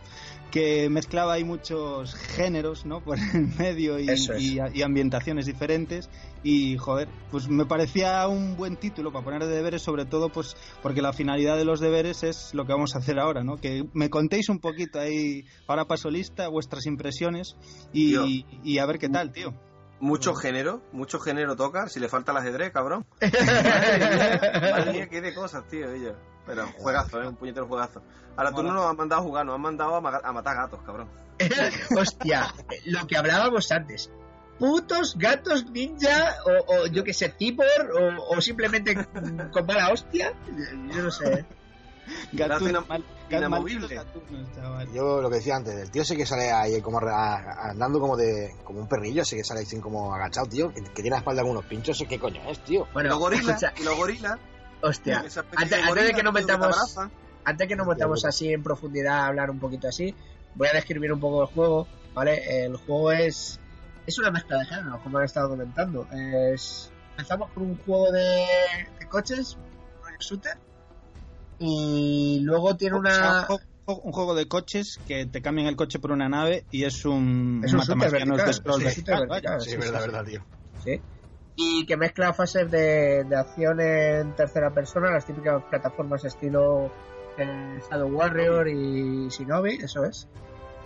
[0.54, 3.04] que mezclaba ahí muchos géneros, ¿no?
[3.04, 4.44] Por el medio y, Eso es.
[4.44, 6.12] y- y ambientaciones diferentes.
[6.44, 10.56] Y joder, pues me parecía un buen título para poner de deberes, sobre todo pues
[10.84, 13.58] porque la finalidad de los deberes es lo que vamos a hacer ahora, ¿no?
[13.58, 17.56] Que me contéis un poquito ahí, ahora paso lista, vuestras impresiones
[17.92, 19.56] y, y a ver qué tal, tío.
[20.00, 23.06] Mucho género, mucho género toca, si le falta el ajedrez, cabrón.
[23.22, 26.16] Madre mía, qué de cosas, tío, ellos.
[26.46, 27.28] Pero juegazo, ¿eh?
[27.28, 28.02] Un puñetero juegazo.
[28.36, 30.56] Ahora tú no nos has mandado a jugar, nos has mandado a, ma- a matar
[30.58, 31.08] gatos, cabrón.
[31.98, 32.54] Hostia,
[32.86, 34.10] lo que hablábamos antes.
[34.60, 38.96] Putos gatos ninja, o, o yo que sé, cibor, o, o simplemente
[39.52, 40.34] con mala hostia.
[40.94, 41.46] Yo no sé.
[42.70, 43.04] Ina- mal-
[43.38, 43.88] inamovible.
[44.94, 48.00] Yo lo que decía antes, el tío ese que sale ahí como a- a- andando
[48.00, 50.90] como de como un perrillo, ese que sale ahí sin como agachado, tío, que, que
[51.02, 52.88] tiene la espalda con unos pinchos, ¿ese qué coño es, tío?
[52.94, 54.38] Bueno, los gorilas, los gorilas.
[54.84, 56.98] Hostia, antes, antes de que nos metamos,
[57.44, 60.14] antes que nos metamos así en profundidad a hablar un poquito así,
[60.56, 62.66] voy a describir un poco el juego, ¿vale?
[62.66, 63.60] El juego es
[64.06, 66.08] es una mezcla de géneros, como han estado comentando.
[66.12, 68.46] Es empezamos con un juego de,
[69.00, 70.58] de coches, un shooter,
[71.60, 73.48] y luego tiene una
[73.86, 77.62] un, juego, de coches que te cambian el coche por una nave y es un,
[77.64, 79.62] Es un shooter matamarcianos vertical, de scroll sí, vertical.
[79.62, 80.46] Sí, sí, verdad, sí, verdad, tío.
[80.84, 81.02] ¿sí?
[81.56, 86.92] Y que mezcla fases de, de acción en tercera persona, las típicas plataformas estilo
[87.38, 90.28] eh, Shadow Warrior y Shinobi, eso es.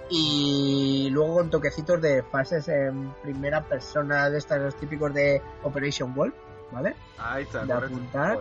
[0.10, 6.14] Y luego con toquecitos de fases en primera persona de estas, los típicos de Operation
[6.14, 6.34] Wolf,
[6.72, 6.96] ¿vale?
[7.18, 8.40] Ahí está, de apuntar.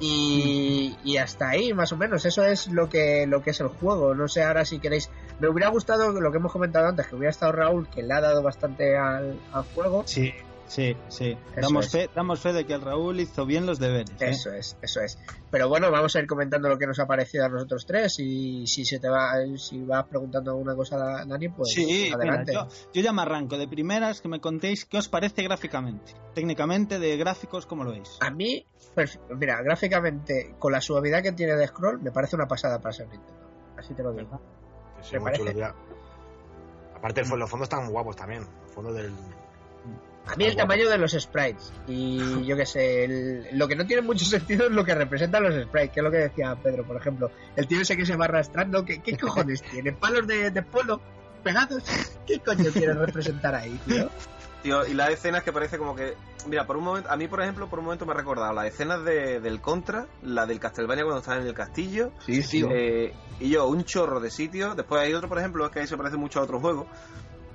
[0.00, 2.24] Y, y hasta ahí, más o menos.
[2.24, 4.14] Eso es lo que, lo que es el juego.
[4.14, 5.10] No sé ahora si queréis.
[5.38, 8.20] Me hubiera gustado lo que hemos comentado antes, que hubiera estado Raúl, que le ha
[8.20, 10.02] dado bastante al, al juego.
[10.06, 10.34] Sí,
[10.74, 11.36] sí, sí.
[11.52, 11.92] Eso Damos es.
[11.92, 14.10] fe, damos fe de que el Raúl hizo bien los deberes.
[14.20, 14.30] ¿eh?
[14.30, 15.18] Eso es, eso es.
[15.50, 18.18] Pero bueno, vamos a ir comentando lo que nos ha parecido a nosotros tres.
[18.18, 22.52] Y si se te va, si vas preguntando alguna cosa, Dani, pues sí, mira, adelante.
[22.54, 26.14] yo, yo ya me arranco de primeras que me contéis qué os parece gráficamente.
[26.34, 28.16] Técnicamente, de gráficos, ¿cómo lo veis?
[28.20, 28.66] A mí,
[28.96, 32.92] perf- mira, gráficamente, con la suavidad que tiene de scroll, me parece una pasada para
[32.92, 33.40] ser Nintendo.
[33.76, 34.40] Así te lo digo.
[35.02, 35.62] Sí, Me parece.
[36.94, 38.46] Aparte, el los fondos están guapos también.
[38.62, 39.12] Los fondos del.
[40.26, 43.84] A mí el tamaño de los sprites y yo qué sé, el- lo que no
[43.86, 46.84] tiene mucho sentido es lo que representan los sprites, que es lo que decía Pedro,
[46.84, 47.30] por ejemplo.
[47.56, 49.92] El tío ese que se va arrastrando, ¿qué, qué cojones tiene?
[49.92, 51.00] ¿Palos de, de polo
[51.42, 51.82] pegados?
[52.26, 54.08] ¿Qué coño quiere representar ahí, tío?
[54.62, 56.14] Tío, y las escenas que parece como que.
[56.46, 58.66] Mira, por un momento, a mí, por ejemplo, por un momento me ha recordado las
[58.66, 62.64] escenas de, del Contra, la del Castlevania cuando están en el castillo, Sí, sí.
[62.70, 64.76] eh, y yo, un chorro de sitios.
[64.76, 66.86] Después hay otro, por ejemplo, es que ahí se parece mucho a otro juego,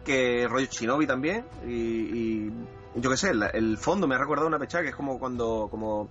[0.08, 2.48] que rollo Shinobi también, y,
[2.96, 5.68] yo qué sé, la- el fondo me ha recordado una pechada que es como cuando.
[5.70, 6.10] como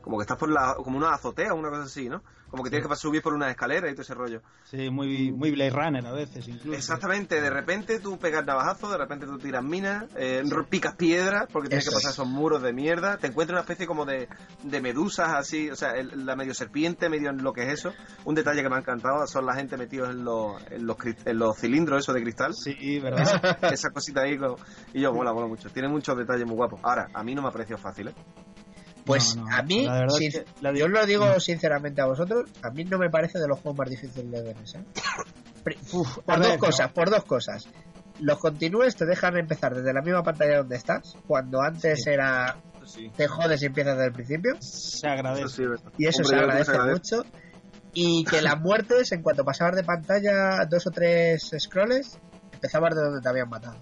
[0.00, 0.74] como que estás por la.
[0.76, 2.22] como una azotea, una cosa así, ¿no?
[2.54, 4.40] Como que tienes que subir por una escalera y todo ese rollo.
[4.70, 6.78] Sí, muy, muy Blade Runner a veces, incluso.
[6.78, 11.68] Exactamente, de repente tú pegas navajazo, de repente tú tiras minas, eh, picas piedras porque
[11.68, 12.14] tienes Eso que pasar es.
[12.14, 14.28] esos muros de mierda, te encuentras una especie como de,
[14.62, 17.92] de medusas así, o sea, el- la medio serpiente, medio en lo que es eso.
[18.24, 21.36] Un detalle que me ha encantado son la gente metidos en los, en los, en
[21.36, 22.54] los cilindros esos de cristal.
[22.54, 23.24] Sí, ¿verdad?
[23.62, 24.54] Esa cosita ahí, con-
[24.92, 25.70] y yo, mola, mola mucho.
[25.70, 26.78] Tiene muchos detalles muy guapos.
[26.84, 28.14] Ahora, a mí no me ha parecido fácil, ¿eh?
[29.04, 31.04] Pues No, no, a mí, la verdad sin- es que la di- yo os lo
[31.06, 34.42] digo sinceramente a vosotros, a mí no me parece de los juegos más difíciles de
[34.42, 34.84] ver, ¿eh?
[35.92, 36.94] Uf, por a dos ver, cosas, no.
[36.94, 37.68] por dos cosas.
[38.20, 42.10] Los continúes te dejan empezar desde la misma pantalla donde estás, cuando antes Sí.
[42.10, 43.10] era sí.
[43.16, 45.44] te jodes y empiezas desde el principio, Se agradece.
[45.64, 47.16] Eso sí, y eso Hombre, agradece se agradece.
[47.16, 47.28] mucho.
[47.92, 52.18] Y que las muertes, en cuanto pasabas de pantalla dos o tres scrolls,
[52.52, 53.76] empezabas de donde te habían matado.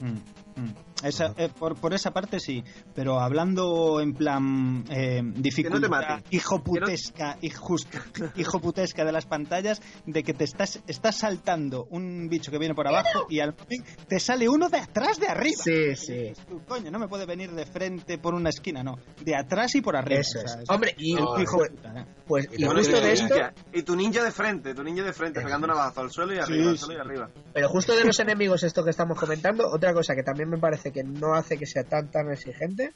[0.00, 0.74] Mm, mm.
[1.02, 6.24] Esa, eh, por, por esa parte sí, pero hablando en plan eh, dificultad maten.
[6.30, 7.98] hijoputesca, injusto,
[8.36, 12.88] hijoputesca de las pantallas, de que te estás, estás saltando un bicho que viene por
[12.88, 15.62] abajo y al fin te sale uno de atrás de arriba.
[15.62, 16.12] Sí, sí.
[16.14, 19.74] Dices tú, Coño, no me puede venir de frente por una esquina, no, de atrás
[19.76, 20.20] y por arriba.
[20.20, 20.68] Eso o sea, es.
[20.70, 21.42] Hombre, y el Joder.
[21.42, 22.06] hijo pues, puta, ¿eh?
[22.26, 24.74] pues Y y bueno, justo y, de tu esto, ninja, y tu ninja de frente,
[24.74, 27.30] tu ninja de frente, pegando navajazo al suelo y arriba, Sí, al suelo y arriba.
[27.52, 30.87] pero justo de los enemigos esto que estamos comentando, otra cosa que también me parece
[30.92, 32.92] que no hace que sea tan tan exigente,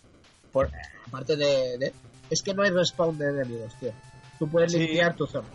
[0.52, 0.70] por
[1.06, 1.92] aparte de, de-
[2.30, 3.92] es que no hay respawn de enemigos, tío.
[4.38, 4.78] Tú puedes Sí.
[4.78, 5.48] limpiar tu zona.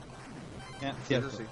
[1.08, 1.28] Cierto.
[1.30, 1.44] eso sí.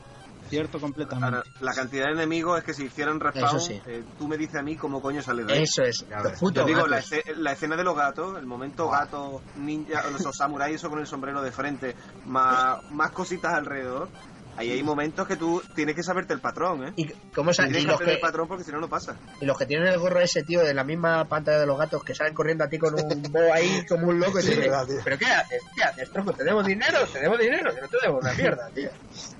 [0.49, 1.25] cierto completamente.
[1.37, 3.81] Ahora, la cantidad de enemigos es que si hicieran respawn, sí.
[3.87, 5.63] eh, tú me dices a mí cómo coño sale de ahí.
[5.63, 6.05] Eso es.
[6.07, 7.11] Los Yo digo, la, gatos.
[7.11, 10.99] esce- la escena de los gatos, el momento gato, ninja, o esos samuráis, eso con
[10.99, 14.09] el sombrero de frente, más, más cositas alrededor.
[14.57, 16.93] Ahí hay momentos que tú tienes que saberte el patrón, ¿eh?
[16.95, 18.87] ¿Y cómo sa- Tienes y que los aprender que, el patrón porque si no, no
[18.87, 19.19] pasa.
[19.41, 22.03] y los que tienen el gorro ese, tío, de la misma pantalla de los gatos
[22.03, 24.39] que salen corriendo a ti con un bo ahí como un loco?
[24.39, 24.97] y Sí, te dicen, verdad, tío.
[25.03, 25.61] ¿Pero qué haces?
[25.75, 26.31] ¿Qué haces, tronco?
[26.33, 26.99] ¿Te debo dinero?
[27.11, 27.73] ¿Te debo dinero?
[27.73, 28.89] Que no te debo una mierda, tío.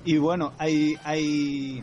[0.04, 1.82] Y bueno, hay, hay,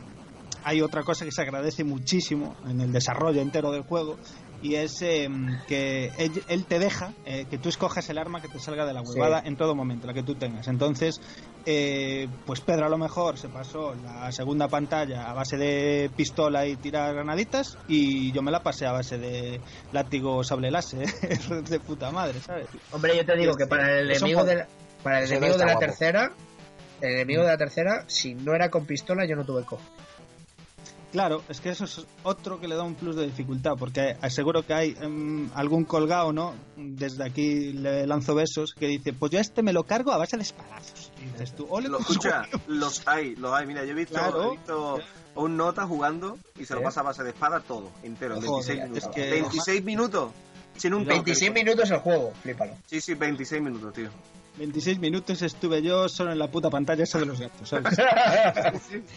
[0.64, 4.20] hay otra cosa que se agradece muchísimo en el desarrollo entero del juego
[4.64, 8.48] y es em, que él, él te deja eh, que tú escojas el arma que
[8.48, 10.70] te salga de la huevada en todo momento, la que tú tengas.
[10.70, 11.20] Entonces,
[11.66, 16.66] eh, pues Pedro a lo mejor se pasó la segunda pantalla a base de pistola
[16.66, 19.60] y tirar granaditas y yo me la pasé a base de
[19.92, 21.08] látigo sable láser
[21.70, 22.68] de puta madre, ¿sabes?
[22.92, 24.68] Hombre, yo te digo que para el enemigo de la,
[25.04, 25.80] para el enemigo de la guapo.
[25.80, 26.32] tercera,
[27.02, 29.84] el enemigo de la tercera, si no era con pistola, yo no tuve cojo.
[31.14, 34.66] Claro, es que eso es otro que le da un plus de dificultad, porque aseguro
[34.66, 36.56] que hay em, algún colgado, ¿no?
[36.76, 40.18] Desde aquí le lanzo besos, que dice, pues yo a este me lo cargo a
[40.18, 41.12] base de espadazos.
[41.22, 43.68] Y dices tú, ole, Lo, pues, escucha, los hay, los hay.
[43.68, 44.48] Mira, yo he visto, Claro.
[44.54, 44.98] he visto
[45.36, 46.84] a un nota jugando y se lo ¿Eh?
[46.84, 49.16] pasa a base de espada todo, entero, en Joder, 26 es minutos.
[49.16, 50.32] que- 26 minutos.
[50.78, 51.32] Sin un Cuidado, toque.
[51.34, 52.74] 26 minutos el juego, flípalo.
[52.88, 54.10] Sí, sí, 26 minutos, tío.
[54.58, 57.96] 26 minutos estuve yo solo en la puta pantalla esa de los gatos, ¿sabes?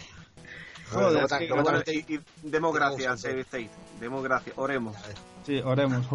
[0.91, 3.41] Joder, Luego es ta- que- luego Bueno, también y, y demos gracias al Tenemos Save
[3.65, 3.69] State.
[3.99, 4.95] Demos gracias, oremos.
[5.45, 6.05] Sí, oremos.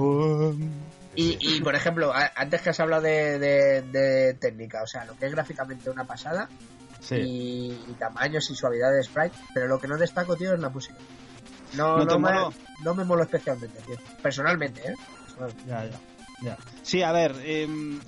[1.14, 5.04] Y, y, por ejemplo, a- antes que has hablado de, de- de técnica, o sea,
[5.04, 6.48] lo que es gráficamente una pasada
[7.00, 7.16] Sí.
[7.16, 10.68] y, y tamaños y suavidad de sprite, pero lo que no destaco, tío, es la
[10.70, 10.94] música.
[11.74, 12.30] No, ¿No no, me,
[12.84, 13.96] no me moló especialmente, tío.
[14.22, 14.94] Personalmente, ¿eh?
[15.24, 15.64] Personalmente.
[15.68, 16.00] Ya, ya,
[16.42, 16.58] ya.
[16.82, 17.98] Sí, a ver, em,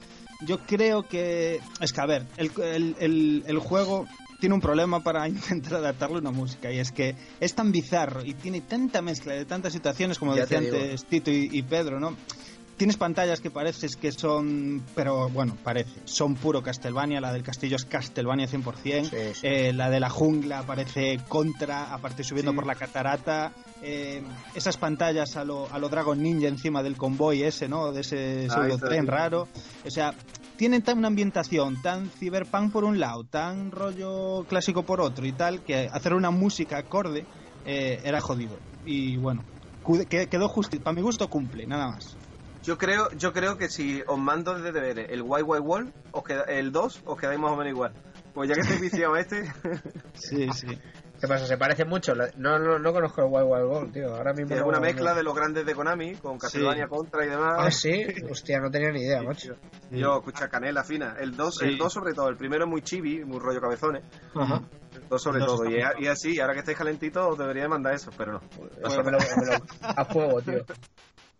[0.47, 1.61] yo creo que...
[1.81, 4.07] Es que, a ver, el, el- el- el juego
[4.41, 8.35] tiene un problema para intentar adaptarle una música y es que es tan bizarro y
[8.35, 12.17] tiene tanta mezcla de tantas situaciones como decía antes Tito y, y Pedro, ¿no?
[12.77, 17.77] Tienes pantallas que pareces que son, pero bueno, parece, son puro Castlevania, la del castillo
[17.77, 19.47] es Castlevania 100%, Sí, sí.
[19.47, 22.57] eh, la de la jungla parece contra, aparte subiendo Sí.
[22.57, 23.53] por la catarata.
[23.81, 24.23] eh,
[24.57, 27.93] esas pantallas a lo, a lo Dragon Ninja encima del convoy ese, ¿no?
[27.93, 29.47] De ese Ah, pseudo tren raro.
[29.87, 30.13] O sea,
[30.57, 35.33] tienen tan una ambientación tan cyberpunk por un lado, tan rollo clásico por otro y
[35.33, 37.27] tal, que hacer una música acorde
[37.65, 38.57] eh, era jodido.
[38.85, 39.43] Y bueno,
[40.09, 40.79] quedó justo.
[40.81, 42.17] Para mi gusto cumple, nada más.
[42.63, 46.45] Yo creo, yo creo que si os mando de deberes el White Wall, os queda,
[46.45, 47.93] el 2, os quedáis más o menos igual.
[48.33, 49.53] Pues ya que estáis viciados a este,
[50.15, 50.79] Sí, sí.
[51.25, 51.47] ¿Qué pasa?
[51.47, 52.13] ¿Se parece mucho?
[52.37, 54.15] No, no, no conozco el Wild Wild World, tío.
[54.15, 57.25] Ahora mismo es no- una no- mezcla de los grandes de Konami, con Castlevania Contra
[57.25, 57.55] y demás.
[57.59, 58.05] Ah, sí.
[58.31, 59.55] Hostia, no tenía ni idea, Sí, macho.
[59.91, 59.99] Sí.
[59.99, 61.17] Yo, escucha, canela fina.
[61.19, 61.65] El 2, Sí.
[61.65, 62.29] el 2 sobre todo.
[62.29, 64.05] El primero es muy chibi, muy rollo cabezones.
[64.35, 64.61] Ajá.
[64.93, 65.65] El 2 sobre El todo.
[65.99, 68.41] Y, así, ahora que estáis calentitos, os debería de mandar eso, pero no.
[68.59, 70.63] Bueno, me lo, me lo- a fuego, tío.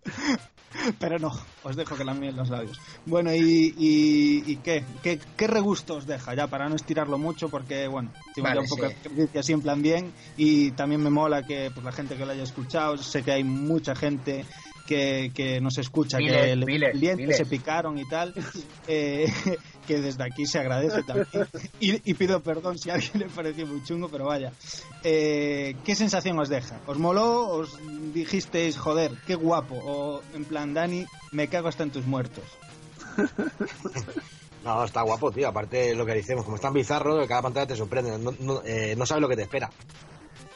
[0.99, 1.33] Pero no,
[1.63, 2.81] os dejo que la miel los labios.
[3.07, 4.85] Bueno, ¿y, y, y qué?
[5.03, 5.21] qué?
[5.37, 6.35] qué regusto os deja?
[6.35, 8.89] Ya, para no estirarlo mucho, porque, bueno, tengo Vale, ya un poco sí.
[8.89, 10.13] de experiencia así en plan bien.
[10.37, 13.45] Y también me mola que pues, la gente que lo haya escuchado, sé que hay
[13.45, 14.45] mucha gente
[14.87, 17.37] que, que nos escucha, Miles, que le- miles, el diente miles.
[17.37, 18.35] se picaron y tal,
[18.87, 19.27] eh,
[19.87, 21.27] que desde aquí se agradece también.
[21.81, 24.53] Y, y pido perdón si a alguien le pareció muy chungo, pero vaya.
[25.03, 26.81] Eh, ¿Qué sensación os deja?
[26.87, 27.49] ¿Os moló?
[27.49, 27.79] ¿Os
[28.13, 29.75] dijisteis, joder, qué guapo?
[29.85, 32.45] O en plan, Dani, me cago hasta en tus muertos.
[34.65, 35.47] No, está guapo, tío.
[35.49, 38.17] Aparte lo que decimos, como es tan bizarro, que cada pantalla te sorprende.
[38.19, 39.71] No, no, eh, no sabes lo que te espera.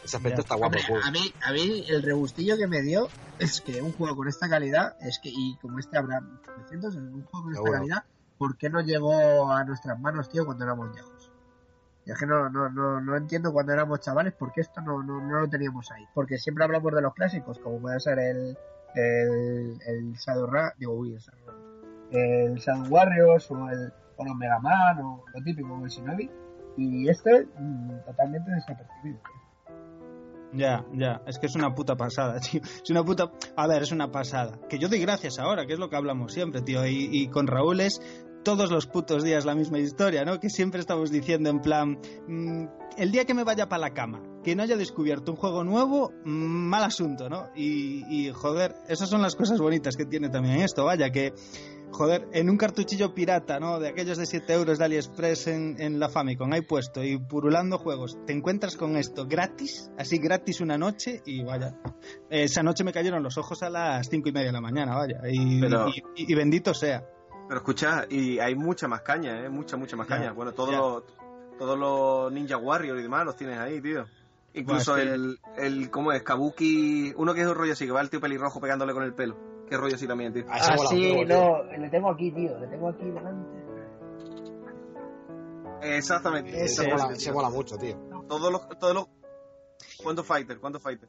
[0.08, 0.42] Ese aspecto Ya.
[0.42, 0.66] está guapo.
[0.66, 1.04] Hombre, el juego.
[1.06, 4.48] a mí, a mí el rebustillo que me dio es que un juego con esta
[4.48, 8.04] calidad, es que, y como este habrá 900, un juego con esta calidad,
[8.38, 11.30] ¿por qué no llegó a nuestras manos, tío, cuando éramos viejos?
[12.06, 15.02] Y es que no, no, no, no entiendo cuando éramos chavales por qué esto no,
[15.02, 16.04] no, no lo teníamos ahí.
[16.14, 18.56] Porque siempre hablamos de los clásicos, como puede ser el,
[18.94, 21.54] el, el Shadow Ra, digo, uy, el Shadow,
[22.12, 26.30] el Shadow Warriors o el, o los Mega Man o lo típico como el Shinobi.
[26.78, 29.20] Y este, mm, totalmente desapercibido.
[30.52, 32.60] Ya, ya, es que es una puta pasada, tío.
[32.62, 33.30] Es una puta.
[33.56, 34.58] A ver, es una pasada.
[34.68, 36.86] Que yo doy gracias ahora, que es lo que hablamos siempre, tío.
[36.86, 38.00] Y, y con Raúl es
[38.44, 40.40] todos los putos días la misma historia, ¿no?
[40.40, 41.98] Que siempre estamos diciendo en plan.
[42.26, 42.64] mm,
[42.96, 46.12] el día que me vaya para la cama, que no haya descubierto un juego nuevo,
[46.24, 46.30] mm,
[46.68, 47.50] mal asunto, ¿no?
[47.54, 51.32] Y, y, joder, esas son las cosas bonitas que tiene también esto, vaya, que.
[51.90, 53.78] Joder, en un cartuchillo pirata, ¿no?
[53.80, 57.78] De aquellos de 7 euros de AliExpress en, en la Famicom, ahí puesto y purulando
[57.78, 58.18] juegos.
[58.26, 61.74] Te encuentras con esto gratis, así gratis una noche y vaya.
[62.30, 65.20] Esa noche me cayeron los ojos a las cinco y media de la mañana, vaya.
[65.28, 67.04] Y, Pero- y- y bendito sea.
[67.48, 69.48] Pero escucha, y hay mucha más caña, ¿eh?
[69.48, 70.32] Mucha, mucha más caña.
[70.32, 70.76] Bueno, todo ya.
[70.78, 71.04] lo-
[71.58, 74.04] Todos los Ninja Warrior y demás los tienes ahí, tío.
[74.54, 76.22] Incluso Buah, es que- el, el, ¿cómo es?
[76.22, 79.14] Kabuki, uno que es un rollo así, que va el tío pelirrojo pegándole con el
[79.14, 79.36] pelo.
[79.68, 80.44] Qué rollo así también, tío.
[80.48, 83.58] Ah, Ah, sí, no, le tengo aquí, tío, le tengo aquí delante.
[85.82, 86.50] Exactamente.
[86.50, 87.16] Ese, exactamente, mola, tío.
[87.16, 87.96] ese mola mucho, tío.
[88.28, 89.06] Todos los, todos los...
[90.02, 90.58] ¿Cuántos fighter?
[90.58, 91.08] ¿Cuántos fighter?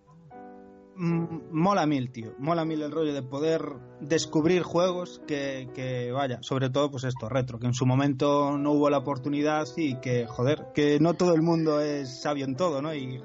[0.95, 2.33] Mm, mola mil, tío.
[2.39, 3.61] Mola mil el rollo de poder
[4.01, 8.73] descubrir juegos que, que, vaya, sobre todo pues esto, retro, que en su momento no
[8.73, 12.81] hubo la oportunidad y que, joder, que no todo el mundo es sabio en todo,
[12.81, 12.93] ¿no?
[12.93, 13.23] Y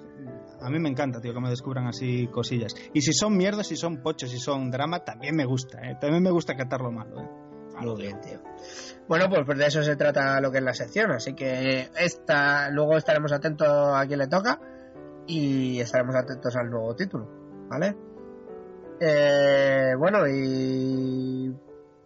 [0.65, 2.75] a mí me encanta, tío, que me descubran así cosillas.
[2.93, 5.97] Y si son mierdas, si son pochos, si son drama, también me gusta, ¿eh?
[6.01, 7.29] También me gusta catar lo malo, ¿eh?
[7.81, 8.41] Muy bien, tío.
[9.09, 12.71] Bueno, pues, pues de eso se trata lo que es la sección, así que esta,
[12.71, 14.61] luego estaremos atentos a quien le toca
[15.27, 17.29] y estaremos atentos al nuevo título,
[17.69, 17.97] ¿vale?
[19.01, 21.53] Eh, bueno, y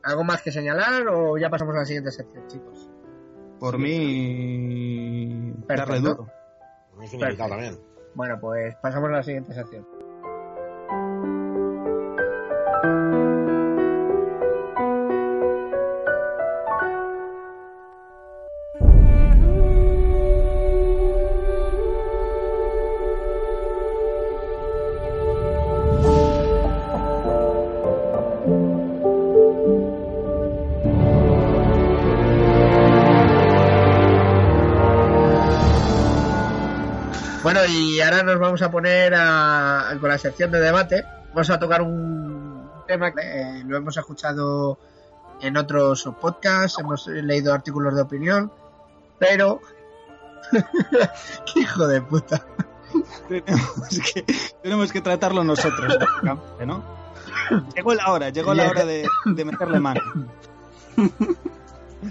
[0.02, 2.90] ¿algo más que señalar o ya pasamos a la siguiente sección, chicos?
[3.61, 3.82] Por Sí.
[3.82, 6.14] mí, darle Perfecto.
[6.14, 6.26] duro.
[6.96, 7.78] Muy también.
[8.18, 9.86] Bueno, pues pasamos a la siguiente sección.
[38.18, 41.04] Ahora nos vamos a poner a- con la sección de debate.
[41.30, 44.78] Vamos a tocar un tema que eh, lo hemos escuchado
[45.40, 48.50] en otros podcasts, hemos leído artículos de opinión,
[49.18, 49.60] pero...
[50.52, 52.44] ¡Qué hijo de puta!
[53.28, 54.24] tenemos, que,
[54.62, 56.82] tenemos que tratarlo nosotros, ¿no?
[57.74, 60.00] Llegó la hora, llegó la hora de, de meterle mano.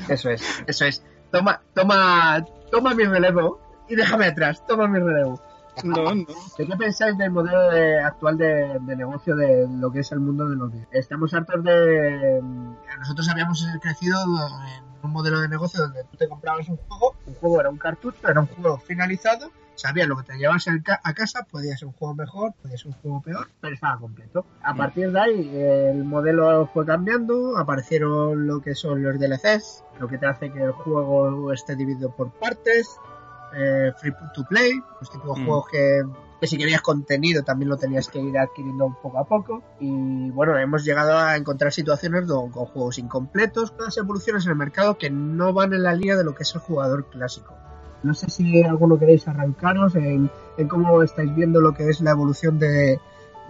[0.09, 1.03] Eso es, eso es.
[1.31, 5.41] Toma, toma, toma mi relevo y déjame atrás, toma mi relevo.
[5.83, 6.25] No, no.
[6.57, 10.19] ¿De qué pensáis del modelo de- actual de, de negocio de lo que es el
[10.19, 10.87] mundo de los videos?
[10.91, 12.41] Estamos hartos de...
[12.99, 17.33] Nosotros habíamos crecido en un modelo de negocio donde tú te comprabas un juego, un
[17.35, 20.33] juego era un cartucho, era un juego finalizado, sabías lo que te
[20.83, 23.99] ca- a casa, podía ser un juego mejor, podía ser un juego peor, pero estaba
[23.99, 24.45] completo.
[24.63, 30.07] A partir de ahí el modelo fue cambiando, aparecieron lo que son los DLCs, lo
[30.07, 32.89] que te hace que el juego esté dividido por partes,
[33.55, 35.45] eh, free to play, los típicos Mm.
[35.45, 36.03] juegos que,
[36.39, 39.63] que si querías contenido también lo tenías que ir adquiriendo poco a poco.
[39.79, 44.97] Y bueno, hemos llegado a encontrar situaciones con juegos incompletos, unas evoluciones en el mercado
[44.97, 47.55] que no van en la línea de lo que es el jugador clásico.
[48.03, 52.11] No sé si alguno queréis arrancaros en, en cómo estáis viendo lo que es la
[52.11, 52.99] evolución de,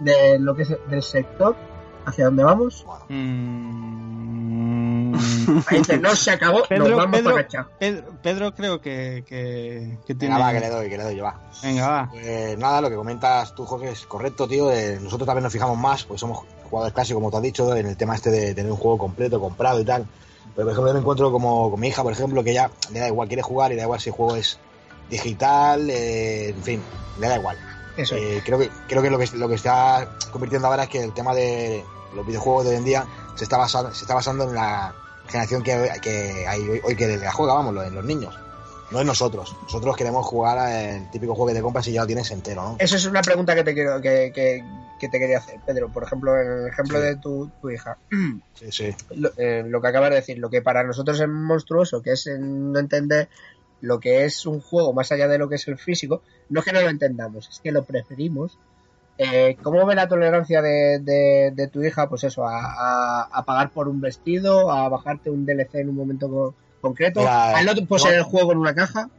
[0.00, 1.54] de lo que es del sector,
[2.06, 2.86] hacia dónde vamos.
[3.10, 4.77] Mm,
[5.70, 7.34] dice, no se acabó, Pedro, nos vamos Pedro.
[7.34, 7.68] para.
[7.78, 10.34] Pedro, Pedro creo que, que, que tiene...
[10.34, 11.40] Venga, va, que le doy, que le doy, yo va.
[11.62, 12.08] Venga, va.
[12.10, 14.70] Pues nada, lo que comentas tú, Jorge, es correcto, tío.
[14.70, 17.86] Eh, nosotros también nos fijamos más, pues somos jugadores clásicos, como te has dicho, en
[17.86, 20.06] el tema este de tener un juego completo, comprado y tal.
[20.54, 23.00] Pero, por ejemplo, yo me encuentro como con mi hija, por ejemplo, que ya le
[23.00, 24.58] da igual, quiere jugar y le da igual si el juego es
[25.10, 26.82] digital, eh, en fin,
[27.20, 27.56] le da igual.
[27.96, 28.22] Eso es.
[28.22, 31.12] Eh, creo que creo que lo que lo que está convirtiendo ahora es que el
[31.12, 34.54] tema de los videojuegos de hoy en día se está basando, se está basando en
[34.54, 34.94] la
[35.28, 38.38] generación que, que hay hoy, hoy que la juega, vamos, en los niños.
[38.90, 39.54] No en nosotros.
[39.64, 42.76] Nosotros queremos jugar al típico juego que te compras y ya lo tienes entero, ¿no?
[42.78, 44.64] Eso es una pregunta que te quiero que, que,
[44.98, 45.90] que te quería hacer, Pedro.
[45.92, 47.04] Por ejemplo, en el ejemplo Sí.
[47.04, 47.98] de tu, tu hija.
[48.54, 48.94] Sí, sí.
[49.14, 52.28] Lo, eh, lo que acabas de decir, lo que para nosotros es monstruoso, que es
[52.40, 53.28] no entender
[53.82, 56.64] lo que es un juego más allá de lo que es el físico, no es
[56.64, 58.58] que no lo entendamos, es que lo preferimos.
[59.20, 63.44] Eh, ¿Cómo ve la tolerancia de, de- de tu hija, pues eso, a, a- a
[63.44, 67.66] pagar por un vestido, a bajarte un DLC en un momento co- concreto, Mira, al
[67.66, 69.10] no poseer no- el juego en una caja?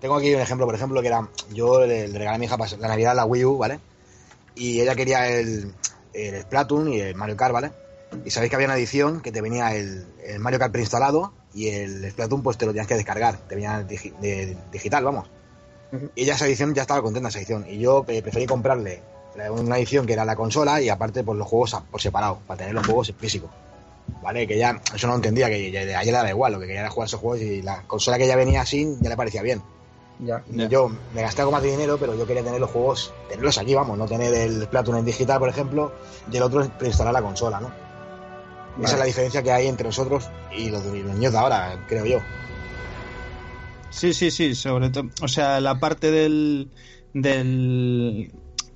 [0.00, 1.28] Tengo aquí un ejemplo, por ejemplo, que era.
[1.52, 3.78] Yo le, le regalé a mi hija para la Navidad la Wii U, ¿vale?
[4.54, 5.72] Y ella quería el,
[6.14, 7.70] el Splatoon y el Mario Kart, ¿vale?
[8.24, 11.68] Y sabéis que había una edición que te venía el, el Mario Kart preinstalado y
[11.68, 13.36] el Splatoon, pues te lo tenías que descargar.
[13.48, 15.28] Te venía digi- de- digital, vamos.
[16.14, 17.66] Y ella esa edición ya estaba contenta, esa edición.
[17.68, 19.00] Y yo eh, preferí comprarle
[19.50, 22.74] una edición que era la consola y aparte, pues los juegos por separado, para tener
[22.74, 23.50] los juegos en físico.
[24.22, 24.46] ¿Vale?
[24.46, 26.80] Que ya, eso no entendía, que ya- a ella le daba igual, lo que quería
[26.82, 29.62] era jugar esos juegos y la consola que ya venía así ya le parecía bien.
[30.20, 30.44] Ya.
[30.52, 33.58] Y Yo me gasté algo más de dinero, pero yo quería tener los juegos, tenerlos
[33.58, 35.92] aquí, vamos, no tener el Splatoon en digital, por ejemplo,
[36.30, 37.72] y el otro preinstalar la consola, ¿no?
[38.84, 41.84] Esa es la diferencia que hay entre nosotros y los, y los niños de ahora,
[41.88, 42.18] creo yo.
[43.90, 45.04] Sí, sí, sí, sobre todo.
[45.20, 46.70] O sea, la parte del.
[47.12, 48.32] del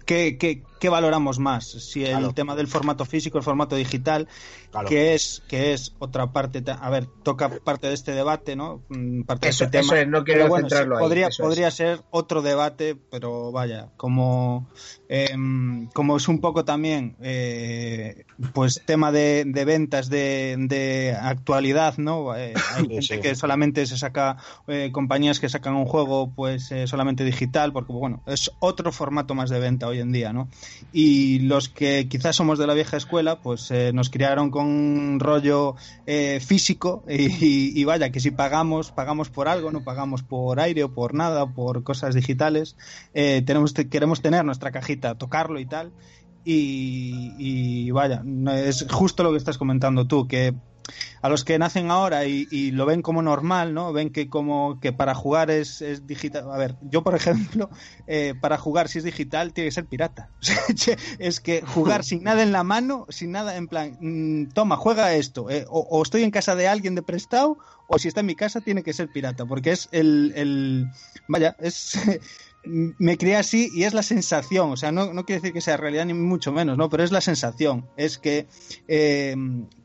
[0.07, 2.33] ¿qué, qué, qué valoramos más, si el Claro.
[2.35, 4.29] tema del formato físico, el formato digital,
[4.71, 4.89] Claro.
[4.89, 8.83] que es que es otra parte, a ver, toca parte de este debate, ¿no?
[8.89, 9.93] Mm, Parte Eso- de este tema.
[9.95, 11.39] eso es, no quiero bueno, centrarlo sí, ahí, podría, es.
[11.39, 14.69] podría ser otro debate, pero vaya, como
[15.09, 21.97] em, como es un poco también eh, pues tema de, de ventas de, de actualidad,
[21.99, 22.35] ¿no?
[22.37, 23.21] Eh, hay Sí, gente sí.
[23.21, 27.93] que solamente se saca eh, compañías que sacan un juego pues eh, solamente digital, porque
[27.93, 30.49] bueno, es otro formato más de venta hoy en día, ¿no?
[30.93, 35.21] Y los que quizás somos de la vieja escuela, pues eh, nos criaron con un
[35.21, 35.75] rollo
[36.07, 40.95] eh, físico y, vaya, que si pagamos, pagamos por algo, no pagamos por aire o
[40.95, 42.77] por nada, por cosas digitales,
[43.15, 45.93] eh, tenemos, queremos tener nuestra cajita, tocarlo y tal.
[46.49, 48.23] Y, y vaya,
[48.55, 50.55] es justo lo que estás comentando tú, que
[51.23, 53.93] a los que nacen ahora y, y lo ven como normal, ¿no?
[53.93, 56.51] Ven que como que para jugar es, es digital.
[56.51, 57.71] A ver, yo por ejemplo,
[58.07, 60.31] eh, para jugar si es digital tiene que ser pirata.
[61.19, 65.15] Es que jugar sin nada en la mano, sin nada en plan, mm, toma, juega
[65.15, 65.51] esto.
[65.51, 67.59] eh, o, o estoy en casa de alguien de prestado,
[67.89, 70.87] o si está en mi casa tiene que ser pirata, porque es el, el
[71.29, 71.99] vaya, es
[72.67, 75.77] me crié así y es la sensación, o sea, no, no quiere decir que sea
[75.77, 76.89] realidad ni mucho menos, ¿no?
[76.89, 78.47] Pero es la sensación, es que
[78.89, 79.37] eh,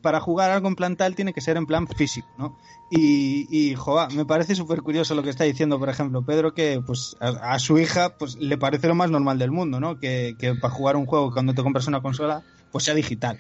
[0.01, 2.57] para jugar algo en plan tal tiene que ser en plan físico, ¿no?
[2.89, 6.81] Y, y joa, me parece súper curioso lo que está diciendo, por ejemplo, Pedro, que
[6.85, 9.99] pues a, a su hija pues le parece lo más normal del mundo, ¿no?
[9.99, 13.39] Que, que para jugar un juego cuando te compras una consola, pues sea digital.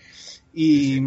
[0.53, 1.01] Y...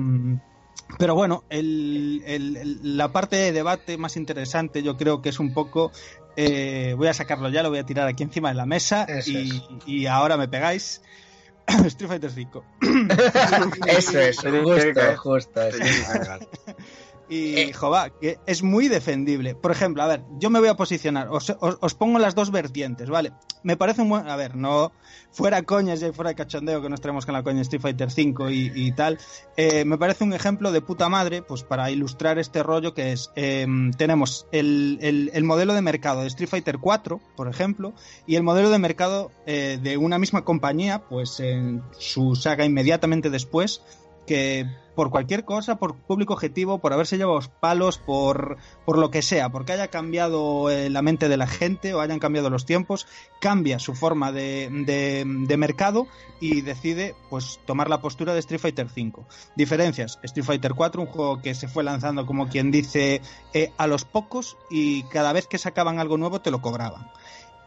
[0.99, 5.41] Pero bueno, el, el- el- la parte de debate más interesante yo creo que es
[5.41, 5.91] un poco...
[6.37, 9.57] eh, voy a sacarlo ya, lo voy a tirar aquí encima de la mesa y,
[9.57, 9.63] es.
[9.87, 11.03] y ahora me pegáis.
[11.87, 12.65] Street Fighter 5.
[13.87, 15.63] Eso es, justo, justo.
[15.63, 15.79] eso.
[17.29, 17.73] Y, Eh.
[18.21, 19.55] que es muy defendible.
[19.55, 22.51] Por ejemplo, a ver, yo me voy a posicionar, os, os- os pongo las dos
[22.51, 23.33] vertientes, ¿vale?
[23.63, 24.29] Me parece un buen.
[24.29, 24.93] A ver, no.
[25.33, 28.51] Fuera coñas y fuera de cachondeo que nos traemos con la coña Street Fighter 5
[28.51, 29.19] y, y tal.
[29.57, 33.31] eh, me parece un ejemplo de puta madre, pues para ilustrar este rollo que es.
[33.37, 33.67] eh,
[33.97, 37.95] tenemos el, el- el modelo de mercado de Street Fighter 4, por ejemplo,
[38.27, 43.31] y el modelo de mercado eh, de una misma compañía, pues en su saga inmediatamente
[43.31, 43.83] después,
[44.27, 49.11] que por cualquier cosa, por público objetivo, por haberse llevado los palos, por, por lo
[49.11, 52.65] que sea, porque haya cambiado eh, la mente de la gente o hayan cambiado los
[52.65, 53.07] tiempos,
[53.41, 56.07] cambia su forma de, de- mercado
[56.41, 59.27] y decide pues tomar la postura de Street Fighter 5.
[59.57, 63.21] Diferencias, Street Fighter 4, un juego que se fue lanzando como quien dice
[63.53, 67.09] eh, a los pocos y cada vez que sacaban algo nuevo te lo cobraban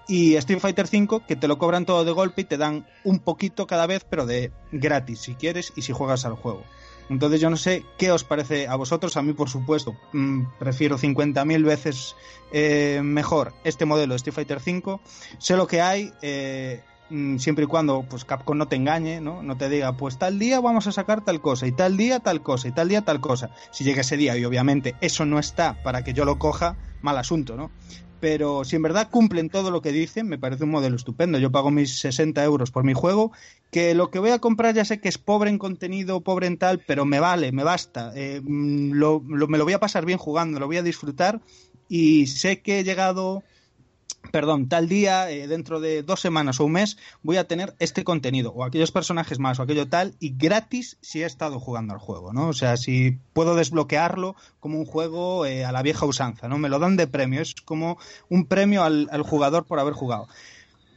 [0.07, 3.19] y Street Fighter 5 que te lo cobran todo de golpe y te dan un
[3.19, 6.63] poquito cada vez, pero de gratis si quieres y si juegas al juego.
[7.09, 10.97] Entonces yo no sé qué os parece a vosotros, a mí por supuesto mm, prefiero
[10.97, 12.15] 50.000 veces
[12.51, 14.99] eh, mejor este modelo de Street Fighter 5.
[15.37, 19.41] Sé lo que hay, eh, mm, siempre y cuando pues Capcom no te engañe, ¿no?
[19.41, 22.41] No te diga, pues tal día vamos a sacar tal cosa, y tal día tal
[22.41, 23.51] cosa, y tal día tal cosa.
[23.71, 27.17] Si llega ese día y obviamente eso no está para que yo lo coja, mal
[27.17, 27.71] asunto, ¿no?
[28.19, 31.37] Pero si en verdad cumplen todo lo que dicen, me parece un modelo estupendo.
[31.39, 33.31] Yo pago mis 60 euros por mi juego,
[33.71, 36.57] que lo que voy a comprar ya sé que es pobre en contenido, pobre en
[36.57, 38.11] tal, pero me vale, me basta.
[38.15, 41.41] Eh, mm, lo- lo- me lo voy a pasar bien jugando, lo voy a disfrutar
[41.87, 43.45] y sé que he llegado
[44.31, 48.03] perdón, tal día, eh, dentro de dos semanas o un mes, voy a tener este
[48.03, 51.99] contenido, o aquellos personajes más, o aquello tal, y gratis si he estado jugando al
[51.99, 52.49] juego, ¿no?
[52.49, 56.57] O sea, si puedo desbloquearlo como un juego eh, a la vieja usanza, ¿no?
[56.57, 57.97] Me lo dan de premio, es como
[58.29, 60.27] un premio al, al jugador por haber jugado.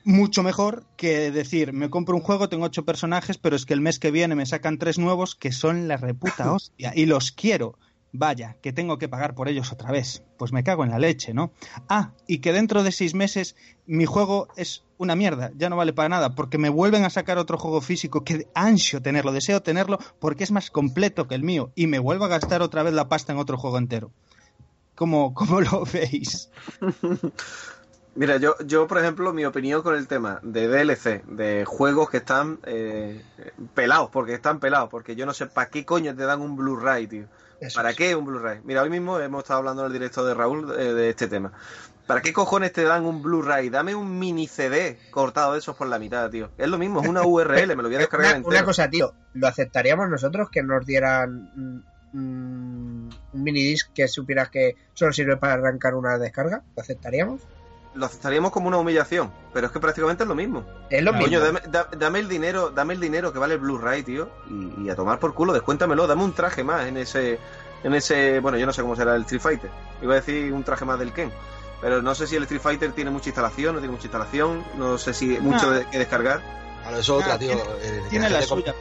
[0.03, 3.83] Mucho mejor que decir, me compro un juego, tengo ocho personajes, pero es que el
[3.83, 7.79] mes que viene me sacan tres nuevos que son la reputa hostia, y los quiero.
[8.13, 10.25] Vaya, que tengo que pagar por ellos otra vez.
[10.37, 11.53] Pues me cago en la leche, ¿no?
[11.89, 13.55] Ah, y que dentro de seis meses
[13.87, 17.39] mi juego es una mierda, ya no vale para nada, porque me vuelven a sacar
[17.39, 21.73] otro juego físico que ansio tenerlo, deseo tenerlo, porque es más completo que el mío,
[21.75, 24.11] y me vuelvo a gastar otra vez la pasta en otro juego entero.
[24.95, 26.51] ¿Cómo, cómo lo veis?
[28.17, 32.19] Mira, yo, yo, por ejemplo, mi opinión con el tema de DLC, de juegos que
[32.19, 33.25] están eh,
[33.73, 37.07] pelados, porque están pelados, porque yo no sé para qué coño te dan un Blu-ray,
[37.07, 37.27] tío.
[37.61, 37.97] Eso ¿Para es.
[37.97, 38.61] qué un Blu-ray?
[38.65, 41.53] Mira, hoy mismo hemos estado hablando en el directo de Raúl eh, de este tema.
[42.07, 43.69] ¿Para qué cojones te dan un Blu-ray?
[43.71, 46.51] Dame un mini CD cortado de esos por la mitad, tío.
[46.59, 48.57] Es lo mismo, es una URL, me lo voy a descargar Una, entero.
[48.57, 51.83] una cosa, tío, ¿lo aceptaríamos nosotros que nos dieran mm,
[52.15, 56.63] un minidisc que supieras que solo sirve para arrancar una descarga?
[56.75, 57.43] ¿Lo aceptaríamos?
[57.95, 60.65] Lo aceptaríamos como una humillación, pero es que prácticamente es lo mismo.
[60.91, 61.41] Es lo Coño, mismo.
[61.45, 64.91] dame, da- dame el dinero, dame el dinero que vale el Blu-ray, tío, y, y
[64.91, 67.41] a tomar por culo, descuéntamelo, dame un traje más en ese,
[67.83, 69.71] en ese, bueno, yo no sé cómo será el Street Fighter.
[70.03, 71.33] Iba a decir un traje más del Ken,
[71.81, 74.97] pero no sé si el Street Fighter tiene mucha instalación, no tiene mucha instalación, no
[74.97, 75.75] sé si mucho Ah.
[75.79, 76.41] de, que descargar.
[76.83, 77.49] Claro, eso es otra, Ah, tío.
[77.57, 78.73] tiene- eh, Tiene la suya.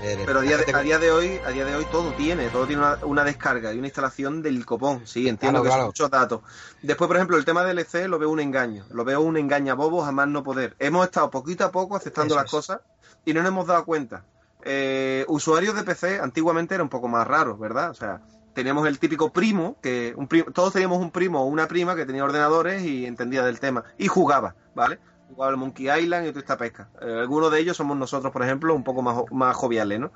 [0.00, 2.66] Pero a día, de, a día de hoy, a día de hoy todo tiene, todo
[2.66, 5.06] tiene una, una descarga y una instalación del copón.
[5.06, 5.82] Sí, entiendo Claro, que claro.
[5.82, 6.40] son muchos datos.
[6.82, 9.74] Después, por ejemplo, el tema del EC lo veo un engaño, lo veo un engaña
[9.74, 10.74] bobo jamás no poder.
[10.78, 12.50] Hemos estado poquito a poco aceptando Eso las es.
[12.50, 12.80] cosas
[13.24, 14.24] y no nos hemos dado cuenta.
[14.62, 17.90] Eh, usuarios de PC antiguamente era un poco más raro, ¿verdad?
[17.90, 18.20] O sea,
[18.54, 22.06] teníamos el típico primo, que un primo, todos teníamos un primo o una prima que
[22.06, 24.98] tenía ordenadores y entendía del tema y jugaba, ¿vale?
[25.30, 26.90] Jugaba el Monkey Island y toda esta pesca.
[27.00, 30.12] Eh, algunos de ellos somos nosotros, por ejemplo, un poco más, más joviales, ¿no?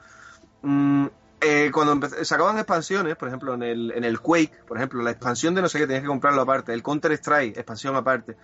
[0.62, 1.06] Mm,
[1.40, 5.54] eh, cuando sacaban expansiones, por ejemplo, en el, en el Quake, por ejemplo, la expansión
[5.54, 8.36] de no sé qué, tenías que comprarlo aparte, el Counter Strike, expansión aparte,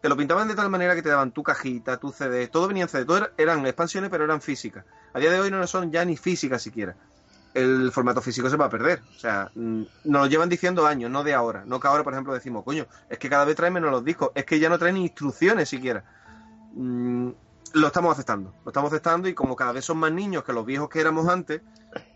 [0.00, 2.84] te lo pintaban de tal manera que te daban tu cajita, tu CD, todo venía
[2.84, 4.84] en CD, todo era- eran expansiones, pero eran físicas.
[5.14, 6.96] A día de hoy no son ya ni físicas siquiera.
[7.52, 9.04] El formato físico se va a perder.
[9.14, 11.64] O sea, mm, nos lo llevan diciendo años, no de ahora.
[11.66, 14.30] No que ahora, por ejemplo, decimos, coño, es que cada vez traen menos los discos,
[14.34, 16.04] es que ya no traen instrucciones siquiera.
[16.72, 17.30] Mm,
[17.74, 20.66] lo estamos aceptando, lo estamos aceptando y como cada vez son más niños que los
[20.66, 21.62] viejos que éramos antes,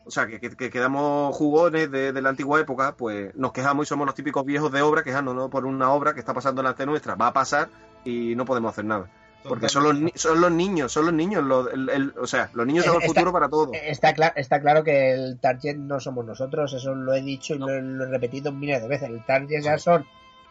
[0.04, 3.86] o sea, que, que- que quedamos jugones de, de la antigua época, pues nos quejamos
[3.86, 6.86] y somos los típicos viejos de obra quejándonos por una obra que está pasando delante
[6.86, 7.14] nuestra.
[7.16, 7.72] Va a pasar
[8.04, 9.10] y no podemos hacer nada.
[9.48, 12.66] Porque son los, son los niños, son los niños, los- el- el- o sea, los
[12.66, 13.70] niños son el futuro para todo.
[13.74, 17.58] Está, cla- está claro que el target no somos nosotros, eso lo he dicho y
[17.58, 19.10] lo, lo he repetido miles de veces.
[19.10, 20.06] El target ya son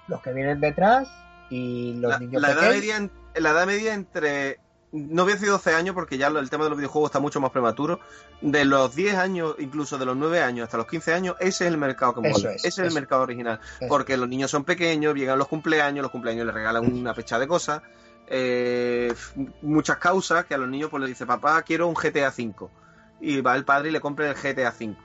[0.08, 1.08] los que vienen detrás
[1.50, 4.60] y los La, niños la edad media, en- la edad media entre.
[4.96, 7.41] No voy a decir 12 años porque ya el tema de los videojuegos está mucho
[7.41, 8.00] más prematuro.
[8.41, 11.72] De los 10 años, incluso de los 9 años hasta los 15 años, ese es
[11.72, 13.60] el mercado que es, ese es el mercado original.
[13.89, 17.48] Porque los niños son pequeños, llegan los cumpleaños, los cumpleaños les regalan una pecha de
[17.48, 17.82] cosas.
[18.28, 19.13] Eh,
[19.61, 22.67] muchas causas que a los niños pues les dice, papá, quiero un GTA V.
[23.21, 24.95] Y va el padre y le compra el GTA V.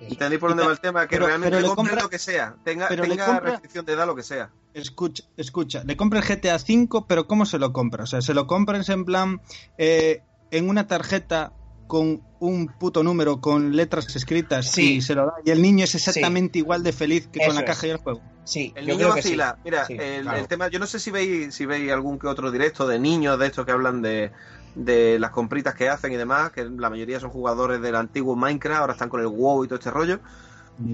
[0.00, 1.06] ¿Entendéis por dónde va el tema?
[1.06, 2.54] Que pero- realmente pero le compre compra- lo que sea.
[2.64, 4.50] Tenga, pero le tenga compra- restricción de edad, lo que sea.
[4.72, 8.04] Escucha, escucha, le compra el GTA V, pero ¿cómo se lo compra?
[8.04, 9.40] O sea, se lo compras en plan
[9.78, 11.52] eh, en una tarjeta
[11.90, 14.94] con un puto número con letras escritas Sí.
[14.94, 15.32] y se lo da.
[15.44, 17.66] Y el niño es exactamente igual de feliz que con la es.
[17.66, 18.22] caja y el juego.
[18.44, 19.16] Sí, El niño sí.
[19.16, 19.58] vacila.
[19.64, 20.38] Mira, Sí, el, claro.
[20.38, 23.38] el tema, yo no sé si veis, si veis algún que otro directo de niños
[23.38, 24.30] de estos que hablan de,
[24.76, 28.80] de las compritas que hacen y demás, que la mayoría son jugadores del antiguo Minecraft,
[28.80, 30.20] ahora están con el WoW y todo este rollo.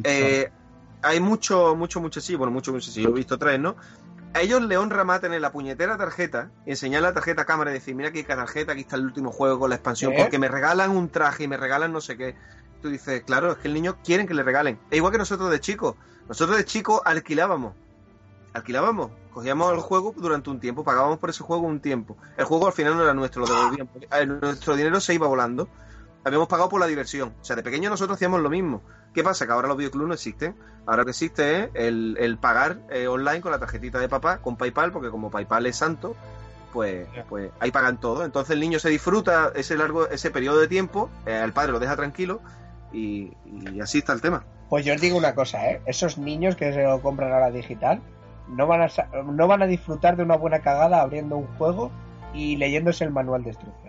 [0.02, 0.50] Eh,
[1.02, 3.76] hay mucho, mucho, mucho sí, bueno, mucho, mucho sí, yo he visto tres, ¿no?
[4.34, 7.74] A ellos le honra tener la puñetera tarjeta y enseñar la tarjeta a cámara y
[7.74, 10.16] decir, mira aquí cada tarjeta, aquí está el último juego con la expansión, ¿Eh?
[10.18, 12.36] porque me regalan un traje y me regalan no sé qué.
[12.82, 14.78] Tú dices, claro, es que el niño quieren que le regalen.
[14.90, 15.94] Es igual que nosotros de chicos.
[16.28, 17.74] Nosotros de chicos alquilábamos.
[18.52, 19.10] Alquilábamos.
[19.32, 22.16] Cogíamos el juego durante un tiempo, pagábamos por ese juego un tiempo.
[22.36, 23.72] El juego al final no era nuestro, lo.
[23.74, 25.68] Eh, Nuestro dinero se iba volando.
[26.26, 27.34] Habíamos pagado por la diversión.
[27.40, 28.82] O sea, de pequeño nosotros hacíamos lo mismo.
[29.14, 29.46] ¿Qué pasa?
[29.46, 30.56] Que ahora los videoclubs no existen.
[30.84, 34.38] Ahora lo que existe es el, el pagar eh, online con la tarjetita de papá,
[34.38, 36.16] con PayPal, porque como PayPal es santo,
[36.72, 38.24] pues, pues ahí pagan todo.
[38.24, 41.78] Entonces el niño se disfruta ese largo, ese periodo de tiempo, eh, el padre lo
[41.78, 42.40] deja tranquilo
[42.92, 44.44] y, y así está el tema.
[44.68, 45.80] Pues yo os digo una cosa, ¿eh?
[45.86, 48.02] Esos niños que se lo compran ahora digital
[48.48, 48.88] no van a,
[49.22, 51.92] no van a disfrutar de una buena cagada abriendo un juego
[52.34, 53.85] y leyéndose el manual de instrucciones, ¿eh?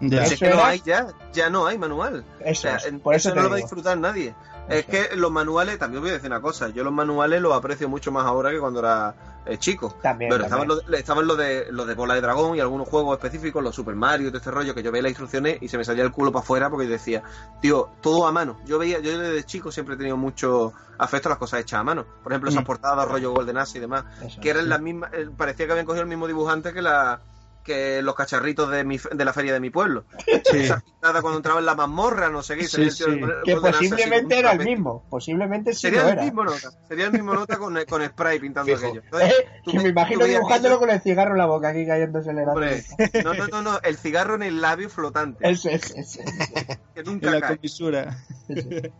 [0.00, 0.26] Ya.
[0.26, 2.24] Si es que no hay ya, ya no hay manual.
[2.40, 4.34] O Eso sea, es, en- por eso, no lo va a disfrutar nadie.
[4.68, 7.86] Es que los manuales, también voy a decir una cosa, yo los manuales los aprecio
[7.88, 9.14] mucho más ahora que cuando era
[9.44, 9.94] eh, chico.
[10.00, 13.18] También, Pero estaban los, estaban los de los de bola de dragón y algunos juegos
[13.18, 15.76] específicos, los Super Mario y todo este rollo, que yo veía las instrucciones y se
[15.76, 17.22] me salía el culo para afuera porque yo decía,
[17.60, 18.58] tío, todo a mano.
[18.64, 21.84] Yo veía, yo desde chico siempre he tenido mucho afecto a las cosas hechas a
[21.84, 22.06] mano.
[22.22, 22.66] Por ejemplo, esas Mm.
[22.66, 25.84] portadas rollo Golden Axe y demás, Eso que eran las mismas, eh, parecía que habían
[25.84, 27.20] cogido el mismo dibujante que la
[27.64, 30.04] que los cacharritos de, mi, de la feria de mi pueblo.
[30.44, 30.58] Sí.
[30.60, 34.38] Esa pintada cuando entraba en la mazmorra, no sé qué, Sí, el el- Que posiblemente
[34.38, 36.22] era el mismo, posiblemente sí Sería lo el era.
[36.24, 38.86] mismo nota, sería el mismo nota con, con spray pintando Fijo.
[38.88, 39.02] aquello.
[39.04, 42.38] Entonces, Eh, tú me imagino dibujándolo con el cigarro en la boca aquí cayéndose el
[42.40, 42.84] Hombre,
[43.24, 46.78] no, no, no, no, el cigarro en el labio flotante, Eso es, eso es.
[46.94, 47.56] que En la cae.
[47.56, 48.16] comisura.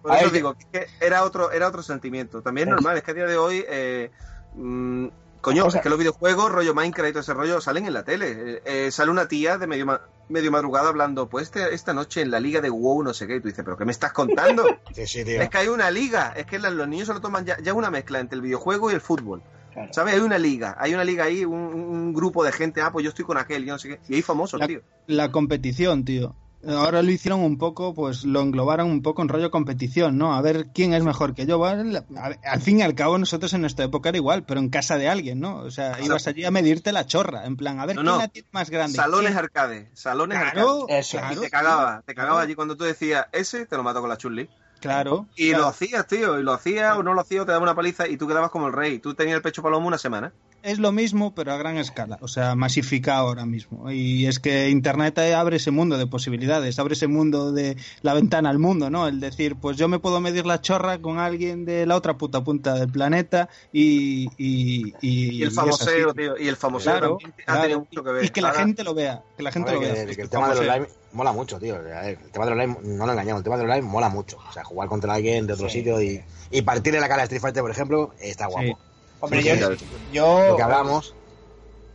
[0.03, 2.41] Por eso digo que era otro, era otro sentimiento.
[2.43, 4.11] También es Es- normal, es que a día de hoy, eh,
[4.55, 5.09] mm,
[5.45, 7.93] coño, O sea- es que los videojuegos, rollo Minecraft y todo ese rollo, salen en
[7.93, 8.33] la tele.
[8.57, 12.23] Eh, eh, sale una tía de medio, ma- medio madrugada hablando, pues este- esta noche
[12.23, 14.13] en la liga de WoW, no sé qué, y tú dices, ¿pero qué me estás
[14.13, 14.65] contando?
[14.95, 15.41] Sí, sí, tío.
[15.43, 17.91] es que hay una liga, es que los niños se lo toman ya, ya una
[17.91, 19.43] mezcla entre el videojuego y el fútbol.
[19.73, 19.93] Claro.
[19.93, 20.15] ¿Sabes?
[20.15, 23.09] Hay una liga, hay una liga ahí, un, un grupo de gente, ah, pues yo
[23.09, 24.01] estoy con aquel, yo no sé qué.
[24.09, 24.81] Y hay famosos, La- tío.
[25.09, 26.37] La competición, tío.
[26.69, 30.35] Ahora lo hicieron un poco, pues lo englobaron un poco en rollo competición, ¿no?
[30.35, 31.65] A ver quién es mejor que yo.
[31.65, 35.09] Al fin y al cabo, nosotros en nuestra época era igual, pero en casa de
[35.09, 35.57] alguien, ¿no?
[35.59, 38.19] O sea, ibas allí a medirte la chorra, en plan, a ver No, quién no.
[38.19, 38.97] la tiene más grande.
[38.97, 40.99] Salones ¿Quién- arcade, salones Claro, arcade.
[40.99, 41.17] Eso.
[41.17, 44.09] Y claro, te cagaba, te cagaba allí cuando tú decías, ese te lo mato con
[44.09, 44.49] la chulli.
[44.81, 45.27] Claro.
[45.37, 48.07] Y lo hacías, tío, y lo hacías o no lo hacías, te daba una paliza
[48.07, 48.99] y tú quedabas como el rey.
[48.99, 50.33] Tú tenías el pecho palomo una semana.
[50.65, 53.91] Es lo mismo, pero a gran escala, o sea, masificado ahora mismo.
[53.91, 58.51] Y es que Internet abre ese mundo de posibilidades, abre ese mundo de la ventana
[58.51, 59.07] al mundo, ¿no?
[59.07, 62.43] El decir, pues yo me puedo medir la chorra con alguien de la otra puta
[62.43, 64.29] punta del planeta y.
[64.39, 67.61] Y, Y el es famoseo, tío, y el famoseo Claro, también ha claro.
[67.63, 68.25] tenido mucho que ver.
[68.25, 70.07] Y que la Ahora- gente lo vea, que la gente A lo ver, vea.
[70.07, 71.77] que, que el tema del online mola mucho, tío.
[71.77, 74.39] A ver, el tema del online, no lo engañamos, el tema del online mola mucho.
[74.49, 75.79] O sea, jugar contra alguien de otro Sí.
[75.79, 78.79] sitio y, y partirle la cara a Street Fighter, por ejemplo, está guapo.
[79.25, 80.47] Hombre, Sí, yo.
[80.49, 81.15] Lo que hablábamos,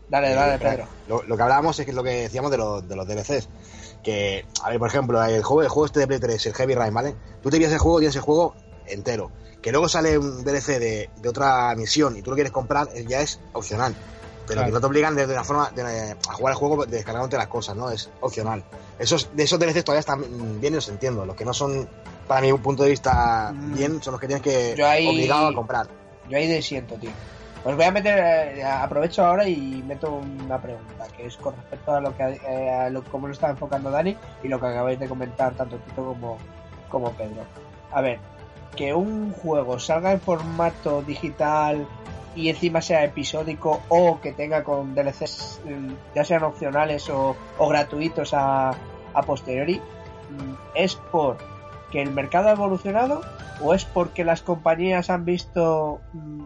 [0.10, 0.86] Dale, dale, eh, Pedro.
[1.08, 3.48] Lo, lo que hablábamos es que lo que decíamos de los, de los DLCs.
[4.04, 6.74] Que, a ver, por ejemplo, el juego, el juego este de Play 3, el Heavy
[6.74, 7.16] Rain, ¿vale?
[7.44, 8.56] Tú te pillas el juego, tienes el juego
[8.88, 9.30] entero.
[9.62, 13.06] Que luego sale un DLC de, de otra misión y tú lo quieres comprar, eh,
[13.08, 13.94] ya es opcional.
[14.48, 14.66] Pero Claro.
[14.68, 17.48] que no te obligan de, de una forma de, a jugar el juego descargándote las
[17.50, 17.92] cosas, ¿no?
[17.92, 18.64] Es opcional.
[18.98, 20.22] Esos, de esos DLCs todavía están
[20.60, 21.24] bien y los entiendo.
[21.26, 21.88] Los que no son,
[22.28, 23.74] para mi punto de vista, Mm.
[23.76, 25.88] bien, son los que tienes que ahí- obligado a comprar.
[26.30, 27.12] Yo ahí desiento, tío.
[27.66, 31.94] Os voy a meter, eh, aprovecho ahora y meto una pregunta, que es con respecto
[31.94, 34.98] a lo que eh, a lo, cómo lo está enfocando Dani y lo que acabáis
[34.98, 36.38] de comentar tanto Tito como,
[36.88, 37.44] como Pedro.
[37.92, 38.20] A ver,
[38.78, 41.86] que un juego salga en formato digital
[42.34, 47.68] y encima sea episódico o que tenga con DLCs mm, ya sean opcionales o, o
[47.68, 51.38] gratuitos a, a posteriori, mm, es por
[51.92, 53.22] que el mercado ha evolucionado
[53.62, 56.44] o es porque las compañías han visto mm,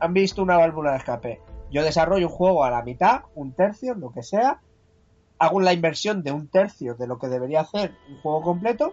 [0.00, 1.40] han visto una válvula de escape.
[1.70, 4.60] Yo desarrollo un juego a la mitad, un tercio, lo que sea,
[5.38, 8.92] hago la inversión de un tercio de lo que debería hacer un juego completo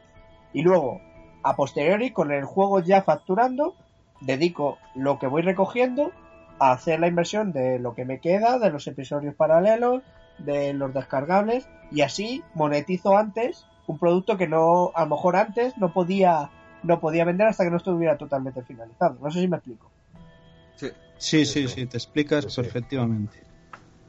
[0.53, 1.01] y luego,
[1.43, 3.75] a posteriori, con el juego ya facturando,
[4.21, 6.11] dedico lo que voy recogiendo
[6.59, 10.03] a hacer la inversión de lo que me queda, de los episodios paralelos,
[10.37, 15.77] de los descargables y así monetizo antes un producto que no, a lo mejor antes
[15.77, 16.49] no podía
[16.83, 19.17] no podía vender hasta que no estuviera totalmente finalizado.
[19.21, 19.91] No sé si me explico.
[21.17, 22.61] Sí, sí, sí, te explicas Sí, sí.
[22.61, 23.43] perfectamente.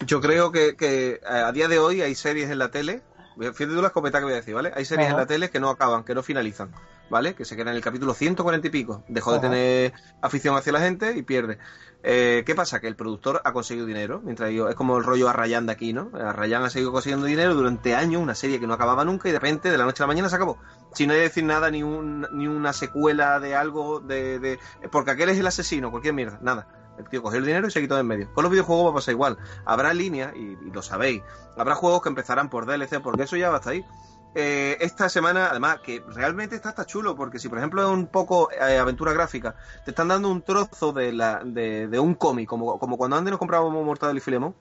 [0.06, 3.02] Yo creo que, que eh, a día de hoy hay series en la tele.
[3.36, 4.72] Fíjate tú la escopeta que voy a decir, ¿vale?
[4.74, 5.14] Hay series Ajá.
[5.14, 6.70] en la tele que no acaban, que no finalizan,
[7.12, 7.34] ¿vale?
[7.34, 9.04] Que se quedan en el capítulo 140 y pico.
[9.06, 9.92] Dejó de tener
[10.22, 11.58] afición hacia la gente y pierde.
[12.02, 12.80] Eh, ¿Qué pasa?
[12.80, 15.92] Que el productor ha conseguido dinero, mientras yo, es como el rollo Arrayán de aquí,
[15.92, 16.10] ¿no?
[16.14, 19.38] Arrayán ha seguido consiguiendo dinero durante años, una serie que no acababa nunca y de
[19.38, 20.58] repente, de la noche a la mañana, se acabó.
[20.94, 24.58] Sin no decir nada, ni, un, ni una secuela de algo, de, de.
[24.90, 26.66] Porque aquel es el asesino, cualquier mierda, nada.
[26.98, 28.32] El tío cogió el dinero y se quitó de en medio.
[28.32, 29.36] Con los videojuegos va a pasar igual.
[29.66, 31.22] Habrá líneas, y, y lo sabéis,
[31.58, 33.84] habrá juegos que empezarán por DLC, porque eso ya va hasta ahí.
[34.34, 38.06] Eh, esta semana, además, que realmente está hasta chulo, porque si por ejemplo es un
[38.06, 42.48] poco eh, aventura gráfica, te están dando un trozo de, la, de, de un cómic,
[42.48, 44.54] como, como cuando antes nos comprábamos Mortadelo y Filemón.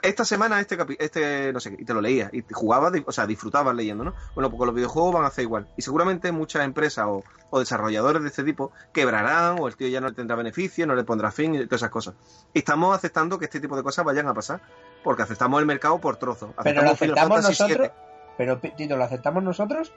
[0.00, 3.74] Esta semana este este no sé, y te lo leías y jugabas, o sea, disfrutabas
[3.74, 4.14] leyendo, ¿no?
[4.34, 5.68] Bueno, con los videojuegos van a hacer igual.
[5.76, 10.00] Y seguramente muchas empresas o, o desarrolladores de este tipo quebrarán o el tío ya
[10.00, 12.14] no le tendrá beneficio, no le pondrá fin y todas esas cosas.
[12.54, 14.62] Y estamos aceptando que este tipo de cosas vayan a pasar,
[15.04, 16.52] porque aceptamos el mercado por trozos.
[16.62, 17.90] Pero lo Aceptamos nosotros.
[18.36, 19.92] Pero Tito, lo aceptamos nosotros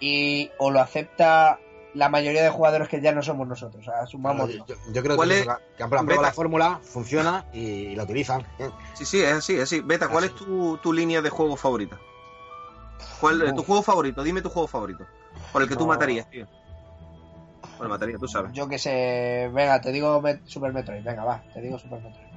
[0.00, 1.60] y o lo acepta
[1.94, 5.16] la mayoría de jugadores que ya no somos nosotros, o sea, Yo, yo- yo creo
[5.16, 5.46] ¿Cuál que, es-
[5.76, 8.46] que han probado la fórmula, funciona y, la utilizan.
[8.94, 9.80] Sí, sí, es así, es así.
[9.80, 11.98] Beta, ¿cuál es tu, tu línea de juego favorita?
[13.20, 13.66] ¿Cuál, eh, tu Uf.
[13.66, 14.22] juego favorito?
[14.22, 15.06] Dime tu juego favorito.
[15.52, 15.88] Por el que tú No.
[15.88, 16.46] matarías, tío.
[17.78, 18.52] Bueno, mataría, tú sabes.
[18.52, 22.27] Yo que sé, venga, te digo Super Metroid, venga, va, te digo Super Metroid.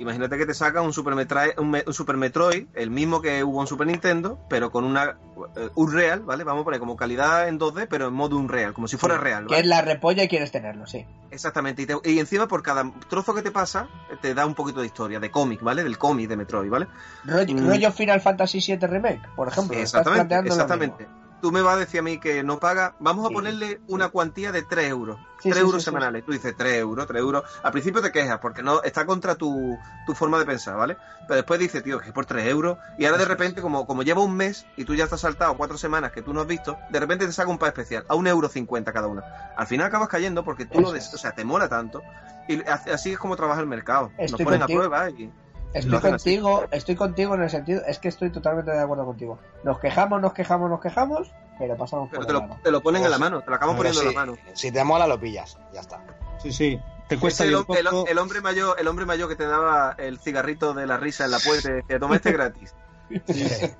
[0.00, 3.66] Imagínate que te saca un Super, Metroid, un, Super Metroid, el mismo que hubo en
[3.66, 5.16] Super Nintendo, pero con una
[5.56, 6.44] eh, Unreal, ¿vale?
[6.44, 9.22] Vamos a poner como calidad en 2D, pero en modo Unreal, como si fuera Sí.
[9.24, 9.60] real, Que ¿vale?
[9.62, 11.04] es la repolla y quieres tenerlo, sí.
[11.32, 11.82] Exactamente.
[11.82, 13.88] Y, te- y encima por cada trozo que te pasa,
[14.22, 15.82] te da un poquito de historia, de cómic, ¿vale?
[15.82, 16.86] Del cómic de Metroid, ¿vale?
[17.24, 17.92] Rollo, Mm.
[17.92, 19.76] Final Fantasy VII Remake, por ejemplo.
[19.76, 21.06] estás Exactamente, lo exactamente.
[21.08, 21.27] mismo.
[21.40, 22.94] Tú me vas a decir a mí que no paga.
[22.98, 23.34] Vamos a Sí.
[23.34, 25.18] ponerle una cuantía de 3 euros.
[25.40, 26.24] Sí, 3 sí, euros semanales.
[26.24, 27.44] Tú dices 3 euros, 3 euros.
[27.62, 30.96] Al principio te quejas porque no está contra tu, tu forma de pensar, ¿vale?
[31.28, 32.78] Pero después dices, tío, que es por 3 euros.
[32.98, 35.78] Y ahora de repente, como, como lleva un mes y tú ya estás saltado cuatro
[35.78, 38.26] semanas que tú no has visto, de repente te saca un pack especial a un
[38.26, 39.22] euro cincuenta cada una.
[39.56, 41.14] Al final acabas cayendo porque tú lo des, es.
[41.14, 42.02] o sea, te mola tanto.
[42.48, 44.10] Y así es como trabaja el mercado.
[44.18, 44.80] Nos ponen contigo.
[44.82, 45.32] a prueba y.
[45.74, 46.08] Estoy así.
[46.08, 49.38] contigo, estoy contigo en el sentido, es que estoy totalmente de acuerdo contigo.
[49.64, 52.60] Nos quejamos, nos quejamos, nos quejamos, pero pasamos Pero por te la lo, mano.
[52.62, 53.22] te lo ponen en la sí.
[53.22, 54.38] mano, te lo acaban pero poniendo en la mano.
[54.54, 55.58] si te mola, lo pillas.
[55.74, 56.00] Ya está.
[56.42, 56.80] Sí, sí.
[57.08, 60.18] Te cuesta Es el, el- el hombre mayor, el hombre mayor que te daba el
[60.18, 62.74] cigarrito de la risa en la puerta, que toma este gratis.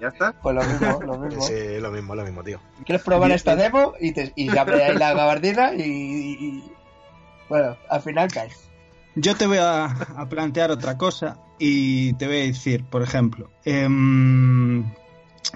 [0.00, 0.32] ya está.
[0.42, 1.42] Pues lo mismo, lo mismo.
[1.42, 2.58] Sí, es lo mismo, lo mismo, tío.
[2.86, 3.92] ¿Quieres probar esta demo?
[4.00, 6.72] Y te y abre ahí la gabardina y, y- y-
[7.48, 8.68] Bueno, al final caes.
[9.14, 13.50] Yo te voy a, a plantear otra cosa y te voy a decir, por ejemplo,
[13.64, 14.84] em,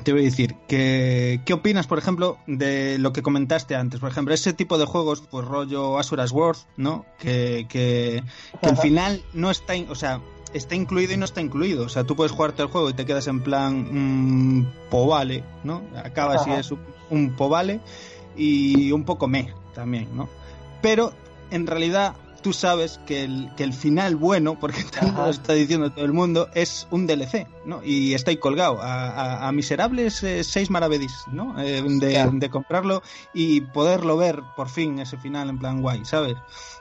[0.04, 4.00] te voy a decir, que, ¿qué opinas, por ejemplo, de lo que comentaste antes?
[4.00, 7.04] Por ejemplo, ese tipo de juegos, pues rollo Asuras World, ¿no?
[7.18, 8.22] Que, que,
[8.62, 10.20] que al final no está, in- o sea,
[10.54, 11.84] está incluido y no está incluido.
[11.84, 15.82] O sea, tú puedes jugarte el juego y te quedas en plan mm, povale, ¿no?
[16.04, 16.60] Acabas y Ajá.
[16.60, 17.80] es un, un povale
[18.36, 20.28] y un poco me también, ¿no?
[20.80, 21.12] Pero
[21.50, 24.80] en realidad tú sabes que el, que el final bueno, porque
[25.16, 27.82] lo está diciendo todo el mundo, es un DLC, ¿no?
[27.84, 31.58] Y está ahí colgado a, a- a miserables eh, seis maravedís, ¿no?
[31.60, 33.02] Eh, de, comprarlo
[33.32, 36.34] y poderlo ver por fin ese final en plan guay, ¿sabes?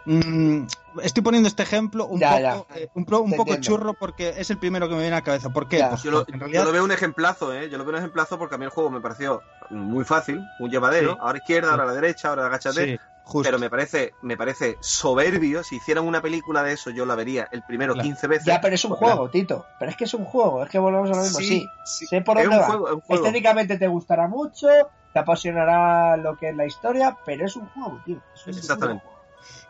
[0.06, 0.66] Mm,
[1.04, 2.80] estoy poniendo este ejemplo un Ya, poco, ya.
[2.80, 5.20] eh, un, pro- un Te poco churro porque es el primero que me viene a
[5.20, 5.50] la cabeza.
[5.50, 5.84] ¿Por qué?
[5.90, 7.70] Pues Yo lo, porque en yo realidad lo veo un ejemplazo, ¿eh?
[7.70, 10.70] Yo lo veo un ejemplazo porque a mí el juego me pareció muy fácil, un
[10.70, 11.12] llevadero.
[11.12, 11.18] Sí.
[11.22, 12.86] Ahora izquierda, ahora a la derecha, ahora agáchate.
[12.96, 13.48] sí, justo.
[13.48, 15.64] Pero me parece, me parece soberbio.
[15.64, 18.06] Si hicieran una película de eso, yo la vería el primero Claro.
[18.08, 18.46] 15 veces.
[18.46, 19.16] Ya, pero es un Claro.
[19.16, 19.66] juego, Tito.
[19.80, 21.40] Pero es que es un juego, es que volvemos a lo mismo.
[21.40, 22.06] Sí, sí.
[22.08, 22.66] sé por Es dónde va.
[22.66, 23.26] juego, juego.
[23.26, 24.68] Estéticamente te gustará mucho,
[25.14, 28.22] te apasionará lo que es la historia, pero es un juego, tío.
[28.36, 29.04] Es un Exactamente.
[29.04, 29.22] juego.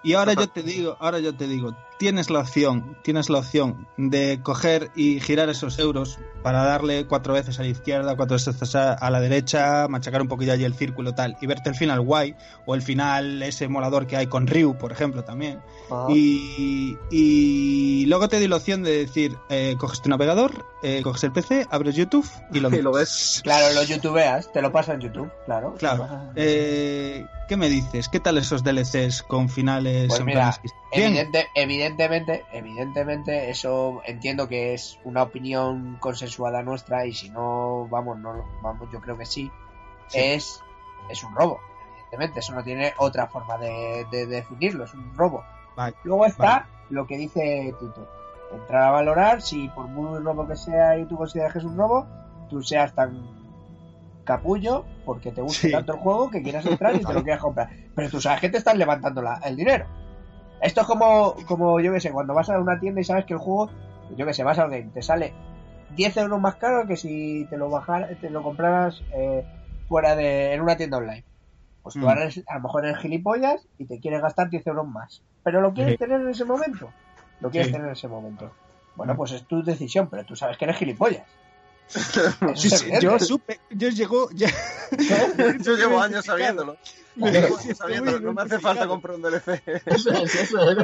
[0.03, 3.87] Y ahora yo te digo, ahora yo te digo, tienes la opción, tienes la opción
[3.95, 8.75] de coger y girar esos euros para darle cuatro veces a la izquierda, cuatro veces
[8.75, 12.35] a, la derecha, machacar un poquillo allí el círculo tal, y verte el final guay,
[12.65, 15.59] o el final ese molador que hay con Ryu, por ejemplo, también.
[15.91, 16.07] Ah.
[16.09, 21.25] Y, y luego te doy la opción de decir, eh, coges tu navegador, eh, coges
[21.25, 23.09] el PC, abres YouTube y lo, Y lo ves.
[23.35, 23.41] ves.
[23.43, 25.75] Claro, lo youtubeas, te lo pasa en YouTube, claro.
[25.77, 26.07] Claro.
[26.35, 28.07] Eh, ¿Qué me dices?
[28.07, 30.53] ¿Qué tal esos DLCs con finales Pues mira.
[30.91, 38.17] Evidente- evidentemente, evidentemente, eso entiendo que es una opinión consensuada nuestra y si no, vamos,
[38.19, 39.51] no, vamos, yo creo que sí,
[40.07, 40.19] Sí.
[40.19, 40.61] es,
[41.09, 41.59] es un robo.
[41.97, 45.43] Evidentemente, eso no tiene otra forma de, de definirlo, es un robo.
[45.75, 45.95] Vale.
[46.03, 48.07] Luego está lo que dice Tito.
[48.51, 51.77] Entrar a valorar si por muy robo que sea y tú consideras que es un
[51.77, 52.05] robo,
[52.49, 53.40] tú seas tan
[54.23, 55.71] capullo porque te guste Sí.
[55.73, 57.69] tanto el juego que quieras entrar y te lo quieras comprar.
[57.95, 59.85] Pero tú sabes que te están levantando la- el dinero.
[60.61, 63.33] Esto es como, como, yo que sé, cuando vas a una tienda y sabes que
[63.33, 63.71] el juego,
[64.15, 65.33] yo que sé, vas al game, te sale
[65.95, 69.43] 10 euros más caro que si te lo bajar, te lo compraras eh,
[69.87, 71.23] fuera de, en una tienda online.
[71.81, 72.07] Pues tú Mm.
[72.09, 75.23] ahora eres- a lo mejor eres gilipollas y te quieres gastar 10 euros más.
[75.43, 75.97] Pero lo quieres Sí.
[75.97, 76.89] tener en ese momento.
[77.39, 77.73] Lo quieres Sí.
[77.73, 78.51] tener en ese momento.
[78.95, 79.17] Bueno, Mm.
[79.17, 81.23] pues es tu decisión, pero tú sabes que eres gilipollas.
[82.55, 84.49] Sí, sí, yo supe, yo llegó, ya,
[85.63, 86.77] Yo llevo años sabiéndolo.
[87.15, 88.17] Me Llevo siento años sabiéndolo.
[88.17, 89.61] muy No me hace falta comprar un DLC.
[89.85, 90.77] Eso es, eso es.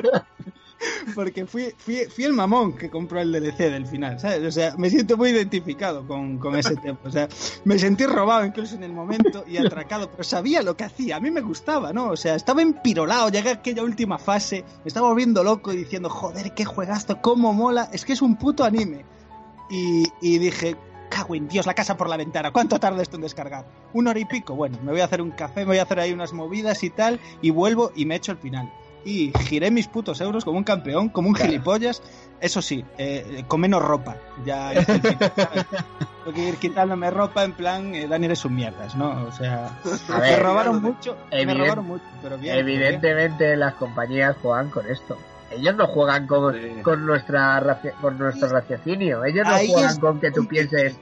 [1.16, 4.44] porque fui, fui, fui el mamón que compró el DLC del final, ¿sabes?
[4.44, 7.00] O sea, me siento muy identificado con, con ese tema.
[7.04, 7.28] O sea,
[7.66, 11.20] me sentí robado incluso en el momento y atracado, pero sabía lo que hacía, a
[11.20, 12.10] mí me gustaba, ¿no?
[12.10, 16.10] O sea, estaba empirolado, llegué a aquella última fase, me estaba volviendo loco y diciendo,
[16.10, 19.06] joder, qué juegazo, cómo mola, es que es un puto anime.
[19.70, 20.78] Y, y dije,
[21.10, 23.66] cago en Dios, la casa por la ventana, ¿cuánto tarda esto en descargar?
[23.94, 26.00] Una hora y pico, bueno, me voy a hacer un café, me voy a hacer
[26.00, 28.72] ahí unas movidas y tal, y vuelvo y me echo el final.
[29.06, 32.02] Y giré mis putos euros como un campeón, como un gilipollas.
[32.42, 34.18] Eso sí, eh, con menos ropa.
[34.46, 34.72] Ya.
[34.74, 39.24] Tengo que ir quitándome ropa en plan, eh, Dani eres un mierdas, ¿no?
[39.26, 39.80] O sea,
[40.14, 42.56] A me robaron mucho, me evident- robaron mucho, pero bien.
[42.56, 42.82] pero bien.
[42.82, 45.18] Evidentemente las compañías juegan con esto.
[45.52, 46.82] Ellos no juegan con, Sí.
[46.84, 49.24] con nuestra con nuestro raciocinio.
[49.24, 50.98] Ellos no Ahí juegan es con que tú pienses.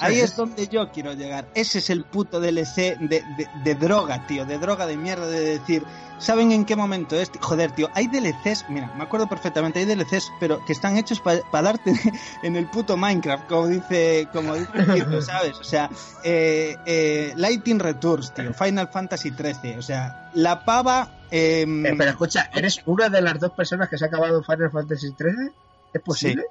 [0.00, 1.46] Ahí es donde yo quiero llegar.
[1.54, 4.44] Ese es el puto DLC de, de, de droga, tío.
[4.44, 5.26] De droga de mierda.
[5.26, 5.84] De decir,
[6.18, 7.30] ¿saben en qué momento es?
[7.40, 7.88] Joder, tío.
[7.94, 9.78] Hay DLCs, mira, me acuerdo perfectamente.
[9.80, 11.92] Hay DLCs, pero que están hechos para darte
[12.42, 15.58] en el puto Minecraft, como dice, como dice ¿sabes?
[15.58, 15.88] O sea,
[16.24, 18.52] eh, eh, Lighting Returns, tío.
[18.54, 19.76] Final Fantasy XIII.
[19.78, 21.10] O sea, la pava.
[21.30, 24.70] em, Eh, pero escucha, ¿eres una de las dos personas que se ha acabado Final
[24.70, 25.52] Fantasy XIII?
[25.92, 26.44] ¿Es posible?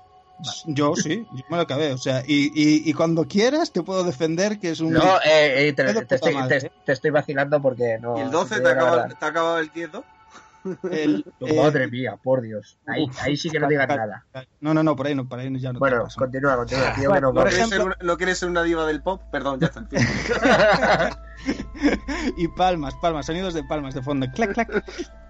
[0.65, 1.93] Yo sí, yo me lo acabé.
[1.93, 4.93] O sea, y, y, y cuando quieras te puedo defender que es un.
[4.93, 6.71] No, eh, eh, te, te estoy, te- ¿eh?
[6.83, 8.17] te estoy vacilando porque no.
[8.17, 9.59] ¿Y el si 12 te te ha acabado, ha acabado
[10.91, 11.49] el 10 2?
[11.49, 12.77] el- eh, Madre mía, por Dios.
[12.87, 14.25] Ahí, ahí sí que no digas nada.
[14.61, 15.79] No, no, no, por ahí no, por ahí no, ya no.
[15.79, 17.31] Bueno, continúa, continúa, tío, Bueno.
[17.33, 19.21] ¿No quieres, ejemplo- ser una, ¿No quieres ser una diva del pop?
[19.31, 19.85] Perdón, ya está.
[22.37, 24.27] y palmas, palmas, sonidos de palmas de fondo.
[24.33, 24.83] Clac, clac.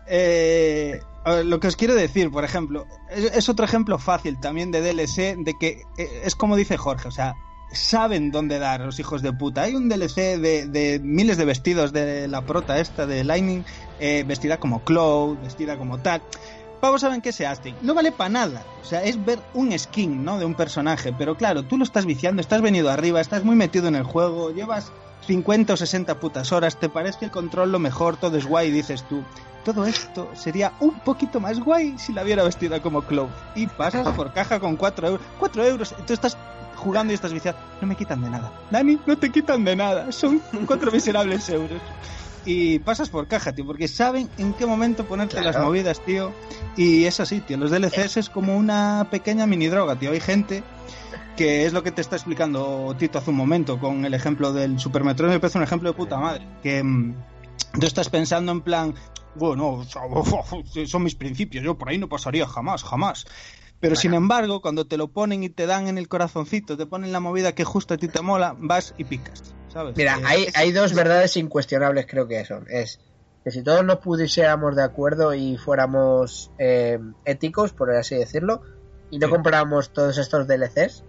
[0.07, 0.99] Eh,
[1.43, 5.35] lo que os quiero decir, por ejemplo, es, es otro ejemplo fácil también de DLC,
[5.37, 7.33] de que eh, es como dice Jorge, o sea,
[7.71, 9.63] saben dónde dar los hijos de puta.
[9.63, 13.63] Hay un DLC de, miles de vestidos de la prota esta de Lightning,
[13.99, 16.21] eh, vestida como Cloud, vestida como tal.
[16.79, 17.75] Pavos saben que se hacen.
[17.81, 18.63] No vale para nada.
[18.81, 20.37] O sea, es ver un skin, ¿no?
[20.37, 21.13] De un personaje.
[21.17, 24.51] Pero claro, tú lo estás viciando, estás venido arriba, estás muy metido en el juego,
[24.51, 24.91] llevas
[25.25, 29.03] 50 o 60 putas horas, te parece el control lo mejor, todo es guay, dices
[29.03, 29.23] tú.
[29.63, 33.29] Todo esto sería un poquito más guay si la viera vestida como Cloud.
[33.55, 35.25] Y pasas por caja con 4 euros.
[35.39, 36.37] 4 euros, tú estás
[36.75, 37.57] jugando y estás viciado.
[37.81, 38.51] No me quitan de nada.
[38.71, 40.11] Dani, no te quitan de nada.
[40.11, 41.81] Son cuatro miserables euros.
[42.45, 45.51] Y pasas por caja, tío, porque saben en qué momento ponerte Claro.
[45.51, 46.31] las movidas, tío.
[46.77, 47.57] Y es así, tío.
[47.57, 50.11] Los DLCs es como una pequeña mini droga, tío.
[50.11, 50.63] Hay gente
[51.35, 54.79] que es lo que te está explicando Tito hace un momento con el ejemplo del
[54.79, 55.31] Super Metroid.
[55.31, 56.47] Me parece un ejemplo de puta madre.
[56.61, 57.15] Que mm,
[57.79, 58.93] tú estás pensando en plan,
[59.33, 59.83] bueno,
[60.85, 63.25] son mis principios, yo por ahí no pasaría jamás, jamás.
[63.79, 67.11] Pero sin embargo, cuando te lo ponen y te dan en el corazoncito, te ponen
[67.11, 69.95] la movida que justo a ti te mola, vas y picas, ¿sabes?
[69.95, 72.65] Mira, Eh, hay, hay dos es- verdades incuestionables, creo que son.
[72.69, 72.99] Es
[73.43, 78.61] que si todos nos pudiésemos de acuerdo y fuéramos eh, éticos, por así decirlo,
[79.09, 79.33] y no Sí.
[79.33, 81.03] compráramos todos estos DLCs,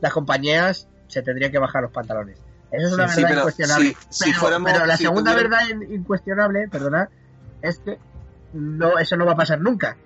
[0.00, 2.38] las compañías se tendrían que bajar los pantalones.
[2.70, 3.96] Eso es una Sí, verdad pero incuestionable.
[4.10, 7.10] si- si pero, fuéramos- pero la si segunda verdad in- incuestionable, perdona,
[7.60, 7.98] es que
[8.52, 9.98] no, eso no va a pasar nunca.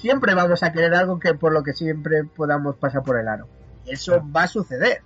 [0.00, 3.48] Siempre vamos a querer algo que por lo que siempre podamos pasar por el aro.
[3.84, 4.26] Y eso Claro.
[4.34, 5.02] va a suceder.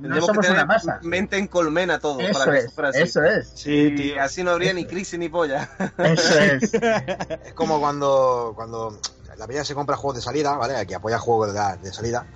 [0.00, 1.00] No somos que tener una masa.
[1.02, 3.02] mente en colmena todo Eso para que es, eso fuera así.
[3.02, 3.52] eso es.
[3.54, 4.22] Sí, tío.
[4.22, 5.68] así no habría ni crisis ni polla.
[5.98, 6.72] Eso es.
[7.44, 8.98] Es como cuando, cuando
[9.36, 10.86] la peña se compra juegos de salida, ¿vale?
[10.86, 12.26] Que apoya juegos de, de salida.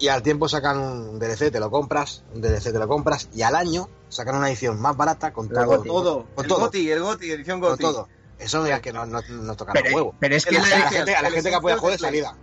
[0.00, 3.42] Y al tiempo sacan un DLC, te lo compras, un DLC te lo compras, y
[3.42, 5.76] al año sacan una edición más barata con La todo.
[5.76, 5.88] Goti.
[5.88, 6.26] todo.
[6.34, 6.60] Con el todo.
[6.60, 7.82] Goti, el Goti, edición Con Goti.
[7.82, 8.08] todo.
[8.38, 10.14] Eso es que no, no, no tocan los Pero, huevos.
[10.20, 12.36] pero es que la, la, gente, a la gente que apoya juegos de de salida.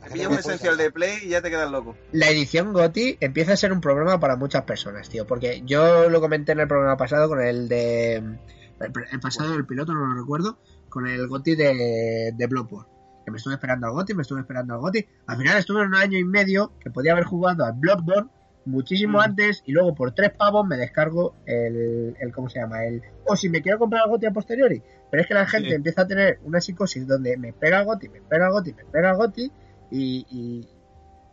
[0.00, 1.96] La gente Pillas que un esencial de de Play y ya te quedas loco.
[2.12, 5.26] la edición GOTI empieza a ser un problema para muchas personas, tío.
[5.26, 8.16] Porque yo lo comenté en el programa pasado con el de.
[8.16, 10.58] El, el pasado del piloto, no lo recuerdo.
[10.88, 12.88] Con el GOTI de, de Bloodborne.
[13.24, 15.06] Que me estuve esperando al GOTI, me estuve esperando al GOTI.
[15.26, 18.28] Al final estuve en un año y medio que podía haber jugado al Bloodborne
[18.66, 19.22] muchísimo Mm.
[19.22, 22.84] antes y luego por tres pavos me descargo el, el ¿cómo se llama?
[22.84, 25.68] El o si me quiero comprar el GOTI a posteriori pero es que la gente
[25.68, 25.74] Sí.
[25.74, 29.52] empieza a tener una psicosis donde me el GOTI, me el GOTI, me el GOTI
[29.90, 30.68] y, y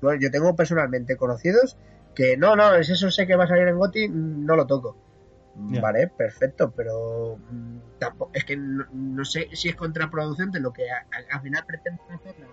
[0.01, 1.77] bueno, yo tengo personalmente conocidos
[2.15, 4.97] que no, no, es eso sé que va a salir en GOTI, no lo toco.
[5.53, 10.89] Vale, perfecto, pero mm, tampoco, es que no, no sé si es contraproducente lo que
[10.89, 12.49] a- a- al final pretenden hacer las,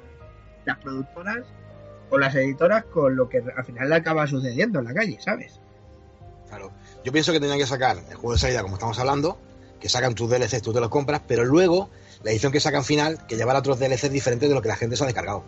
[0.65, 1.45] las productoras
[2.11, 5.61] o las editoras con lo que al final le acaba sucediendo en la calle, ¿sabes?
[6.49, 6.73] Claro.
[7.05, 9.39] Yo pienso que tenían que sacar el juego de salida, como estamos hablando,
[9.81, 11.91] que sacan tus DLCs, tú te los compras, pero luego
[12.23, 14.97] la edición que sacan final, que llevará otros DLCs diferentes de lo que la gente
[14.97, 15.45] se ha descargado.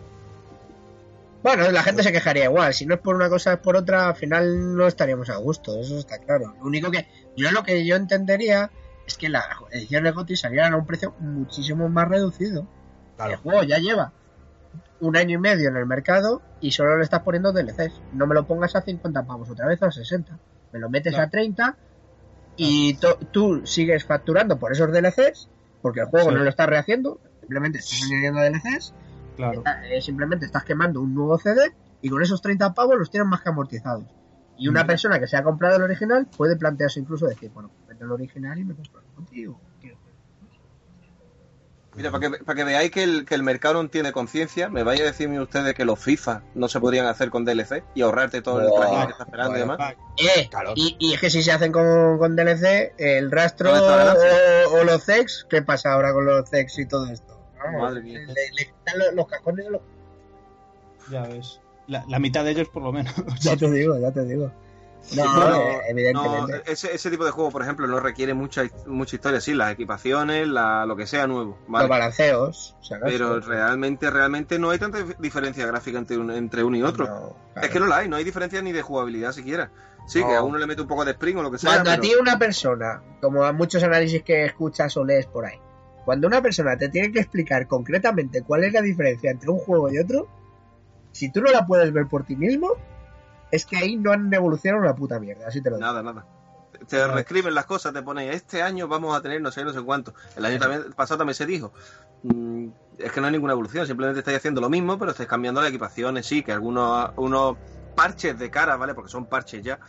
[1.43, 2.73] Bueno, la gente se quejaría igual.
[2.73, 5.75] Si no es por una cosa, es por otra, al final no estaríamos a gusto.
[5.79, 6.53] Eso está claro.
[6.59, 8.69] Lo único que yo lo que yo entendería
[9.07, 12.61] es que las ediciones GOTY salieran a un precio muchísimo más reducido.
[12.61, 12.67] El
[13.17, 13.37] Claro.
[13.41, 14.13] juego ya lleva
[14.99, 18.01] un año y medio en el mercado y solo le estás poniendo DLCs.
[18.13, 20.37] No me lo pongas a 50 pavos otra vez o a 60.
[20.71, 21.27] Me lo metes Claro.
[21.27, 21.77] a 30
[22.57, 22.97] y
[23.31, 25.49] tú sigues facturando por esos DLCs
[25.81, 26.35] porque el juego Sí.
[26.35, 27.19] no lo estás rehaciendo.
[27.39, 28.93] Simplemente estás añadiendo DLCs
[29.35, 29.63] Claro.
[29.89, 31.71] eh, simplemente estás quemando un nuevo CD
[32.01, 34.05] y con esos 30 pavos los tienes más que amortizados.
[34.57, 34.87] Y una Mm.
[34.87, 38.59] persona que se ha comprado el original puede plantearse incluso decir, bueno, vendo el original
[38.59, 39.59] y me compro el contigo.
[41.93, 44.83] Mira, para que, para que veáis que el, que el mercado no tiene conciencia, me
[44.83, 48.41] vais a decirme ustedes que los FIFA no se podrían hacer con DLC y ahorrarte
[48.41, 49.95] todo el trajín que está esperando y demás.
[50.17, 54.83] Eh, y, y es que si se hacen con, con DLC, el rastro o, o
[54.85, 57.37] los CEX, ¿qué pasa ahora con los CEX y todo esto?
[57.61, 58.19] Vamos, Madre mía.
[58.19, 59.81] Le, le quitan los, los cajones de los...
[61.11, 61.59] Ya ves.
[61.87, 63.13] La, la mitad de ellos, por lo menos.
[63.41, 64.49] Ya te digo, ya te digo.
[65.15, 66.51] No, Pero, eh, evidentemente.
[66.53, 69.73] No, ese, ese tipo de juego, por ejemplo, no requiere mucha, mucha historia, sí, las
[69.73, 71.83] equipaciones, la, lo que sea nuevo, ¿vale?
[71.83, 72.75] Los balanceos.
[72.79, 76.63] o sea, no Pero realmente, realmente no hay tanta dif- diferencia gráfica entre, un- entre
[76.63, 77.07] uno y otro.
[77.07, 79.71] No, Es que no la hay, no hay diferencia ni de jugabilidad siquiera.
[80.07, 80.27] Sí, No.
[80.29, 81.71] que a uno le mete un poco de spring o lo que sea.
[81.73, 85.59] Cuando a ti una persona, como a muchos análisis que escuchas o lees por ahí,
[86.05, 89.91] cuando una persona te tiene que explicar concretamente cuál es la diferencia entre un juego
[89.91, 90.27] y otro,
[91.11, 92.69] si tú no la puedes ver por ti mismo,
[93.51, 95.87] es que ahí no han evolucionado una puta mierda, así te lo digo.
[95.87, 96.25] Nada, nada.
[96.87, 99.81] Te reescriben las cosas, te ponen, este año vamos a tener no sé, no sé
[99.81, 100.13] cuánto.
[100.35, 101.73] El año también, pasado también se dijo.
[102.23, 105.61] Mm, es que no hay ninguna evolución, simplemente estáis haciendo lo mismo, pero estáis cambiando
[105.61, 107.57] las equipaciones, sí, que algunos unos
[107.95, 108.93] parches de cara, ¿vale?
[108.93, 109.79] Porque son parches ya.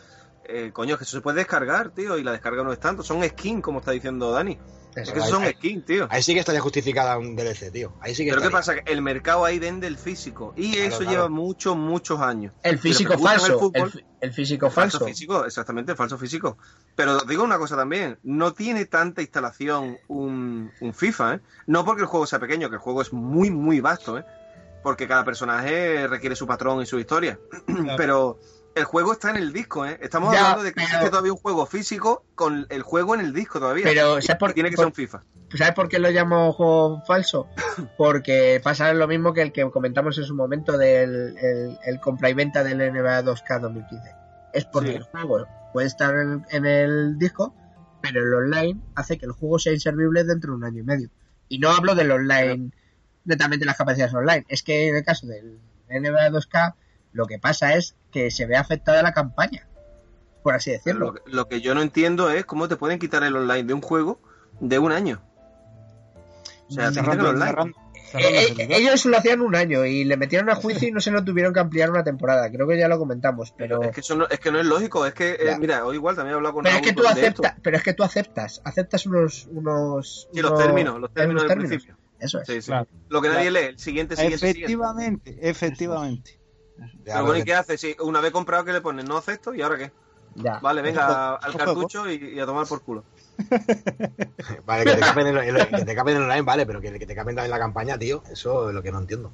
[0.45, 3.03] Eh, coño, que eso se puede descargar, tío, y la descarga no es tanto.
[3.03, 4.59] Son skins, como está diciendo Dani.
[4.95, 5.25] Es que es.
[5.25, 6.07] esos son ahí- skins, tío.
[6.11, 7.95] Ahí sí que estaría justificada un DLC, tío.
[8.01, 8.75] Ahí sí que Pero ¿qué pasa?
[8.75, 10.53] Que el mercado ahí vende el físico.
[10.57, 11.11] Y Claro, eso claro.
[11.13, 12.53] lleva muchos, muchos años.
[12.63, 15.07] El físico gusta el falso, fútbol, el, el físico Falso falso.
[15.07, 16.59] físico, exactamente, falso físico.
[16.95, 21.41] Pero os digo una cosa también, no tiene tanta instalación un, un FIFA, ¿eh?
[21.67, 24.25] No porque el juego sea pequeño, que el juego es muy, muy vasto, ¿eh?
[24.83, 27.39] Porque cada personaje requiere su patrón y su historia.
[27.97, 28.39] Pero
[28.75, 29.99] El juego está en el disco, ¿eh?
[30.01, 33.33] Estamos Ya, hablando de que existe todavía un juego físico con el juego en el
[33.35, 33.85] disco todavía.
[33.85, 35.23] Pero, ¿sabes por- tiene que por- ser un FIFA.
[35.55, 37.49] ¿Sabes por qué lo llamo juego falso?
[37.99, 42.31] Porque pasa lo mismo que el que comentamos en su momento del el, el compra
[42.31, 44.11] y venta del NBA 2K 2015.
[44.55, 44.97] Es porque Sí.
[44.97, 47.55] el juego puede estar en, en el disco,
[48.01, 51.11] pero el online hace que el juego sea inservible dentro de un año y medio.
[51.49, 52.71] Y no hablo del online,
[53.25, 54.45] netamente las capacidades online.
[54.49, 55.59] Es que en el caso del
[55.91, 56.75] NBA 2K,
[57.13, 59.69] lo que pasa es que se ve afectada la campaña,
[60.43, 61.07] por así decirlo.
[61.07, 63.75] Lo, que- lo que yo no entiendo es cómo te pueden quitar el online de
[63.75, 64.21] un juego
[64.61, 65.23] de un año.
[66.69, 67.47] O sea, te quitan el Cerrando- online.
[67.47, 67.83] cerrando- cerrando
[68.15, 71.11] Eh, eh, ellos lo hacían un año y le metieron a juicio y no se
[71.11, 72.51] lo tuvieron que ampliar una temporada.
[72.51, 75.07] Creo que ya lo comentamos, pero, Es que eso no, es que no es lógico,
[75.07, 77.09] es que, eh, mira, hoy igual también he hablado con pero es que tú de
[77.09, 77.21] esto.
[77.21, 81.49] aceptas, pero es que tú aceptas, aceptas unos, unos, Sí, los términos, los términos del
[81.49, 81.69] términos.
[81.71, 81.97] principio.
[82.19, 82.47] Eso es.
[82.47, 82.67] Sí, sí.
[82.67, 82.87] Claro.
[83.09, 83.67] Lo que nadie Claro.
[83.67, 84.59] lee, el siguiente, siguiente, siguiente.
[84.61, 86.39] Efectivamente, efectivamente.
[87.05, 87.79] Ya, Pero bueno, ¿y porque- qué hace?
[87.79, 89.05] Si una vez comprado, que le pones?
[89.09, 89.93] No acepto, ¿y ahora qué?
[90.35, 90.59] Ya.
[90.61, 93.05] Vale, venga al cartucho y, y a tomar por culo.
[94.67, 97.07] Vale, que te capen en, el- que te capen en online, vale, pero que, que
[97.07, 99.33] te capen también la campaña, tío, eso es lo que no entiendo.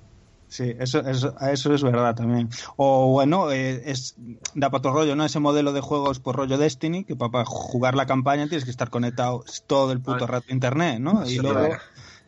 [0.48, 2.48] Sí, eso, eso, eso es verdad también.
[2.76, 4.14] O bueno, eh, es
[4.54, 5.24] da para otro rollo, ¿no?
[5.24, 8.88] Ese modelo de juegos por rollo Destiny, que para jugar la campaña tienes que estar
[8.88, 11.22] conectado todo el puto rato a internet, ¿no?
[11.26, 11.78] Y Sí, luego claro.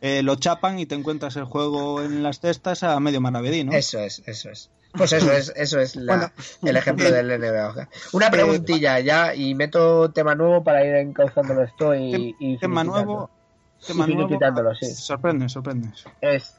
[0.02, 3.72] eh, lo chapan y te encuentras el juego en las cestas a medio maravedí, ¿no?
[3.72, 4.70] Eso es, eso es.
[4.92, 6.32] Pues eso es, eso es la- Bueno.
[6.62, 7.88] el ejemplo del NBA.
[8.12, 13.30] Una preguntilla ya y meto tema nuevo para ir encauzándolo esto y, y Tema nuevo,
[13.86, 14.74] tema Y nuevo.
[14.74, 14.86] sí.
[14.94, 15.90] Sorprende, sorprende.
[16.20, 16.54] es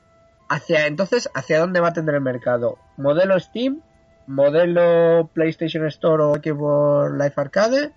[0.50, 3.82] hacia entonces hacia dónde va a tender el mercado modelo Steam
[4.28, 7.92] modelo PlayStation Store o Xbox Live Arcade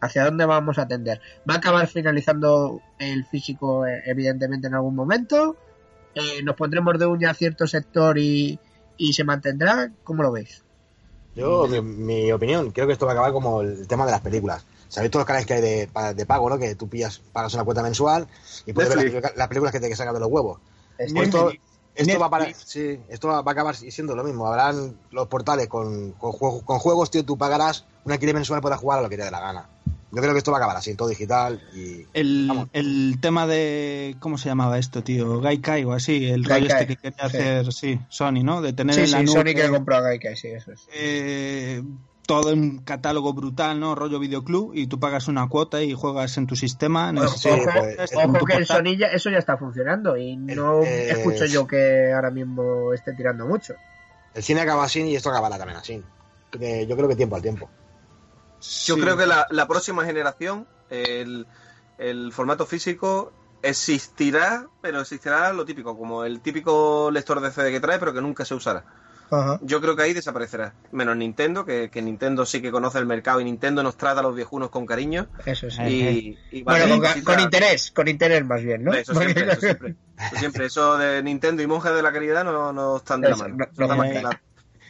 [0.00, 4.94] hacia dónde vamos a tender va a acabar finalizando el físico eh, evidentemente en algún
[4.94, 5.56] momento
[6.14, 8.58] Eh, nos pondremos de uña a cierto sector y,
[8.96, 10.62] y se mantendrá ¿cómo lo veis?
[11.34, 14.22] Yo, mi, mi opinión, creo que esto va a acabar como el tema de las
[14.22, 14.64] películas.
[14.88, 16.58] ¿Sabéis todos los canales que hay de, de pago, no?
[16.58, 18.26] Que tú pillas, pagas una cuota mensual
[18.64, 20.60] y puedes ver las, películas- las películas que te sacan de los huevos.
[20.98, 21.50] Este- Esto,
[21.94, 24.46] esto va, para, sí, esto va a acabar siendo lo mismo.
[24.46, 28.76] Habrán los portales con, con, juegos, con juegos, tío, tú pagarás un alquiler mensual para
[28.76, 29.68] jugar a lo que te dé la gana.
[30.16, 32.06] Yo creo que esto va a acabar así, todo digital y...
[32.14, 32.68] El, Vamos.
[32.72, 34.16] el tema de.
[34.18, 35.42] ¿Cómo se llamaba esto, tío?
[35.42, 36.24] Gaikai o así.
[36.24, 37.36] El rollo este que quería sí.
[37.36, 38.62] hacer, sí, Sony, ¿no?
[38.62, 39.34] De tener sí, en la sí, nube.
[39.34, 40.88] Sony que compró a Gaikai, sí, eso es.
[40.94, 41.82] eh,
[42.26, 43.94] todo un catálogo brutal, ¿no?
[43.94, 47.10] Rollo videoclub y tú pagas una cuota y juegas en tu sistema.
[47.10, 47.66] En Ojo, sí, ojo,
[48.32, 48.66] pues, que el.
[48.66, 53.12] Sony ya- eso ya está funcionando y no eh, escucho yo que ahora mismo esté
[53.12, 53.74] tirando mucho.
[54.34, 56.02] El cine acaba así y esto acabará también así.
[56.88, 57.68] Yo creo que tiempo al tiempo.
[58.60, 59.00] Yo Sí.
[59.00, 61.46] creo que la, la próxima generación, el,
[61.98, 67.80] el formato físico existirá, pero existirá lo típico, como el típico lector de CD que
[67.80, 68.84] trae, pero que nunca se usará.
[69.28, 69.58] Ajá.
[69.62, 70.72] Yo creo que ahí desaparecerá.
[70.92, 74.22] Menos Nintendo, que, que Nintendo sí que conoce el mercado y Nintendo nos trata a
[74.22, 75.26] los viejunos con cariño.
[75.44, 76.38] Eso sí.
[76.52, 78.92] Y, Bueno, con, interés, con interés más bien, ¿no?
[78.92, 79.96] Eso siempre, eso siempre.
[80.16, 80.66] Eso siempre.
[80.66, 83.56] Eso de Nintendo y monjes de la caridad no, no están de la mano.
[83.76, 83.86] no-
[84.22, 84.30] no.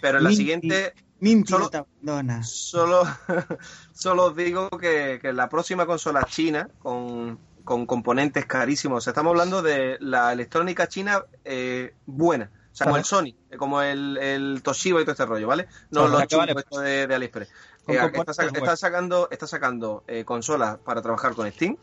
[0.03, 2.43] Pero en la siguiente, Minty solo- te abandona.
[2.43, 3.03] solo,
[3.93, 9.11] solo os digo que, que la próxima consola china, con, con componentes carísimos, o sea,
[9.13, 12.51] estamos hablando de la electrónica china eh, buena.
[12.73, 15.67] O sea, como el Sony, eh, como el, el Toshiba y todo este rollo, ¿vale?
[15.91, 17.49] No los vale, chungos de, de AliExpress.
[17.89, 17.99] Eh,
[18.53, 21.79] está, sacando, está sacando eh, consolas para trabajar con Steam,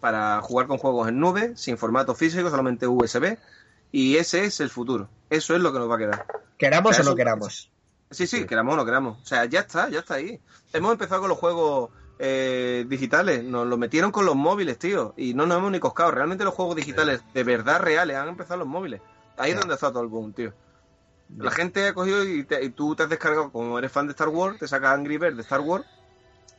[0.00, 3.38] para jugar con juegos en nube, sin formato físico, solamente USB.
[3.92, 5.08] Y ese es el futuro.
[5.30, 6.26] Eso es lo que nos va a quedar.
[6.58, 7.70] Queramos O sea, o no queramos.
[8.12, 9.18] Sí, sí, queramos o no queramos.
[9.22, 10.40] O sea, ya está, ya está ahí.
[10.72, 13.42] Hemos empezado con los juegos eh, digitales.
[13.44, 15.14] Nos lo metieron con los móviles, tío.
[15.16, 16.10] Y no nos hemos ni coscado.
[16.10, 19.00] Realmente los juegos digitales de verdad reales han empezado los móviles.
[19.36, 20.52] Ahí es donde está todo el boom, tío.
[21.38, 24.12] La gente ha cogido y, te- y tú te has descargado, como eres fan de
[24.12, 25.86] Star Wars, te sacas Angry Birds de Star Wars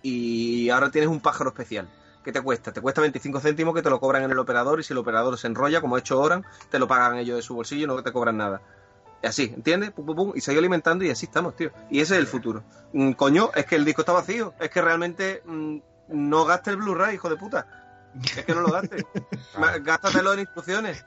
[0.02, 1.90] y ahora tienes un pájaro especial.
[2.24, 2.72] ¿Qué te cuesta?
[2.72, 5.38] Te cuesta 25 céntimos que te lo cobran en el operador y si el operador
[5.38, 8.02] se enrolla, como ha hecho Oran, te lo pagan ellos de su bolsillo y no
[8.02, 8.62] te cobran nada.
[9.24, 9.92] Y así, ¿entiendes?
[9.92, 11.72] Pum, pum, pum, y se ha ido alimentando y así estamos, tío.
[11.90, 12.64] Y ese es el futuro.
[12.92, 14.54] Mm, coño, es que el disco está vacío.
[14.60, 15.78] Es que realmente mm,
[16.10, 17.66] no gaste el Blu-ray, hijo de puta.
[18.22, 19.04] Es que no lo gastes.
[19.84, 21.06] Gástatelo en instrucciones.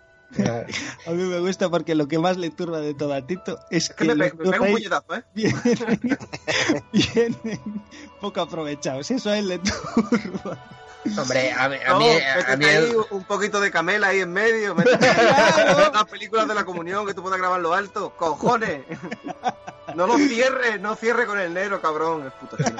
[1.06, 3.90] A mí me gusta porque lo que más le turba de todo a Tito es
[3.90, 5.24] Es que que me, pe- me pega un puñetazo, ¿eh?
[5.34, 5.60] vienen,
[6.92, 7.82] vienen
[8.20, 9.10] poco aprovechados.
[9.10, 10.58] Eso a él le turba.
[11.18, 14.08] Hombre, a mí, a No, mí, métete a mí ahí el- un poquito de camela
[14.08, 14.74] ahí en medio.
[14.74, 18.10] Las películas de la comunión que tú puedas grabar lo alto.
[18.16, 18.82] ¡Cojones!
[19.96, 22.24] No lo cierre, no cierre con el negro, cabrón.
[22.24, 22.76] El puto chino.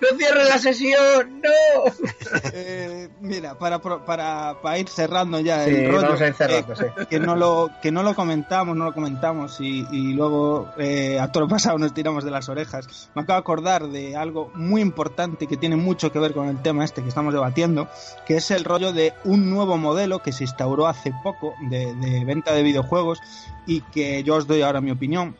[0.00, 1.40] ¡No cierres la sesión!
[1.42, 1.92] ¡No!
[2.54, 6.34] Eh, mira, para, pro- para, para ir cerrando ya Sí, el rollo, vamos a ir
[6.34, 7.06] cerrando, eh, sí.
[7.08, 11.30] que no lo que no lo comentamos, no lo comentamos y, y luego eh, a
[11.30, 13.10] todo lo pasado nos tiramos de las orejas.
[13.14, 16.60] Me acabo de acordar de algo muy importante que tiene mucho que ver con el
[16.62, 17.88] tema este que estamos debatiendo,
[18.26, 22.24] que es el rollo de un nuevo modelo que se instauró hace poco de, de
[22.24, 23.18] venta de videojuegos
[23.66, 25.36] y que yo os doy ahora mi opinión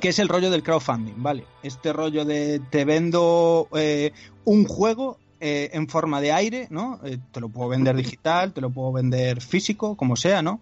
[0.00, 1.44] que es el rollo del crowdfunding, ¿vale?
[1.62, 4.12] Este rollo de te vendo eh,
[4.44, 7.00] un juego eh, en forma de aire, ¿no?
[7.04, 10.60] Eh, te lo puedo vender digital, te lo puedo vender físico, como sea, ¿no?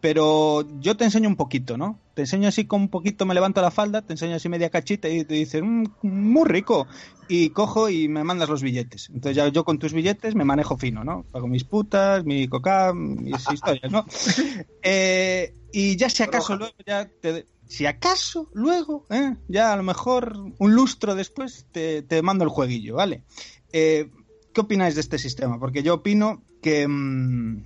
[0.00, 1.98] Pero yo te enseño un poquito, ¿no?
[2.12, 5.08] Te enseño así con un poquito, me levanto la falda, te enseño así media cachita
[5.08, 6.86] y te dices, "Mm, muy rico.
[7.26, 9.08] Y cojo y me mandas los billetes.
[9.08, 11.24] Entonces ya yo con tus billetes me manejo fino, ¿no?
[11.30, 14.04] Pago mis putas, mi coca, mis historias, ¿no?
[14.86, 19.34] Eh, y ya si acaso luego ya te, si acaso luego, ¿eh?
[19.48, 23.24] ya a lo mejor un lustro después te, te mando el jueguillo, ¿vale?
[23.72, 24.10] Eh,
[24.52, 25.58] ¿Qué opináis de este sistema?
[25.58, 27.64] Porque yo opino que mm,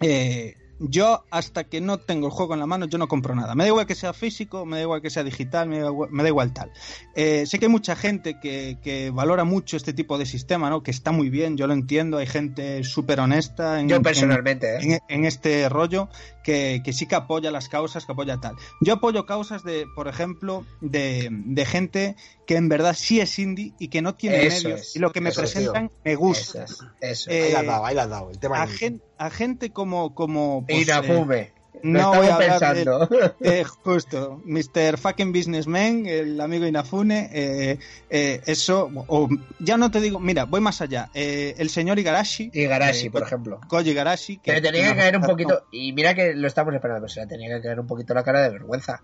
[0.00, 3.54] eh, yo hasta que no tengo el juego en la mano yo no compro nada.
[3.54, 6.10] Me da igual que sea físico, me da igual que sea digital, me da igual,
[6.10, 6.70] me da igual tal.
[7.14, 10.82] Eh, sé que hay mucha gente que, que valora mucho este tipo de sistema, ¿no?
[10.82, 12.18] Que está muy bien, yo lo entiendo.
[12.18, 14.78] Hay gente súper honesta en, Yo en- personalmente, ¿eh?
[15.08, 16.08] en, en este rollo
[16.42, 18.54] que, que sí que apoya las causas, que apoya tal.
[18.80, 23.72] Yo apoyo causas de, por ejemplo, de, de gente que en verdad sí es indie
[23.78, 26.64] y que no tiene Eso medios es, y lo que me presentan me gusta.
[26.64, 27.10] Eso es.
[27.10, 27.30] Eso.
[27.30, 28.30] Eh, Ahí la has dado, ahí la has dado.
[28.30, 28.78] El tema A, indie.
[29.18, 30.14] A gente como...
[30.14, 31.52] como pues, eh, Inafume.
[31.82, 33.08] no voy a de- pensando.
[33.40, 34.96] eh, justo, Mr.
[34.98, 37.78] Fucking Businessman, el amigo Inafune, eh,
[38.10, 39.28] eh, eso, o
[39.58, 43.10] ya no te digo, mira, voy más allá, eh, el señor Igarashi, Y Garashi, eh,
[43.10, 43.60] por ejemplo.
[43.68, 45.64] Koji Igarashi, Que le tenía que caer un poquito.
[45.70, 48.22] Y mira que lo estamos esperando, pero se le tenía que caer un poquito la
[48.24, 49.02] cara de vergüenza.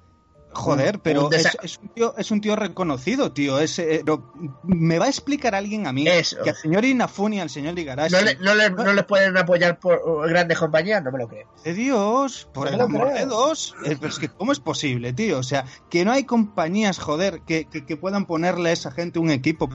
[0.53, 3.59] Joder, un pero es, un tío, es un tío reconocido, tío.
[3.61, 4.33] Es, eh, pero
[4.65, 6.43] me va a explicar alguien a mí Eso.
[6.43, 8.15] que al señor Inafune y al señor Igarashi.
[8.15, 11.03] ¿No, le- no, le- no les pueden apoyar por grandes compañías?
[11.05, 11.49] No me lo creo.
[11.65, 13.75] De Dios, por No el amor de Dios.
[13.85, 15.39] Eh, Pero es que, ¿cómo es posible, tío?
[15.39, 19.19] O sea, que no hay compañías, joder, que, que, que puedan ponerle a esa gente
[19.21, 19.69] un equipo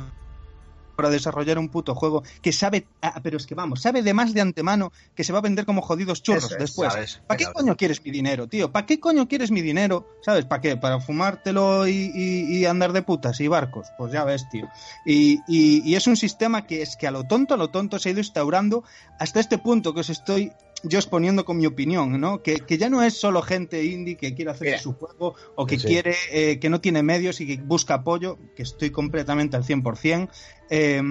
[0.96, 4.34] para desarrollar un puto juego que sabe, ah, pero es que vamos, sabe de más
[4.34, 7.22] de antemano que se va a vender como jodidos churros es, después.
[7.28, 8.72] ¿Para qué coño quieres mi dinero, tío?
[8.72, 10.08] ¿Para qué coño quieres mi dinero?
[10.22, 10.46] ¿Sabes?
[10.46, 10.78] ¿Para qué?
[10.78, 13.88] ¿Para fumártelo y, y- y andar de putas y barcos?
[13.98, 14.68] Pues ya ves, tío.
[15.06, 18.12] Y, es un sistema que es que a lo tonto, a lo tonto se ha
[18.12, 18.84] ido instaurando
[19.20, 20.52] hasta este punto que os estoy
[20.84, 22.44] yo exponiendo con mi opinión, ¿no?
[22.44, 25.80] Que, que ya no es solo gente indie que quiere hacer su juego o que
[25.80, 25.88] Sí.
[25.88, 30.30] quiere, eh, que no tiene medios y que busca apoyo, que estoy completamente al 100%.
[30.70, 31.02] Eh,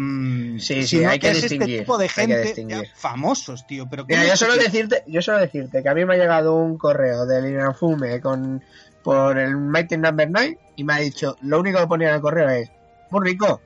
[0.59, 2.83] Sí, sí, sino hay que es este distinguir, tipo de hay que gente distinguir.
[2.83, 3.89] ya famosos, tío.
[3.89, 6.19] Pero Mira, ¿cómo yo es solo decirte, yo solo decirte que a mí me ha
[6.19, 8.63] llegado un correo del Inafume con
[9.03, 12.21] por el Mighty Number 9 y me ha dicho, lo único que ponía en el
[12.21, 12.71] correo es,
[13.11, 13.61] muy rico.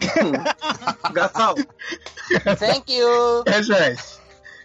[1.14, 1.54] Gastado.
[2.58, 3.42] Thank you.
[3.46, 4.20] Eso es,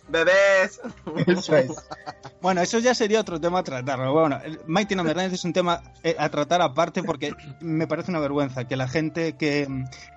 [0.09, 0.79] Bebés.
[1.27, 1.71] eso es.
[2.41, 3.99] Bueno, eso ya sería otro tema a tratar.
[3.99, 4.13] ¿no?
[4.13, 8.65] Bueno, Mighty 9 es un tema eh, a tratar aparte porque me parece una vergüenza
[8.67, 9.67] que la gente que,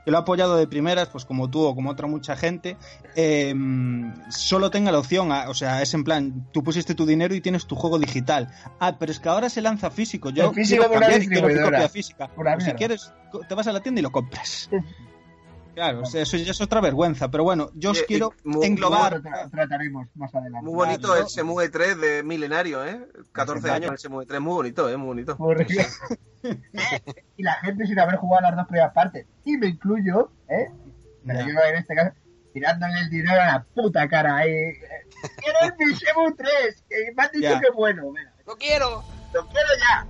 [0.05, 2.77] que lo ha apoyado de primeras, pues como tú o como otra mucha gente,
[3.17, 3.55] eh,
[4.31, 7.41] solo tenga la opción, a- o sea, es en plan, tú pusiste tu dinero y
[7.41, 8.49] tienes tu juego digital.
[8.79, 10.31] Ah, pero es que ahora se lanza físico.
[10.31, 11.79] Yo El físico quiero cambiar y quiero mi distribuidora.
[11.79, 12.29] copia física.
[12.35, 13.13] Pues si quieres,
[13.49, 14.69] te vas a la tienda y lo compras.
[15.75, 17.31] Claro, eso ya es otra vergüenza.
[17.31, 19.23] Pero bueno, yo os quiero muy- englobar.
[19.51, 20.65] trataremos más adelante.
[20.67, 21.23] Muy bonito Claro.
[21.23, 23.01] el Semue 3 de milenario, ¿eh?
[23.33, 24.97] 14 años el Semue 3, muy bonito, ¿eh?
[24.97, 25.37] Muy bonito.
[25.39, 25.83] Muy rico.
[27.37, 29.27] y la gente sin haber jugado las dos primeras partes.
[29.45, 30.71] Y me incluyo, ¿eh?
[31.27, 31.47] Pero Ya.
[31.47, 32.17] yo en este caso,
[32.53, 34.51] tirándole el dinero a la puta cara ahí.
[34.51, 34.81] eh,
[35.37, 36.85] ¡Quiero mi Shenmue 3!
[36.89, 37.61] Que me han dicho Ya.
[37.61, 38.11] que es bueno.
[38.13, 39.03] Venga, Lo quiero.
[39.33, 40.07] lo quiero ya.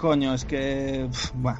[0.00, 1.08] Coño, es que.
[1.34, 1.58] buah.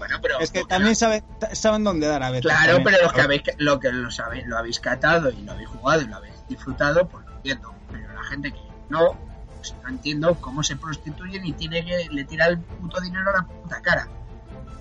[0.00, 0.40] Bueno, pero...
[0.40, 1.22] Es que también sabe-
[1.52, 2.46] saben dónde dar a veces.
[2.46, 2.84] Claro, también.
[2.84, 6.00] pero los que habéis, lo que lo sabéis, lo habéis catado y lo habéis jugado
[6.02, 7.74] y lo habéis disfrutado, pues lo entiendo.
[7.92, 9.14] Pero la gente que no,
[9.56, 13.32] pues no entiendo cómo se prostituyen y tiene que le tira el puto dinero a
[13.34, 14.08] la puta cara.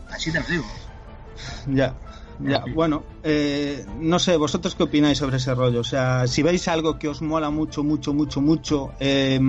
[0.10, 0.66] Así te lo digo.
[1.68, 1.94] Ya,
[2.40, 2.64] ya.
[2.74, 5.82] Bueno, eh, no sé, ¿vosotros qué opináis sobre ese rollo?
[5.82, 9.40] O sea, si veis algo que os mola mucho, mucho, mucho, mucho, eh,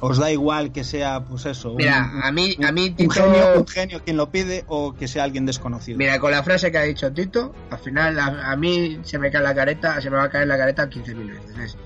[0.00, 1.70] os da igual que sea, pues eso.
[1.70, 4.94] un- Mira, a mí, a mí un Tito, genio, un genio quien lo pide o
[4.94, 5.98] que sea alguien desconocido.
[5.98, 9.30] mira, con la frase que ha dicho Tito, al final a, a mí se me
[9.30, 11.58] cae la careta, se me va a caer la careta 15.000 veces.
[11.58, 11.76] Es,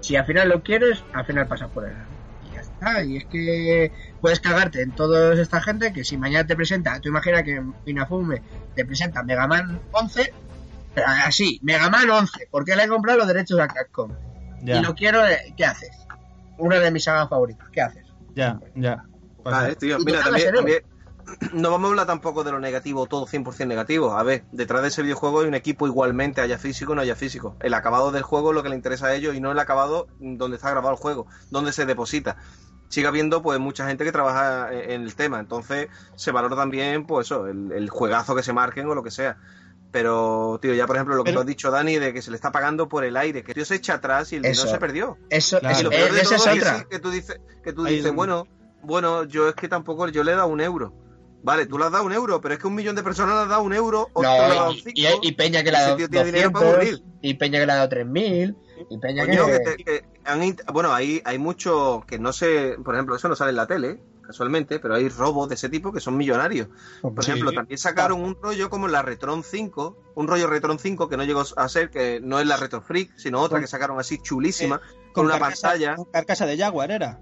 [0.00, 1.94] si al final lo quieres, al final pasas por él.
[2.80, 3.04] Está.
[3.04, 7.08] Y es que puedes cagarte en toda esta gente que si mañana te presenta, tú
[7.08, 8.42] imagina que Inafume
[8.74, 10.32] te presenta Mega Man 11,
[10.94, 14.12] pero así, Mega Man 11, porque le he comprado los derechos a Capcom.
[14.62, 15.90] ya, Y lo quiero, eh, ¿qué haces?
[16.58, 18.06] Una de mis sagas favoritas, ¿qué haces?
[18.34, 19.04] ya, ya.
[19.44, 19.98] Ah, eh, tío.
[20.00, 20.82] Mira, también, también
[21.52, 24.16] no vamos a hablar tampoco de lo negativo, todo 100% negativo.
[24.16, 27.16] A ver, detrás de ese videojuego hay un equipo igualmente, haya físico o no haya
[27.16, 27.56] físico.
[27.60, 30.08] El acabado del juego es lo que le interesa a ellos y no el acabado
[30.18, 32.36] donde está grabado el juego, donde se deposita.
[32.90, 37.06] Sigue habiendo pues mucha gente que trabaja en en el tema, entonces se valora también
[37.06, 39.38] pues eso, el, el juegazo que se marquen o lo que sea.
[39.92, 42.30] Pero, tío, ya por ejemplo lo que Pero- tú has dicho, Dani, de que se
[42.30, 44.62] le está pagando por el aire, que el tío se echa atrás y el Eso.
[44.62, 45.18] dinero se perdió.
[45.30, 45.72] Eso, Claro.
[45.74, 46.84] eso- Y lo peor eh, de todo es otra.
[46.88, 48.46] que tú dices, que tú dices es- bueno,
[48.82, 50.94] bueno, yo es que tampoco, yo le he dado un euro.
[51.42, 53.40] Vale, tú le has dado un euro, pero es que un millón de personas le
[53.42, 54.90] has dado un euro, otro le ha dado No, y, cinco.
[55.22, 57.14] y- y Peña que le ha dado tío tiene dinero para 200, morir.
[57.22, 58.56] y Peña que le ha dado 3000,
[58.88, 59.52] y Peña Coño, que...
[59.52, 63.28] que te- que han int- bueno, hay, hay mucho que no sé, por ejemplo, eso
[63.28, 66.68] no sale en la tele, casualmente, pero hay robos de ese tipo que son millonarios.
[67.02, 67.30] Por Sí.
[67.32, 71.24] ejemplo, también sacaron un rollo como la Retron 5, un rollo Retron 5 que no
[71.24, 74.80] llegó a ser, que no es la Retro Freak, sino otra que sacaron así chulísima,
[75.12, 75.96] con, una carcasa- pantalla.
[75.96, 77.20] Con carcasa de Jaguar era.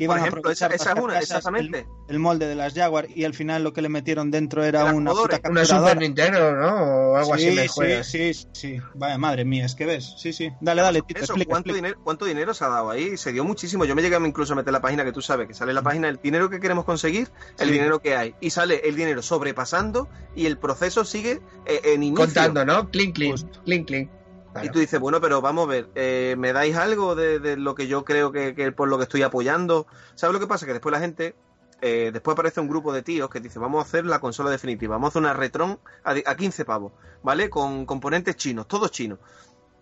[0.00, 1.80] Que Por iban ejemplo, esa, aprovechar esa una, exactamente.
[2.08, 4.86] El, el molde de las Jaguar y al final lo que le metieron dentro era
[4.94, 5.38] una puta.
[5.66, 6.66] Super Nintendo, ¿no?
[7.10, 8.06] O algo así sí, me sí, juegas.
[8.06, 8.76] sí, sí.
[8.94, 10.14] Vaya madre mía, es que ves.
[10.16, 10.50] Sí, sí.
[10.62, 11.86] Dale, dale, Tito, Eso, explica, ¿cuánto, explica.
[11.88, 13.18] dinero, ¿Cuánto dinero se ha dado ahí?
[13.18, 13.84] Se dio muchísimo.
[13.84, 16.08] Yo me llegué incluso a meter la página que tú sabes, que sale la página,
[16.08, 17.28] el dinero que queremos conseguir,
[17.58, 17.72] el Sí.
[17.74, 18.34] dinero que hay.
[18.40, 22.24] Y sale el dinero sobrepasando y el proceso sigue eh, en inicio.
[22.24, 22.88] Contando, ¿no?
[22.88, 23.62] Clink, clink, Justo.
[23.64, 23.86] clink,
[24.62, 27.74] Y tú dices, bueno, pero vamos a ver, eh, ¿me dais algo de, de lo
[27.74, 29.86] que yo creo que, que por lo que estoy apoyando?
[30.14, 30.66] ¿Sabes lo que pasa?
[30.66, 31.34] Que después la gente,
[31.80, 34.96] eh, después aparece un grupo de tíos que dice, vamos a hacer la consola definitiva,
[34.96, 37.48] vamos a hacer una Retron a, a 15 pavos, ¿vale?
[37.48, 39.18] Con componentes chinos, todos chinos.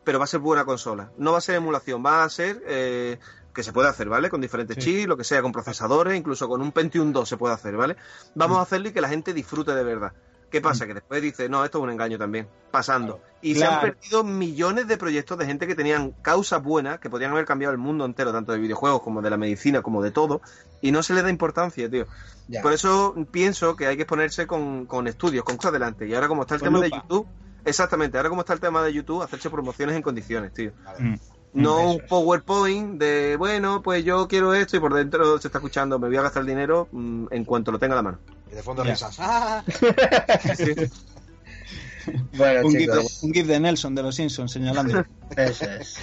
[0.04, 1.12] Pero va a ser buena consola.
[1.18, 2.62] No va a ser emulación, va a ser...
[2.66, 3.18] eh,
[3.54, 4.30] que se puede hacer, ¿vale?
[4.30, 4.82] Con diferentes Sí.
[4.82, 7.96] chips, lo que sea, con procesadores, incluso con un Pentium 2 se puede hacer, ¿vale?
[8.36, 10.12] Vamos a hacerlo y que la gente disfrute de verdad.
[10.50, 10.86] ¿Qué pasa?
[10.86, 13.20] Que después dice, no, esto es un engaño también, pasando.
[13.42, 17.32] Y se han perdido millones de proyectos de gente que tenían causas buenas, que podían
[17.32, 20.40] haber cambiado el mundo entero, tanto de videojuegos como de la medicina, como de todo,
[20.80, 22.06] y no se le da importancia, tío.
[22.48, 22.62] Ya.
[22.62, 26.08] Por eso pienso que hay que exponerse con, con estudios, con cosas adelante.
[26.08, 26.90] Y ahora como está el Con tema de.
[26.90, 27.26] YouTube,
[27.64, 30.72] exactamente, ahora como está el tema de YouTube, hacerse promociones en condiciones, tío.
[30.98, 31.14] Mm.
[31.54, 32.00] No Eso un.
[32.08, 36.16] PowerPoint de, bueno, pues yo quiero esto y por dentro se está escuchando, me voy
[36.16, 38.18] a gastar el dinero mm, en cuanto lo tenga a la mano.
[38.50, 38.90] Y de fondo Ya.
[38.92, 39.16] risas.
[39.20, 39.62] ¡Ah!
[42.36, 45.04] Bueno, Un gif, de, chicos, un gif de Nelson de los Simpsons señalando.
[45.36, 45.96] eso es.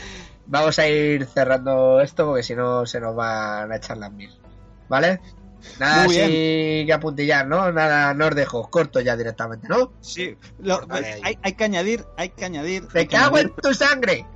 [0.45, 4.29] Vamos a ir cerrando esto porque si no se nos van a echar las mil.
[4.87, 5.19] ¿Vale?
[5.79, 6.25] Nada Muy bien.
[6.25, 7.71] así que apuntillar, ¿no?
[7.71, 9.93] Nada, no os dejo, corto ya directamente, ¿no?
[10.01, 11.19] Sí, lo- Vale.
[11.23, 12.83] hay, hay que añadir, hay que añadir.
[12.93, 14.27] ¡Me hay que cago en añadir- tu sangre!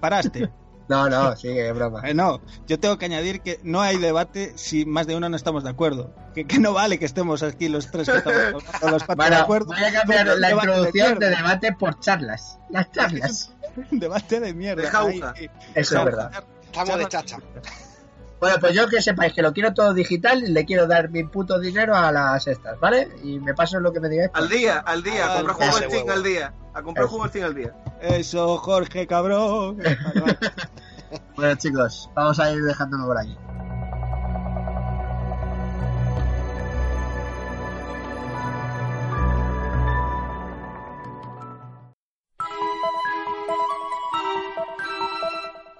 [0.00, 0.48] Paraste.
[0.88, 2.00] No, no, sigue, es broma.
[2.08, 5.36] Eh, no, yo tengo que añadir que no hay debate si más de uno no
[5.36, 6.14] estamos de acuerdo.
[6.34, 9.66] Que, que no vale que estemos aquí los tres que estamos los cuatro de acuerdo.
[9.66, 12.58] voy a cambiar la introducción de debate por charlas.
[12.70, 13.54] Las charlas.
[13.90, 14.82] Debate de mierda.
[14.82, 14.96] De.
[14.96, 15.50] Ahí, ahí.
[15.74, 16.44] Eso es verdad.
[16.64, 17.38] Estamos de chacha.
[18.40, 21.24] Bueno, pues yo que sepáis que lo quiero todo digital y le quiero dar mi
[21.24, 23.08] puto dinero a las estas, ¿vale?
[23.24, 24.30] Y me paso lo que me digáis.
[24.34, 26.12] Al día, al día, a comprar juego Steam huevo.
[26.12, 26.54] al día.
[26.74, 27.10] A comprar Eso.
[27.10, 27.74] juego al Steam al día.
[28.00, 29.78] Eso, Jorge, cabrón.
[31.36, 33.34] Bueno, chicos, vamos a ir dejándolo por aquí.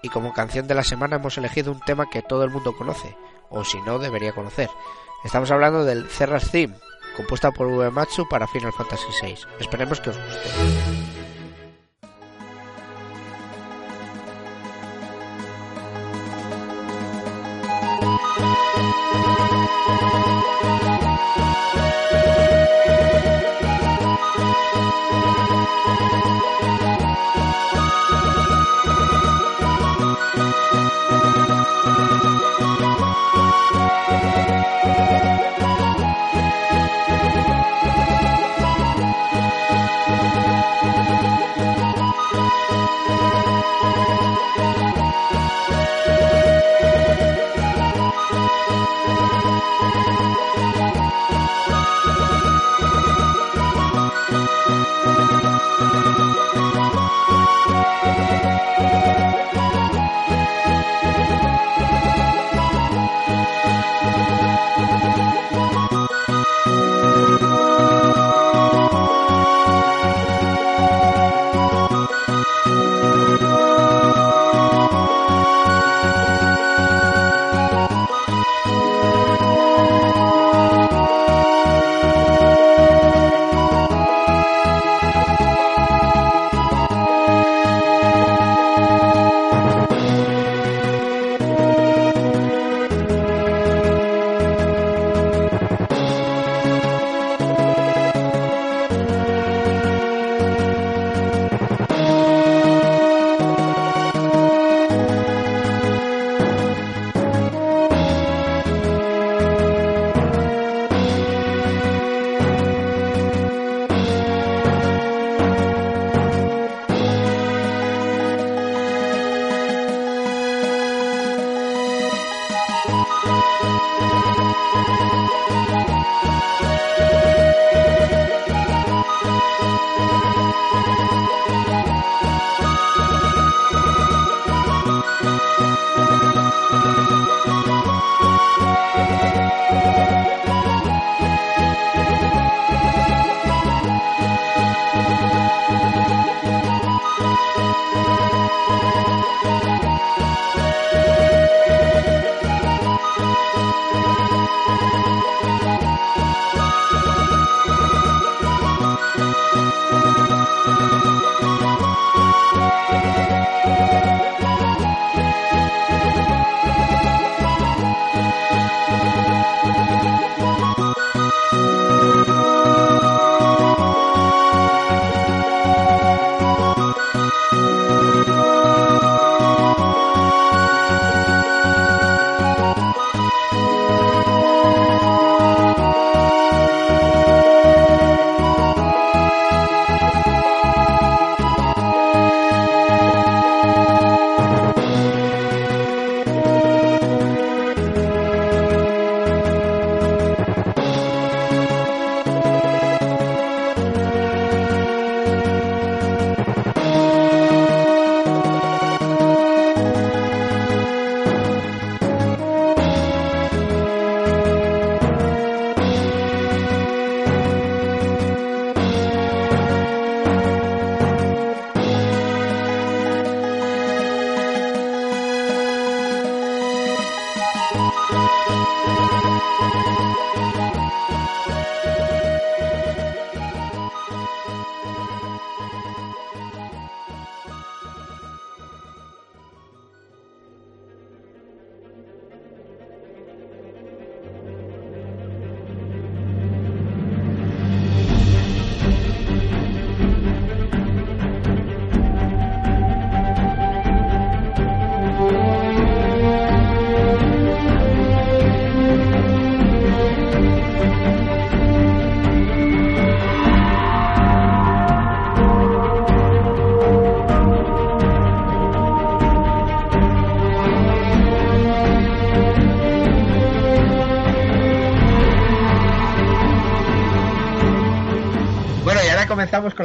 [0.02, 3.16] Y como canción de la semana hemos elegido un tema que todo el mundo conoce,
[3.50, 4.70] o si no, debería conocer.
[5.24, 6.76] Estamos hablando del Cerras Theme,
[7.16, 9.38] compuesta por Uematsu para Final Fantasy VI.
[9.58, 11.17] Esperemos que os guste.「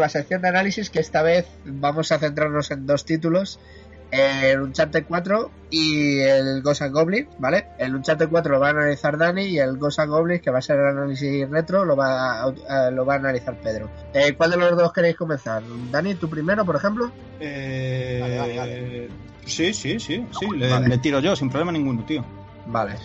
[0.04, 3.58] la sección de análisis que esta vez vamos a centrarnos en dos títulos.
[4.12, 7.68] El Uncharted 4 y el Ghost and Goblin, ¿vale?
[7.80, 10.60] El Uncharted 4 lo va a analizar Dani y el Ghost and Goblin, que va
[10.60, 13.90] a ser el análisis retro, lo va a, lo va a analizar Pedro.
[14.14, 15.64] Eh, ¿Cuál de los dos queréis comenzar?
[15.90, 17.10] Dani, tú primero, por ejemplo.
[17.40, 19.10] Eh, Dale, dale, dale.
[19.46, 20.90] Sí, sí, sí, sí, le, Vale.
[20.90, 22.26] le tiro yo sin problema ninguno, tío.
[22.68, 22.96] Vale.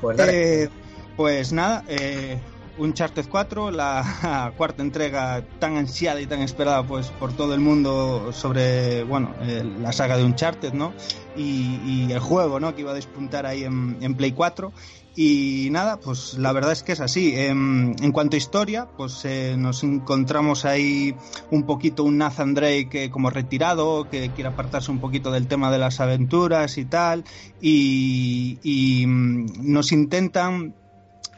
[0.00, 0.64] Pues dale.
[0.64, 0.68] Eh,
[1.16, 2.38] pues nada, eh,
[2.78, 8.32] Uncharted 4, la cuarta entrega tan ansiada y tan esperada pues por todo el mundo
[8.32, 10.92] sobre, bueno, eh, la saga de Uncharted, ¿no?
[11.36, 12.74] Y, y el juego, ¿no?
[12.74, 14.72] Que iba a despuntar ahí en, Play 4.
[15.14, 17.34] Y nada, pues la verdad es que es así.
[17.36, 21.14] En cuanto a historia, pues eh, nos encontramos ahí
[21.50, 25.70] un poquito un Nathan Drake eh, como retirado, que quiere apartarse un poquito del tema
[25.70, 27.24] de las aventuras y tal,
[27.60, 30.74] y, y, mm, nos intentan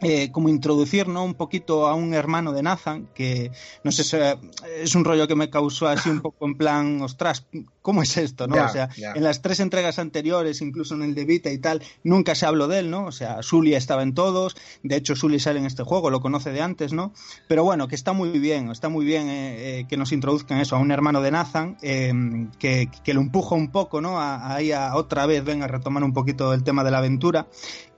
[0.00, 1.24] eh, como introducir ¿no?
[1.24, 3.50] un poquito a un hermano de Nathan, que
[3.84, 4.36] no sé, se-
[4.80, 7.46] es un rollo que me causó así un poco en plan, ostras,
[7.80, 8.46] ¿cómo es esto?
[8.46, 8.56] ¿no?
[8.66, 12.34] O sea, en las tres entregas anteriores, incluso en el de Vita y tal, nunca
[12.34, 13.06] se habló de él, ¿no?
[13.06, 16.50] O sea, Sully estaba en todos, de hecho Sully sale en este juego, lo conoce
[16.50, 17.12] de antes, ¿no?
[17.48, 20.76] Pero bueno, que está muy bien, está muy bien eh, eh, que nos introduzcan eso,
[20.76, 22.12] a un hermano de Nathan, eh,
[22.58, 24.20] que, que lo empuja un poco, ¿no?
[24.20, 27.46] A, ahí a otra vez, venga a retomar un poquito el tema de la aventura.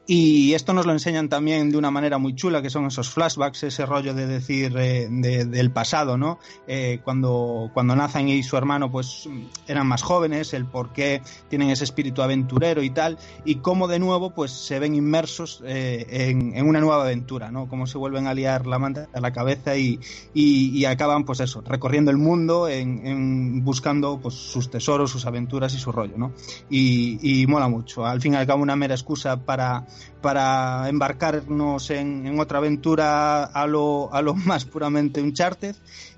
[0.08, 3.64] Y esto nos lo enseñan también de una manera muy chula, que son esos flashbacks,
[3.64, 6.38] ese rollo de decir eh, de- del pasado, ¿no?
[6.68, 9.28] Eh, cuando, cuando Nathan y su hermano pues
[9.66, 13.98] eran más jóvenes, el por qué tienen ese espíritu aventurero y tal, y cómo de
[13.98, 17.66] nuevo pues se ven inmersos eh, en, una nueva aventura, ¿no?
[17.68, 19.98] Cómo se vuelven a liar la manta a la cabeza y,
[20.32, 25.26] y, y acaban pues eso, recorriendo el mundo en, en buscando pues sus tesoros, sus
[25.26, 26.32] aventuras y su rollo, ¿no?
[26.70, 28.06] Y, y mola mucho.
[28.06, 29.84] Al fin y al cabo una mera excusa para
[30.20, 35.77] para embarcarnos en, otra aventura a lo, a lo más puramente Uncharted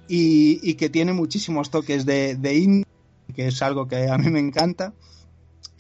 [0.09, 2.85] y, y que tiene muchísimos toques de, de
[3.35, 4.95] que es algo que a mí me encanta.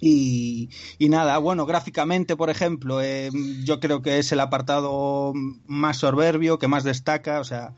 [0.01, 3.31] Y, y nada, bueno, gráficamente, por ejemplo, eh,
[3.65, 5.33] yo creo que es el apartado
[5.67, 7.75] más soberbio, que más destaca, o sea,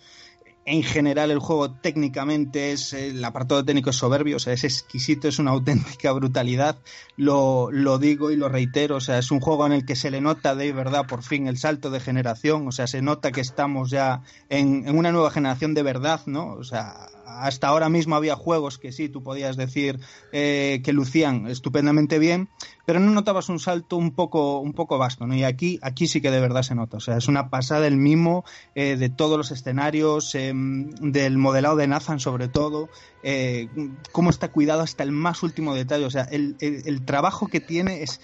[0.64, 5.28] en general el juego técnicamente es el apartado técnico es soberbio, o sea, es exquisito,
[5.28, 6.78] es una auténtica brutalidad,
[7.16, 10.10] lo, lo digo y lo reitero, o sea, es un juego en el que se
[10.10, 13.40] le nota de verdad por fin el salto de generación, o sea, se nota que
[13.40, 16.52] estamos ya en, en una nueva generación de verdad, ¿no?
[16.52, 17.08] O sea,
[17.38, 20.00] hasta ahora mismo había juegos que sí, tú podías decir
[20.32, 22.48] eh, que lucían estupendamente bien,
[22.84, 25.34] pero no notabas un salto un poco, un poco vasto, ¿no?
[25.34, 26.96] Y aquí, aquí sí que de verdad se nota.
[26.96, 28.44] O sea, es una pasada el mimo
[28.74, 32.88] eh, de todos los escenarios, eh, del modelado de Nathan sobre todo,
[33.22, 33.68] eh,
[34.12, 36.04] cómo está cuidado hasta el más último detalle.
[36.04, 38.20] O sea, el- el trabajo que tiene es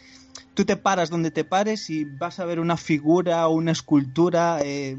[0.56, 4.58] tú te paras donde te pares y vas a ver una figura o una escultura
[4.64, 4.96] eh,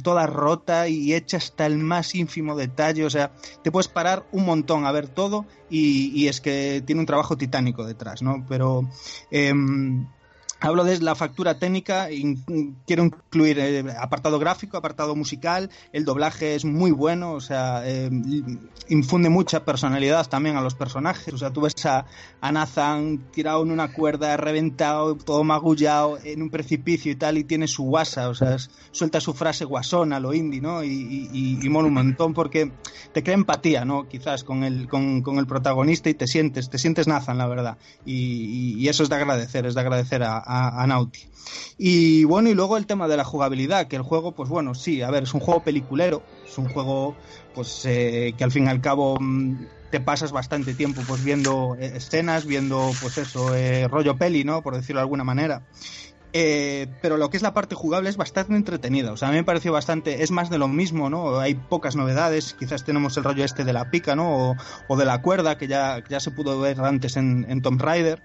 [0.00, 3.04] toda rota y hecha hasta el más ínfimo detalle.
[3.04, 3.32] O sea,
[3.64, 7.84] te puedes parar un montón a ver todo y, es que tiene un trabajo titánico
[7.84, 8.46] detrás, ¿no?
[8.48, 8.88] Pero
[9.32, 10.06] em,
[10.62, 12.08] hablo de la factura técnica,
[12.86, 18.10] quiero incluir eh, apartado gráfico, apartado musical, el doblaje es muy bueno, o sea, eh,
[18.88, 22.06] infunde mucha personalidad también a los personajes, o sea, tú ves a,
[22.40, 27.44] a Nathan tirado en una cuerda, reventado, todo magullado, en un precipicio y tal, y
[27.44, 30.84] tiene su guasa, o sea, es- suelta su frase guasona, lo indie, ¿no?
[30.84, 32.70] Y, y, y- mola un montón porque
[33.12, 34.06] te crea empatía, ¿no?
[34.08, 37.78] Quizás con el, con, con el protagonista y te sientes, te sientes Nathan, la verdad.
[38.04, 41.32] Y, y- eso es de agradecer, es de agradecer a, a Naughty.
[41.78, 45.02] Y bueno, y luego el tema de la jugabilidad, que el juego, pues bueno, sí,
[45.02, 47.16] a ver, es un juego peliculero, es un juego,
[47.54, 51.76] pues, eh, que al fin y al cabo mm, te pasas bastante tiempo, pues, viendo
[51.78, 54.62] eh, escenas, viendo, pues eso, eh, rollo peli, ¿no?
[54.62, 55.62] Por decirlo de alguna manera.
[56.34, 59.12] Eh, pero lo que es la parte jugable es bastante entretenida.
[59.12, 60.22] O sea, a mí me pareció bastante.
[60.22, 61.38] Es más de lo mismo, ¿no?
[61.38, 62.54] Hay pocas novedades.
[62.58, 64.50] Quizás tenemos el rollo este de la pica, ¿no?
[64.50, 64.56] O,
[64.88, 68.22] o de la cuerda, que ya, ya se pudo ver antes en, en Tomb Raider.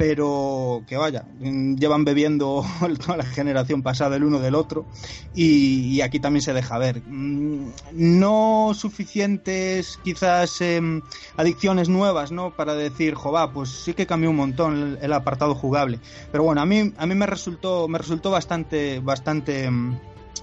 [0.00, 2.64] Pero que vaya, mm, llevan bebiendo
[3.04, 4.86] toda la generación pasada el uno del otro.
[5.34, 7.02] Y, aquí también se deja ver.
[7.04, 11.02] Mm, No suficientes, quizás, em,
[11.36, 12.56] adicciones nuevas, ¿no?
[12.56, 15.98] Para decir, jova, pues sí que cambió un montón el, el apartado jugable.
[16.32, 19.98] Pero bueno, a mí, a mí me resultó, me resultó bastante, bastante, mm,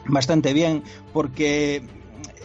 [0.05, 1.81] bastante bien, porque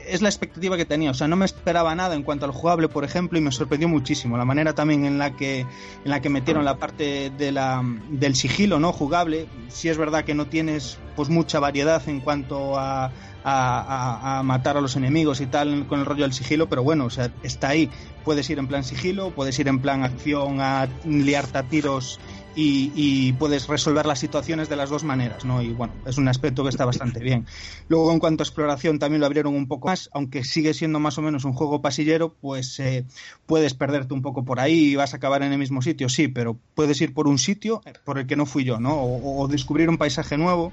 [0.09, 1.11] es la expectativa que tenía.
[1.11, 3.89] O sea, no me esperaba nada en cuanto al jugable, por ejemplo, y me sorprendió
[3.89, 4.37] muchísimo.
[4.37, 5.66] La manera también en la que, en
[6.05, 8.93] la que metieron la parte de la, del sigilo, ¿no?
[8.93, 9.47] Jugable.
[9.69, 13.11] Sí es verdad que no tienes pues mucha variedad en cuanto a-
[13.45, 17.11] a matar a los enemigos y tal con el rollo del sigilo, pero bueno, o
[17.11, 17.91] sea, está ahí.
[18.24, 22.20] Puedes ir en plan sigilo, puedes ir en plan acción a liarte a tiros
[22.55, 25.62] y, puedes resolver las situaciones de las dos maneras, ¿no?
[25.62, 27.47] Y bueno, es un aspecto que está bastante bien.
[27.89, 31.19] Luego, en cuanto a exploración, también lo abrieron un poco más, aunque sigue siendo más
[31.19, 33.07] o menos un juego pasillero, pues eh,
[33.47, 36.29] puedes perderte un poco por ahí y vas a acabar en el mismo sitio, sí,
[36.29, 39.03] pero puedes ir por un sitio por el que no fui yo, ¿no?
[39.03, 40.73] O, descubrir un paisaje nuevo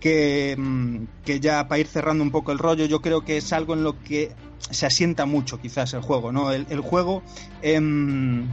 [0.00, 3.52] que, mm, que ya para ir cerrando un poco el rollo, yo creo que es
[3.52, 4.32] algo en lo que
[4.70, 6.52] se asienta mucho quizás el juego, ¿no?
[6.52, 7.22] El, el juego...
[7.62, 8.48] em,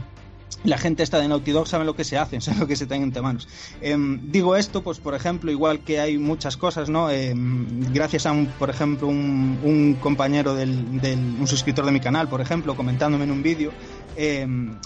[0.62, 2.86] la gente esta de Naughty Dog sabe lo que se hacen, sabe lo que se
[2.86, 3.48] tienen entre manos.
[3.80, 7.10] Em, digo esto, pues por ejemplo, igual que hay muchas cosas, ¿no?
[7.10, 12.28] Em, gracias a, un, por ejemplo, un, compañero del, del- un suscriptor de mi canal,
[12.28, 13.72] por ejemplo, comentándome en un vídeo,
[14.16, 14.78] em,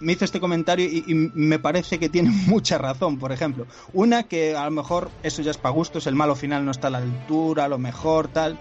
[0.00, 3.66] me hizo este comentario y, y me parece que tiene mucha razón, por ejemplo.
[3.92, 6.88] Una que a lo mejor, eso ya es para gustos, el malo final no está
[6.88, 8.58] a la altura, a lo mejor, tal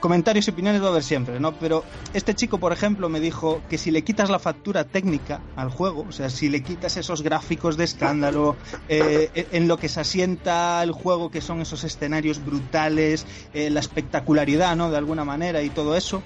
[0.00, 1.52] comentarios y opiniones va a haber siempre, ¿no?
[1.52, 5.70] Pero este chico, por ejemplo, me dijo que si le quitas la factura técnica al
[5.70, 8.56] juego, o sea, si le quitas esos gráficos de escándalo,
[8.88, 13.80] eh, en lo que se asienta el juego, que son esos escenarios brutales, eh, la
[13.80, 14.90] espectacularidad, ¿no?
[14.90, 16.22] De alguna manera y todo eso.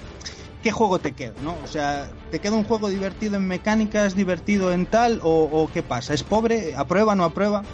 [0.62, 1.59] ¿Qué juego te queda, no?
[1.62, 5.82] O sea, ¿te queda un juego divertido en mecánicas, divertido en tal, o, o qué
[5.82, 6.14] pasa?
[6.14, 6.74] ¿Es pobre?
[6.74, 7.64] ¿Aprueba, no aprueba?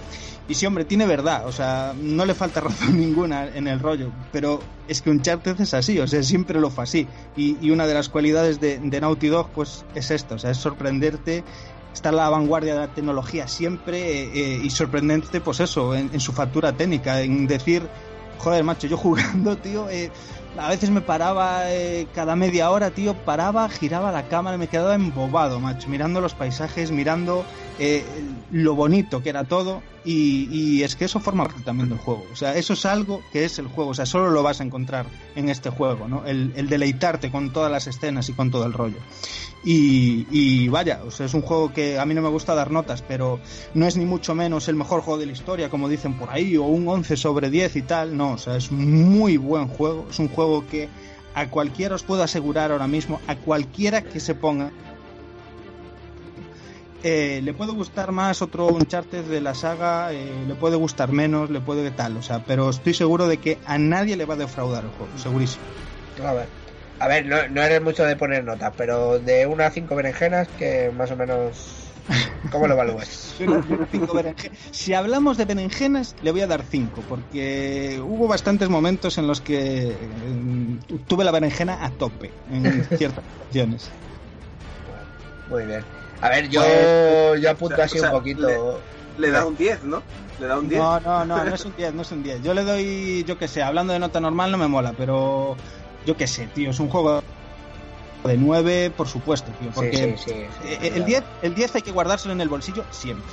[0.51, 4.11] Y sí, hombre, tiene verdad, o sea, no le falta razón ninguna en el rollo,
[4.33, 4.59] pero
[4.89, 7.07] es que Uncharted es así, o sea, siempre lo fue así.
[7.37, 10.51] Y, y una de las cualidades de, de Naughty Dog, pues es esto, o sea,
[10.51, 11.45] es sorprenderte,
[11.95, 16.11] estar a la vanguardia de la tecnología siempre eh, eh, y sorprenderte, pues eso, en,
[16.13, 17.89] en su factura técnica, en decir,
[18.39, 20.11] joder, macho, yo jugando, tío, eh,
[20.57, 24.95] a veces me paraba eh, cada media hora, tío, paraba, giraba la cámara me quedaba
[24.95, 27.45] embobado, macho, mirando los paisajes, mirando
[27.79, 28.05] eh,
[28.51, 32.25] lo bonito que era todo y, y es que eso forma parte también del juego.
[32.33, 34.65] O sea, eso es algo que es el juego, o sea, solo lo vas a
[34.65, 35.07] encontrar
[35.37, 36.27] en este juego, ¿no?
[36.27, 38.99] El, el deleitarte con todas las escenas y con todo el rollo.
[39.63, 43.03] Y, vaya, o sea, es un juego que a mí no me gusta dar notas,
[43.03, 43.41] pero
[43.75, 46.57] no es ni mucho menos el mejor juego de la historia, como dicen por ahí,
[46.57, 50.19] o un 11 sobre 10 y tal, no, o sea, es muy buen juego, es
[50.19, 50.89] un juego que
[51.35, 54.71] a cualquiera os puedo asegurar ahora mismo, a cualquiera que se ponga,
[57.03, 61.51] eh, le puede gustar más otro Uncharted de la saga, eh, le puede gustar menos,
[61.51, 64.39] le puede tal, o sea, pero estoy seguro de que a nadie le va a
[64.39, 65.65] defraudar el juego, segurísimo.
[66.23, 66.49] A ver,
[67.01, 70.49] a ver no, no eres mucho de poner notas, pero de una a cinco berenjenas,
[70.49, 71.77] que más o menos.
[72.51, 73.35] ¿Cómo lo evalúas?
[73.91, 74.23] Cinco
[74.73, 79.41] Si hablamos de berenjenas, le voy a dar 5, porque hubo bastantes momentos en los
[79.41, 79.97] que eh,
[81.07, 83.91] tuve la berenjena a tope en ciertas ocasiones.
[85.49, 85.85] Muy bien.
[86.21, 88.81] A ver, yo, Pues, yo apunto o sea, así o sea, un poquito.
[89.17, 90.03] Le da un 10, ¿no?
[90.41, 90.81] Le da un 10.
[90.81, 92.43] No, no, no, no es un 10, no es un 10.
[92.43, 95.57] Yo le doy, yo qué sé, hablando de nota normal no me mola, pero
[96.11, 97.23] yo qué sé, tío, es un juego
[98.25, 101.77] de 9, por supuesto, tío, porque sí, sí, sí, sí, Eh, el 10 el 10
[101.77, 103.25] hay que guardárselo en el bolsillo siempre.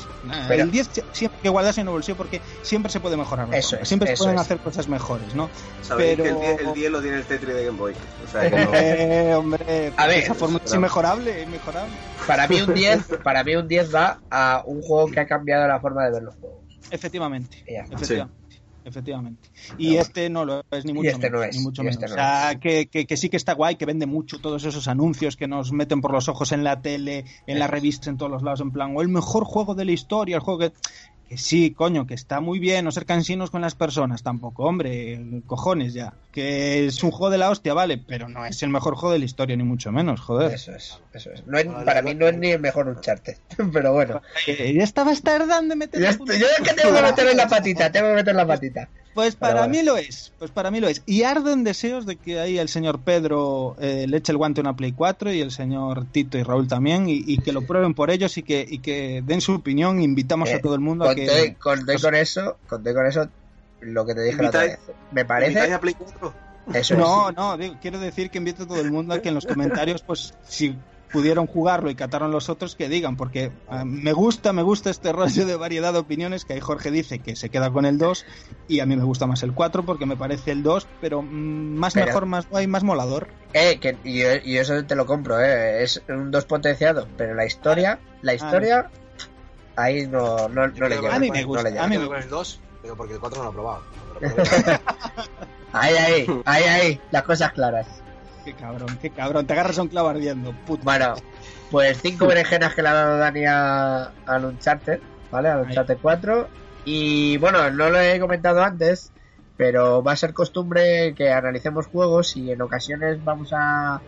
[0.47, 3.47] Pero- el 10 siempre hay que guardárselo en el bolsillo porque siempre se puede mejorar.
[3.51, 4.41] Eso es, siempre se pueden es.
[4.41, 5.49] hacer cosas mejores, ¿no?
[5.81, 7.95] Sabéis pero- que el 10, el 10 lo tiene el Tetris de Game Boy.
[8.23, 8.71] O sea, que no...
[8.75, 11.91] Eh, hombre, A ver, esa forma es inmejorable, inmejorable.
[12.27, 15.67] Para mí un 10, para mí un 10 va a un juego que ha cambiado
[15.67, 16.59] la forma de ver los juegos.
[16.91, 18.36] Efectivamente, efectivamente.
[18.87, 19.49] Efectivamente.
[19.77, 21.55] Y este no lo es ni mucho este no menos.
[21.55, 21.95] es, ni mucho y menos.
[21.95, 24.63] este no o sea, que, que, que sí que está guay, que vende mucho todos
[24.63, 28.17] esos anuncios que nos meten por los ojos en la tele, en las revistas, en
[28.17, 30.71] todos los lados, en plan, o el mejor juego de la historia, el juego que.
[31.27, 35.41] Que sí, coño, que está muy bien, no ser cansinos con las personas tampoco, hombre,
[35.45, 36.13] cojones ya.
[36.37, 39.17] Que es un juego de la hostia, vale, pero no es el mejor juego de
[39.17, 40.53] la historia, ni mucho menos, joder.
[40.53, 41.47] Eso es, eso es.
[41.47, 43.37] No es- para mí no es ni el mejor Uncharted,
[43.73, 44.21] pero bueno.
[44.45, 46.37] Eh, ya estabas tardando en meter Ya la estoy- punta.
[46.37, 48.87] yo es que tengo que meter la patita, tengo que meter la patita.
[49.15, 49.69] Pues para bueno.
[49.73, 51.01] mí lo es, pues para mí lo es.
[51.07, 54.61] Y arden deseos de que ahí el señor Pedro eh, le eche el guante a
[54.61, 57.95] una Play 4 y el señor Tito y Raúl también y, y que lo prueben
[57.95, 60.03] por ellos y que, y que den su opinión.
[60.03, 61.55] Invitamos Eh, a todo el mundo a Conté, que...
[61.55, 63.27] conté con eso, conté con eso
[63.81, 64.79] lo que te dije la otra vez.
[64.79, 66.33] ¿Invitáis- Me ¿Invitáis parece, a Play 4?
[66.73, 66.99] eso es.
[66.99, 69.45] No, no, digo, quiero decir que invito a todo el mundo a que en los
[69.45, 70.77] comentarios, pues si
[71.13, 75.13] pudieron jugarlo y cataron los otros, que digan, porque ah, me gusta, me gusta este
[75.13, 78.25] rollo de variedad de opiniones, que ahí Jorge dice que se queda con el 2
[78.67, 81.27] y a mí me gusta más el 4 porque me parece el 2, pero mm,
[81.77, 83.29] más Pero- mejor, más guay, más molador.
[83.53, 85.81] Eh, que, y, yo- y eso te lo compro, eh.
[85.81, 88.89] Es un 2 potenciado, pero la historia, la historia,
[89.77, 91.15] ahí no, no, no le Yo llega.
[91.15, 91.83] A mí no me le gusta, llega.
[91.83, 93.81] a mí Yo me con el 2, pero porque el 4 no lo he probado.
[95.73, 97.85] Ahí, ahí, ahí, ahí, las cosas claras.
[98.45, 100.85] Qué cabrón, qué cabrón, te agarras a un clavo ardiendo, puto.
[100.85, 101.15] Bueno,
[101.69, 105.49] pues cinco berenjenas que le ha dado Dani a, al Uncharted, ¿vale?
[105.49, 106.47] Al Uncharted 4.
[106.85, 109.11] Y bueno, no lo he comentado antes,
[109.57, 113.99] pero va a ser costumbre que analicemos juegos y en ocasiones vamos a,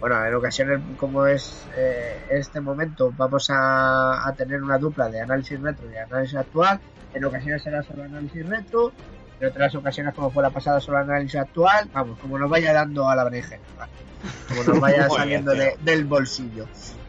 [0.00, 5.20] bueno, en ocasiones como es eh, este momento vamos a, a tener una dupla de
[5.20, 6.80] análisis retro y análisis actual,
[7.14, 8.92] en ocasiones será solo análisis retro,
[9.40, 13.08] en otras ocasiones como fue la pasada solo análisis actual, vamos, como nos vaya dando
[13.08, 13.92] a la berenjena, ¿vale?
[14.48, 16.66] como nos vaya saliendo de- del bolsillo.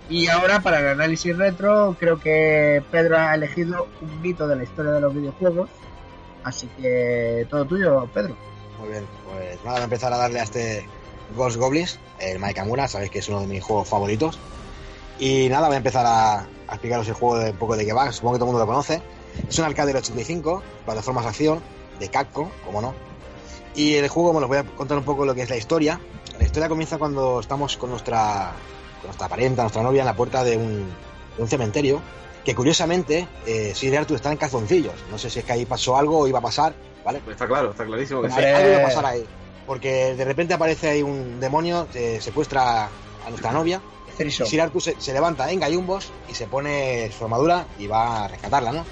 [0.09, 4.64] Y ahora para el análisis retro creo que Pedro ha elegido un mito de la
[4.64, 5.69] historia de los videojuegos,
[6.45, 8.35] así que todo tuyo, Pedro.
[8.80, 10.88] Muy bien, pues nada, voy a empezar a darle a este
[11.36, 14.40] Ghost Goblins, el Maikamura, sabéis que es uno de mis juegos favoritos.
[15.20, 17.94] Y nada, voy a empezar a, a explicaros el juego de un poco de qué
[17.94, 19.02] va, supongo que todo el mundo lo conoce.
[19.48, 21.62] Es un arcade del 85, plataformas de acción,
[21.99, 22.94] de Capcom, como no.
[23.76, 25.99] Y el juego, bueno, os voy a contar un poco lo que es la historia.
[26.40, 28.54] La historia comienza cuando estamos con nuestra,
[29.02, 30.88] con nuestra parienta, nuestra novia, en la puerta de un,
[31.36, 32.02] de un cementerio,
[32.44, 34.95] que curiosamente, eh, Sir Arthur está en calzoncillos.
[35.12, 36.74] No sé si es que ahí pasó algo o iba a pasar,
[37.04, 37.22] ¿vale?
[37.24, 38.40] Pues está claro, está clarísimo que sí.
[38.40, 39.26] Algo iba a pasar ahí.
[39.68, 43.81] Porque de repente aparece ahí un demonio, eh, secuestra a nuestra novia.
[44.15, 44.45] Friso.
[44.45, 48.23] Y Sir Arthur se, se levanta en gallumbos y se pone su armadura y va
[48.26, 48.85] a rescatarla, ¿no?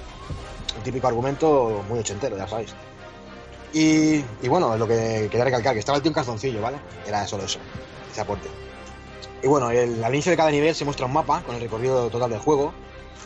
[0.78, 2.76] Un típico argumento muy ochentero, ya sabéis.
[3.74, 6.78] Y, y bueno, lo que quería recalcar, que estaba el tío en calzoncillo, ¿vale?
[7.08, 7.58] Era solo eso,
[8.12, 8.48] ese aporte.
[9.42, 12.10] Y bueno, el- al inicio de cada nivel se muestra un mapa con el recorrido
[12.10, 12.74] total del juego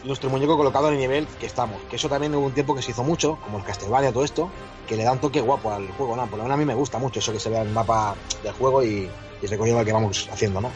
[0.03, 1.81] nuestro muñeco colocado en el nivel que estamos.
[1.89, 4.49] Que eso también hubo un tiempo que se hizo mucho, como el Castlevania, todo esto,
[4.87, 6.25] que le da un toque guapo al juego, ¿no?
[6.27, 8.53] Por lo menos a mí me gusta mucho eso que se vea el mapa del
[8.53, 9.09] juego y,
[9.41, 10.71] y el recorrido que vamos haciendo, ¿no?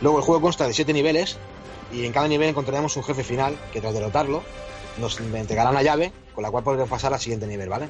[0.00, 1.36] Luego el juego consta de siete niveles
[1.92, 4.42] y en cada nivel encontraremos un jefe final que tras derrotarlo
[4.98, 7.88] nos entregará una llave con la cual podremos pasar al siguiente nivel, ¿vale?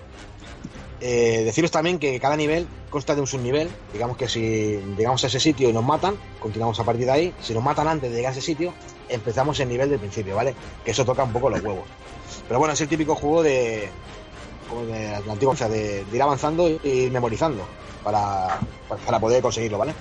[1.07, 3.69] Eh, deciros también que cada nivel consta de un subnivel.
[3.93, 7.35] Digamos que si llegamos a ese sitio y nos matan, continuamos a partir de ahí.
[7.43, 8.73] Si nos matan antes de llegar a ese sitio,
[9.11, 10.55] empezamos el nivel del principio, ¿vale?
[10.83, 11.85] Que eso toca un poco los huevos.
[12.49, 13.91] Pero bueno, es el típico juego de.
[14.67, 17.67] como de la antigua, o sea, de, ir avanzando y ir memorizando
[18.03, 18.59] para,
[19.05, 19.93] para poder conseguirlo, ¿vale?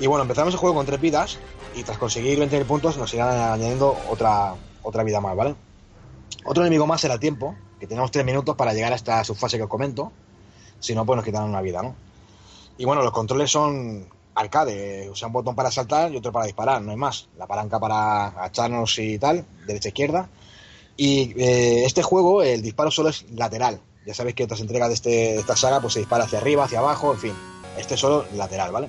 [0.00, 1.38] Y bueno, empezamos el juego con tres vidas
[1.76, 5.54] y tras conseguir 20.000 puntos nos irán añadiendo otra, otra vida más, ¿vale?
[6.44, 9.64] Otro enemigo más será tiempo, que tenemos tres minutos para llegar a esta subfase que
[9.64, 10.12] os comento.
[10.80, 11.94] Si no, pues nos quitarán una vida, ¿no?
[12.76, 16.46] Y bueno, los controles son arcade, o sea, un botón para saltar y otro para
[16.46, 17.28] disparar, no hay más.
[17.36, 20.28] La palanca para agacharnos y tal, derecha izquierda.
[20.96, 23.80] Y eh, este juego, el disparo solo es lateral.
[24.06, 26.64] Ya sabéis que otras entregas de, este, de esta saga, pues se dispara hacia arriba,
[26.64, 27.34] hacia abajo, en fin.
[27.76, 28.88] Este es solo lateral, ¿vale?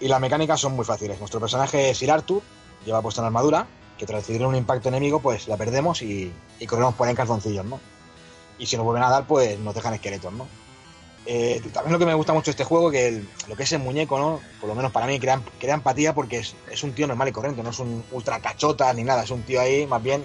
[0.00, 1.18] Y las mecánicas son muy fáciles.
[1.18, 2.42] Nuestro personaje es Sir Arthur,
[2.84, 3.66] lleva puesta una armadura,
[3.98, 6.32] que tras recibir un impacto enemigo, pues la perdemos y,
[6.66, 7.80] corremos por ahí en calzoncillos, ¿no?
[8.58, 10.46] Y si nos vuelven a dar, pues nos dejan esqueletos, ¿no?
[11.26, 13.80] Eh, también lo que me gusta mucho de este juego, que lo que es el
[13.80, 14.40] muñeco, ¿no?
[14.60, 17.32] Por lo menos para mí, crea, crea empatía porque es, es un tío normal y
[17.32, 20.24] corriente, no es un ultra cachota ni nada, es un tío ahí más bien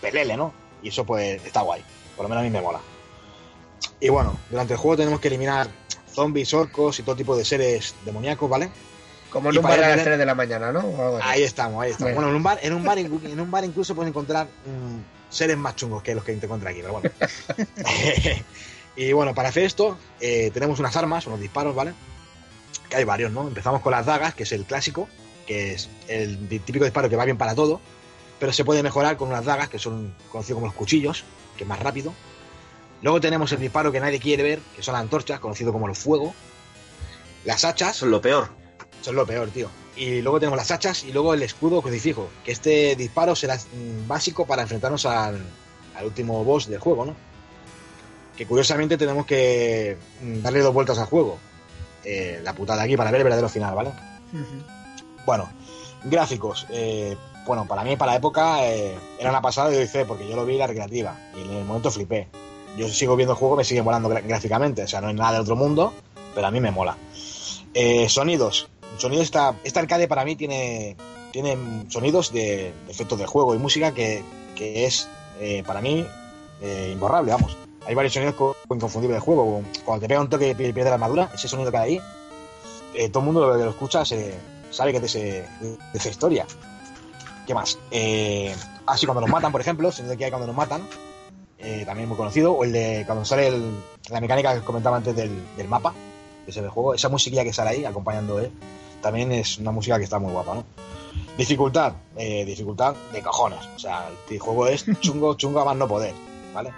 [0.00, 0.52] pelele, ¿no?
[0.82, 1.84] Y eso pues está guay,
[2.16, 2.80] por lo menos a mí me mola.
[4.00, 5.68] Y bueno, durante el juego tenemos que eliminar
[6.14, 8.70] zombies, orcos y todo tipo de seres demoníacos, ¿vale?
[9.30, 10.80] Como en Y un bar a las tener- 3 de la mañana, ¿no?
[10.80, 11.26] O algo así.
[11.28, 12.14] Ahí estamos, ahí estamos.
[12.14, 12.28] Bueno.
[12.28, 15.56] Bueno, en un bar, en un bar, en un bar incluso puedes encontrar mm, seres
[15.56, 17.10] más chungos que los que te encuentras aquí, pero bueno.
[18.96, 21.92] y bueno, para hacer esto, eh, tenemos unas armas, unos disparos, ¿vale?
[22.88, 23.46] Que hay varios, ¿no?
[23.46, 25.08] Empezamos con las dagas, que es el clásico,
[25.46, 27.80] que es el típico disparo que va bien para todo,
[28.38, 31.24] pero se puede mejorar con unas dagas, que son conocidos como los cuchillos,
[31.56, 32.12] que es más rápido.
[33.02, 35.94] Luego tenemos el disparo que nadie quiere ver, que son las antorchas, conocido como el
[35.94, 36.34] fuego.
[37.44, 38.50] Las hachas, es lo peor.
[39.00, 39.68] Eso es lo peor, tío.
[39.96, 42.28] Y luego tenemos las hachas y luego el escudo crucifijo.
[42.44, 45.38] Que este disparo será mm, básico para enfrentarnos al,
[45.96, 47.14] al último boss del juego, ¿no?
[48.36, 51.38] Que curiosamente tenemos que mm, darle dos vueltas al juego.
[52.04, 53.90] Eh, la putada aquí para ver el verdadero final, ¿vale?
[55.26, 55.50] Bueno,
[56.04, 56.66] gráficos.
[56.70, 57.16] eh,
[57.46, 60.46] bueno, para mí, para la época, eh, era una pasada de dice porque yo lo
[60.46, 62.28] vi en la recreativa y en el momento flipé.
[62.78, 65.32] Yo sigo viendo el juego, me sigue molando gra- gráficamente, o sea, no es nada
[65.32, 65.92] del otro mundo,
[66.34, 66.96] pero a mí me mola.
[67.74, 68.68] Eh, sonidos.
[68.98, 70.96] Sonidos, esta, esta arcade para mí tiene,
[71.32, 71.56] tiene
[71.88, 74.22] sonidos de, de efectos del juego y música que,
[74.56, 75.08] que es,
[75.40, 76.04] eh, para mí,
[76.60, 77.56] eh, imborrable, vamos.
[77.86, 79.62] Hay varios sonidos co- inconfundibles del juego.
[79.84, 82.00] Cuando te pega un toque y pi- pierde la armadura, ese sonido que hay ahí,
[82.94, 84.34] eh, todo el mundo lo que lo escucha se,
[84.70, 85.20] sabe que es de,
[85.60, 86.46] de esa historia.
[87.46, 87.78] ¿Qué más?
[88.86, 90.82] Así cuando nos matan, por ejemplo, el sonido que hay cuando nos matan,
[91.86, 93.74] también muy conocido, o el de cuando sale el-
[94.10, 95.94] la mecánica que comentaba antes del, del mapa,
[96.50, 98.52] que se ve el juego, esa musiquilla que sale ahí acompañando él,
[99.00, 100.64] también es una música que está muy guapa, ¿no?
[101.38, 105.88] Dificultad, eh, dificultad de cojones, o sea, el juego es chungo, chungo a más no
[105.88, 106.14] poder,
[106.52, 106.72] ¿vale?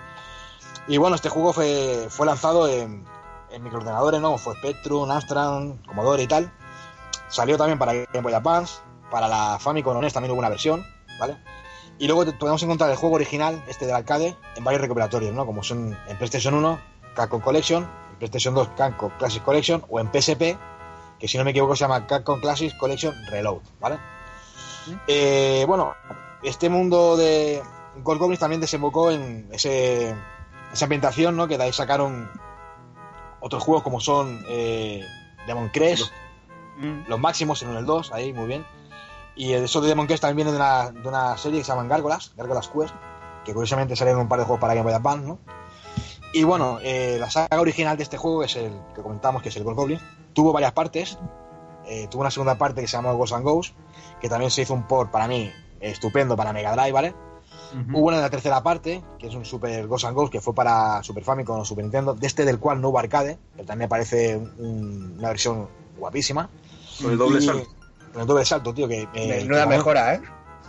[0.86, 3.04] Y bueno, este juego fue, fue lanzado en,
[3.50, 4.36] en microordenadores, ¿no?
[4.38, 6.52] Fue Spectrum, Amstrad, Commodore y tal.
[7.28, 8.80] Salió también para Game Boy Advance,
[9.10, 10.84] para la Famicom NES también hubo una versión,
[11.18, 11.36] ¿vale?
[11.98, 15.46] Y luego podemos encontrar el juego original, este del arcade, en varios recuperatorios, ¿no?
[15.46, 16.80] Como son en PlayStation 1,
[17.14, 17.88] Capcom Collection,
[18.22, 20.56] PlayStation 2, Capcom Classic Collection, o en PSP,
[21.18, 23.98] que si no me equivoco se llama Capcom Classics Collection Reload, ¿vale?
[25.08, 25.92] Eh, bueno,
[26.42, 27.62] este mundo de
[28.02, 30.14] Gold Goblins también desembocó en ese,
[30.72, 31.48] esa ambientación, ¿no?
[31.48, 32.30] Que de ahí sacaron
[33.40, 35.04] otros juegos como son eh,
[35.46, 36.12] Demon Crest,
[36.78, 37.04] Mm.
[37.06, 38.64] los máximos en el 2, ahí muy bien.
[39.36, 41.88] Y eso de Demon Crest también viene de una, de una serie que se llaman
[41.88, 42.94] Gárgolas, Gárgolas Quest,
[43.44, 45.38] que curiosamente salieron un par de juegos para Game Boy Advance, ¿no?
[46.32, 49.50] Y bueno, eh, la saga original de este juego, que es el que comentamos, que
[49.50, 50.00] es el Gold Goblin,
[50.32, 51.18] tuvo varias partes.
[51.86, 53.74] Eh, tuvo una segunda parte que se llamó Ghosts and Ghosts,
[54.20, 55.50] que también se hizo un port para mí
[55.80, 57.14] estupendo para Mega Drive, ¿vale?
[57.72, 57.98] Ujú.
[57.98, 60.54] Hubo una de la tercera parte, que es un Super Ghosts and Ghosts, que fue
[60.54, 63.80] para Super Famicom o Super Nintendo, de este del cual no hubo arcade, que también
[63.80, 65.68] me parece un- una versión
[65.98, 66.48] guapísima.
[67.02, 67.68] Con el doble Y- salto.
[68.12, 69.08] Con el doble salto, tío, que...
[69.14, 70.22] eh, Menuda que- mejora, ¿eh?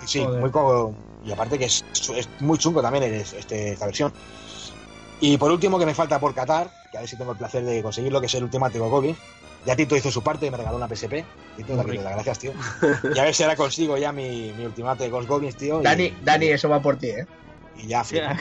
[0.06, 0.42] Sí, Joder.
[0.42, 0.96] muy
[1.26, 1.86] y aparte que es,
[2.16, 4.12] es muy chungo también es- este, esta versión.
[5.26, 7.64] Y por último, que me falta por Qatar, que a ver si tengo el placer
[7.64, 9.16] de conseguirlo, que es el Ultimate Goblin.
[9.66, 11.24] Ya Tito hizo su parte y me regaló una PSP.
[11.56, 12.52] Tito, las gracias, tío.
[13.16, 15.80] Y a ver si ahora consigo ya mi, mi Ultimate Ghost Goblins, tío.
[15.80, 17.26] y- Dani, Dani, eso va por ti, ¿eh?
[17.78, 18.04] Y ya.
[18.04, 18.38] Ya.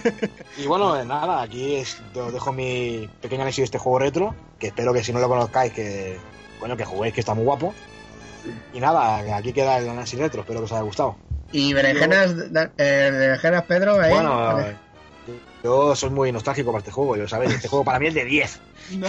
[0.58, 4.34] Y bueno, eh, nada, aquí es, os dejo mi pequeño análisis de este juego retro,
[4.58, 6.18] que espero que si no lo conozcáis, que
[6.60, 7.72] coño, que juguéis, que está muy guapo.
[8.74, 11.16] Y nada, aquí queda el análisis retro, espero que os haya gustado.
[11.52, 12.34] Y berenjenas,
[12.76, 14.10] eh, berenjenas Pedro, ¿eh?
[14.10, 14.76] Bueno, Vale.
[15.64, 18.24] Yo soy muy nostálgico para este juego, yo sabéis, este juego para mí es de
[18.24, 18.60] 10.
[18.98, 19.06] No.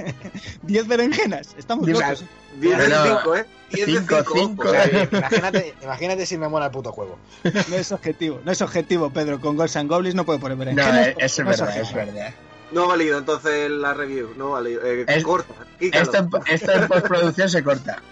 [0.62, 1.54] Diez berenjenas.
[1.58, 2.24] Estamos Diez- locos.
[2.60, 3.46] 10 de No, 5, ¿eh?
[3.72, 4.32] 10 de cinco, 5.
[4.34, 4.68] cinco.
[4.68, 7.18] O sea, imagínate, imagínate si me mola el puto juego.
[7.44, 8.40] No es objetivo.
[8.44, 9.40] No es objetivo, Pedro.
[9.40, 11.06] Con Ghosts and Goblins no puede poner No, berenjenas.
[11.08, 12.34] eh, porque eso es no verdad, es verdad.
[12.72, 14.82] No ha valido entonces la review, no ha valido.
[14.84, 15.54] Eh, Es- corta.
[15.80, 18.02] Esto en, postproducción se corta.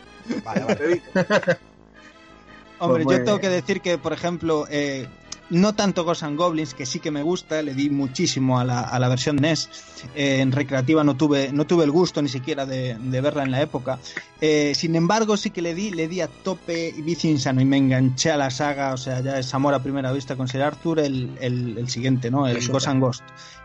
[0.44, 1.02] Vale, vale.
[2.78, 3.40] Hombre, Pues yo tengo bien.
[3.40, 5.06] que decir que, por ejemplo, eh,
[5.54, 8.80] no tanto Ghosts and Goblins, que sí que me gusta, le di muchísimo a la,
[8.80, 9.70] a la versión NES.
[10.14, 13.50] Eh, en recreativa no tuve, no tuve el gusto ni siquiera de, de verla en
[13.50, 13.98] la época.
[14.40, 17.64] Eh, sin embargo, sí que le di, le di a tope y vicio insano y
[17.64, 20.62] me enganché a la saga, o sea, ya es amor a primera vista con Sir
[20.62, 22.46] Arthur, el, el, el siguiente, ¿no?
[22.46, 22.88] El El Ghost Super.
[22.90, 23.22] and Ghost.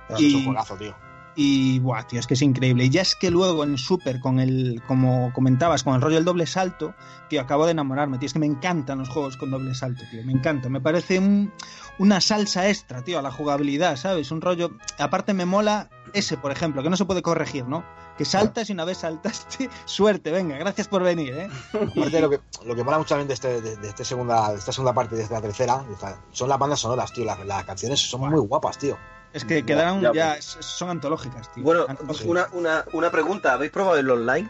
[0.09, 0.95] Es Y- un juegazo, tío.
[1.35, 2.83] Y, buah, tío, es que es increíble.
[2.85, 6.25] Y ya es que luego en Super, con el, como comentabas, con el rollo del
[6.25, 6.93] doble salto,
[7.29, 8.27] tío, acabo de enamorarme, tío.
[8.27, 10.21] Es que me encantan los juegos con doble salto, tío.
[10.25, 10.67] Me encanta.
[10.67, 11.53] Me parece un-
[11.99, 14.31] una salsa extra, tío, a la jugabilidad, ¿sabes?
[14.31, 14.71] Un rollo.
[14.97, 17.83] Aparte, me mola ese, por ejemplo, que no se puede corregir, ¿no?
[18.17, 21.49] Que saltas y una vez saltaste, suerte, venga, gracias por venir, ¿eh?
[21.73, 24.57] Aparte, lo que, lo que mola mucho también de, este, de, de este segunda, de
[24.57, 27.23] esta segunda parte, de esta tercera, de esta- son las bandas sonoras, tío.
[27.25, 28.97] Las, las canciones son muy guapas, tío.
[29.31, 31.63] Es que quedaron Ya, ya, es- son antológicas, tío.
[31.63, 32.25] Bueno, Antológicas.
[32.27, 34.49] una, una, una pregunta, ¿habéis probado el online?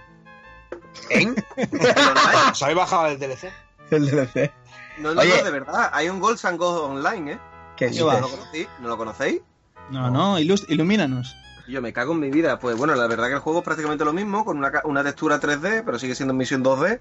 [1.09, 1.35] ¿En?
[1.57, 2.51] ¿El online?
[2.51, 3.51] ¿Os habéis bajado el DLC?
[3.91, 4.51] El DLC.
[4.99, 5.37] No, no, Oye.
[5.37, 7.39] no, de verdad, hay un Golds and online, ¿eh?
[7.77, 8.15] ¿Qué va.
[8.15, 8.67] ¿No lo conocéis?
[8.81, 9.41] ¿No lo conocéis?
[9.89, 11.35] No, no, ilumínanos.
[11.67, 12.59] Yo me cago en mi vida.
[12.59, 15.03] Pues bueno, la verdad que el juego es prácticamente lo mismo, con una, ca- una
[15.03, 16.99] textura 3D, pero sigue siendo en misión 2D.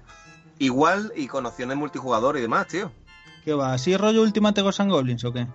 [0.59, 2.91] Igual y con opciones multijugador y demás, tío.
[3.43, 3.73] ¿Qué va?
[3.73, 5.47] ¿Así rollo Ultimate Ghosts and Goblins o qué?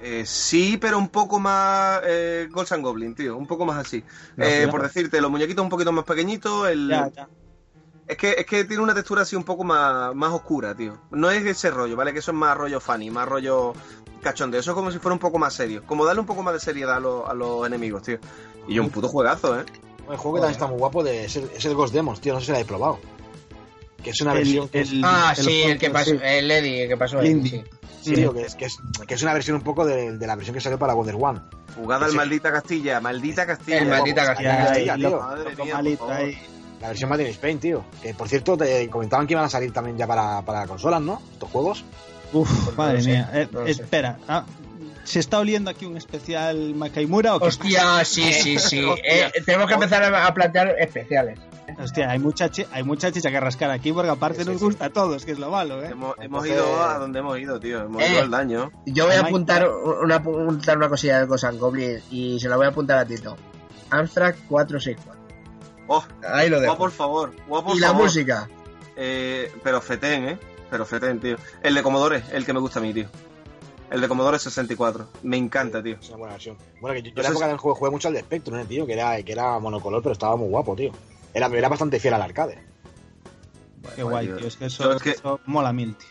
[0.00, 3.36] Eh, sí, pero un poco más eh, Ghosts and Goblin, tío.
[3.36, 4.02] Un poco más así.
[4.36, 6.68] No, Eh, por decirte, los muñequitos un poquito más pequeñitos.
[6.68, 6.88] El...
[6.88, 7.28] Ya, ya.
[8.06, 10.98] Es, que, es que tiene una textura así un poco más, más oscura, tío.
[11.10, 12.12] No es ese rollo, ¿vale?
[12.12, 13.72] Que eso es más rollo funny, más rollo
[14.22, 14.60] cachondeo.
[14.60, 15.82] Eso es como si fuera un poco más serio.
[15.86, 18.18] Como darle un poco más de seriedad a, los- a los enemigos, tío.
[18.68, 19.64] Y yo, un puto juegazo, ¿eh?
[20.10, 22.34] El juego que también está muy guapo de, es, el, es el Ghost Demons, tío.
[22.34, 22.98] No sé si lo habéis probado.
[24.02, 26.18] Que es una El- versión que es, el- Ah, el sí, el que pasó, sí.
[26.22, 27.64] el Eddie, el que pasó El ahí, indie.
[28.02, 28.14] sí.
[28.14, 28.76] tío, que es, que es,
[29.06, 31.40] que es una versión un poco de, de la versión que salió para Wonder One.
[31.76, 32.16] Jugada al Sí.
[32.16, 33.78] maldita Castilla, maldita Castilla.
[33.78, 34.96] El maldita Castilla.
[34.96, 35.20] Tío.
[35.20, 36.30] Madre mía, por malito favor.
[36.82, 37.84] La versión Made in Spain, tío.
[38.02, 41.22] Que por cierto, te comentaban que iban a salir también ya para, para consolas, ¿no?
[41.32, 41.84] Estos juegos.
[42.32, 43.30] Uf, Pues no madre sé, mía.
[43.32, 44.44] Eh, no espera, ah,
[45.04, 47.46] ¿se está oliendo aquí un especial Makaimura o qué?
[47.46, 48.84] Hostia, sí, sí, sí.
[49.04, 51.38] Eh, tenemos que empezar a, a plantear especiales.
[51.78, 54.64] Hostia, hay mucha, hay mucha chicha que rascar aquí porque aparte Sí, sí, nos sí.
[54.66, 55.88] gusta a todos, que es lo malo, ¿eh?
[55.92, 57.82] Hemos, hemos Entonces- ido a donde hemos ido, tío.
[57.82, 58.08] Hemos Eh.
[58.12, 58.72] ido al daño.
[58.86, 59.68] Yo voy a apuntar
[60.02, 63.06] una, apuntar una cosilla del Ghost and Goblin y se la voy a apuntar a
[63.06, 63.36] Tito.
[63.90, 65.21] Amstrad 464.
[65.94, 66.72] Oh, Ahí lo dejo.
[66.74, 67.32] guau, por favor.
[67.48, 68.04] Por y la favor.
[68.04, 68.48] música.
[68.96, 70.38] Eh, pero Feten, ¿eh?
[70.70, 71.36] Pero Feten, tío.
[71.62, 73.08] El de Commodore, el que me gusta a mí, tío.
[73.90, 75.06] El de Commodore 64.
[75.22, 75.96] Me encanta, tío.
[76.00, 76.56] Es una buena versión.
[76.80, 78.86] Bueno, que yo, en la época del juego jugué mucho al de Spectrum, ¿eh, tío?
[78.86, 80.92] Que era, que era monocolor, pero estaba muy guapo, tío.
[81.34, 82.58] Era, era bastante fiel al arcade.
[83.94, 84.36] Qué guay, tío.
[84.36, 84.46] tío.
[84.48, 86.08] Es que eso, es que- eso mola mil, tío.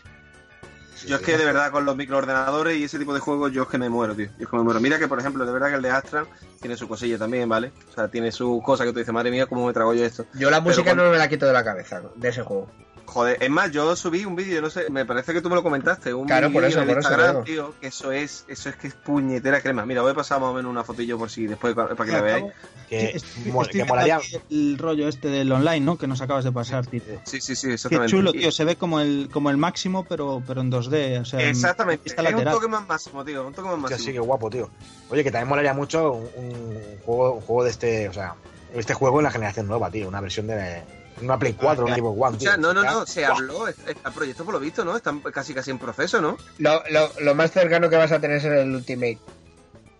[1.06, 3.68] Yo es que de verdad con los microordenadores y ese tipo de juegos yo es
[3.68, 4.26] que me muero, tío.
[4.38, 4.80] Yo es que me muero.
[4.80, 6.26] Mira que por ejemplo, de verdad que el de Astra
[6.60, 7.72] tiene su cosilla también, ¿vale?
[7.90, 10.26] O sea, tiene sus cosas que tú dices, madre mía, ¿cómo me trago yo esto?
[10.34, 12.68] Yo la música cuando- no me la quito de la cabeza de ese juego.
[13.04, 15.62] Joder, es más, yo subí un vídeo, no sé, me parece que tú me lo
[15.62, 17.66] comentaste, un Claro, por vídeo eso, en el por eso Instagram, digo.
[17.68, 19.84] tío, que eso es, eso es que es puñetera crema.
[19.84, 22.20] Mira, voy a pasar más o menos una fotillo por si después para que la
[22.22, 22.44] veáis.
[22.88, 24.20] Que, estoy que molaría.
[24.50, 25.98] el rollo este del online, ¿no?
[25.98, 27.02] Que nos acabas de pasar, tío.
[27.24, 28.10] Sí, sí, sí, Qué exactamente.
[28.10, 28.52] chulo, Y- tío.
[28.52, 31.20] Se ve como el, como el máximo, pero, pero en 2D.
[31.20, 32.54] O sea, en Exactamente, es un lateral.
[32.54, 33.98] toque más máximo, tío, un toque más máximo.
[34.04, 34.70] sí, qué guapo, tío.
[35.10, 38.34] Oye, que también molaría mucho un, un juego, un juego de este, o sea,
[38.74, 40.08] este juego en la generación nueva, tío.
[40.08, 40.82] Una versión de
[41.22, 42.48] una Play 4, una Xbox One, tío.
[42.50, 42.90] sea, no, no, Ya.
[42.92, 44.96] no, se habló, está el proyecto por lo visto, ¿no?
[44.96, 46.36] Están casi casi en proceso, ¿no?
[46.58, 49.18] Lo, lo, lo más cercano que vas a tener es el Ultimate.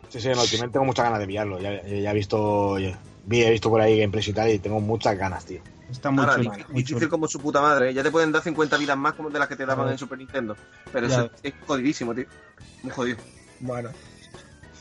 [0.08, 1.58] Sí, sí, en Ultimate tengo muchas ganas de pillarlo.
[1.60, 2.74] Ya, ya he visto,
[3.24, 5.60] vi, he visto por ahí gameplays y tal y tengo muchas ganas, tío.
[5.90, 6.50] Está muy Ahora, chulo.
[6.50, 7.10] difícil, muy difícil chulo.
[7.10, 7.90] como su puta madre.
[7.90, 7.94] ¿eh?
[7.94, 10.16] Ya te pueden dar 50 vidas más como de las que te daban en Super
[10.18, 10.56] Nintendo.
[10.92, 11.14] Pero Ya.
[11.20, 12.24] eso es jodidísimo, tío.
[12.82, 13.18] Muy jodido.
[13.60, 13.90] Bueno.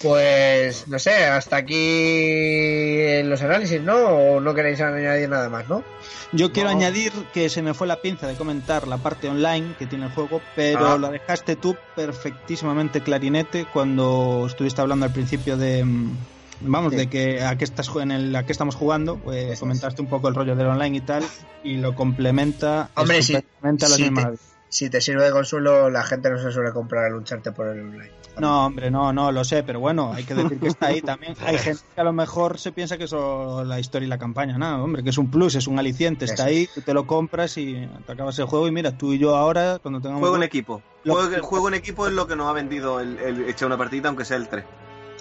[0.01, 3.95] Pues no sé, hasta aquí los análisis, ¿no?
[3.97, 5.83] ¿O no queréis añadir nada más, no?
[6.31, 6.77] Yo quiero No.
[6.77, 10.11] añadir que se me fue la pinza de comentar la parte online que tiene el
[10.11, 10.97] juego, pero Ah.
[10.97, 16.17] lo dejaste tú perfectísimamente clarinete cuando estuviste hablando al principio de mm,
[16.61, 16.97] vamos Sí.
[16.97, 20.07] de que a qué estás ju- en el a qué estamos jugando, pues comentaste un
[20.07, 21.23] poco el rollo del online y tal
[21.63, 24.45] y lo complementa Hombre, sí, estupendamente a las te- maravillas.
[24.69, 27.81] Si te sirve de consuelo, la gente no se suele comprar el Uncharted por el
[27.81, 28.11] online.
[28.37, 31.35] No, hombre, no, no, lo sé, pero bueno, hay que decir que está ahí también.
[31.45, 34.17] Hay gente que a lo mejor se piensa que es solo la historia y la
[34.17, 36.93] campaña, no, hombre, que es un plus, es un aliciente, está Eso ahí, tú te
[36.93, 40.21] lo compras y te acabas el juego y mira, tú y yo ahora, cuando tengamos...
[40.21, 40.81] Juego en equipo.
[41.03, 43.77] Lo- Juego, juego en equipo es lo que nos ha vendido el, el echar una
[43.77, 44.63] partida, aunque sea el 3.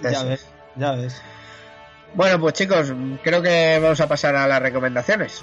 [0.03, 0.27] Ya Eso.
[0.27, 0.47] ves,
[0.77, 1.20] ya ves.
[2.15, 2.93] Bueno, pues chicos,
[3.23, 5.43] creo que vamos a pasar a las recomendaciones.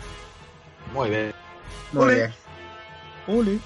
[0.93, 1.33] Muy bien.
[1.91, 2.15] Muy Ole.
[2.15, 2.31] bien.
[3.27, 3.61] Uli.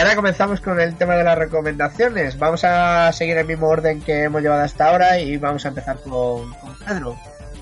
[0.00, 2.38] Ahora comenzamos con el tema de las recomendaciones.
[2.38, 5.98] Vamos a seguir el mismo orden que hemos llevado hasta ahora y vamos a empezar
[6.00, 6.54] con,
[6.86, 7.16] Pedro.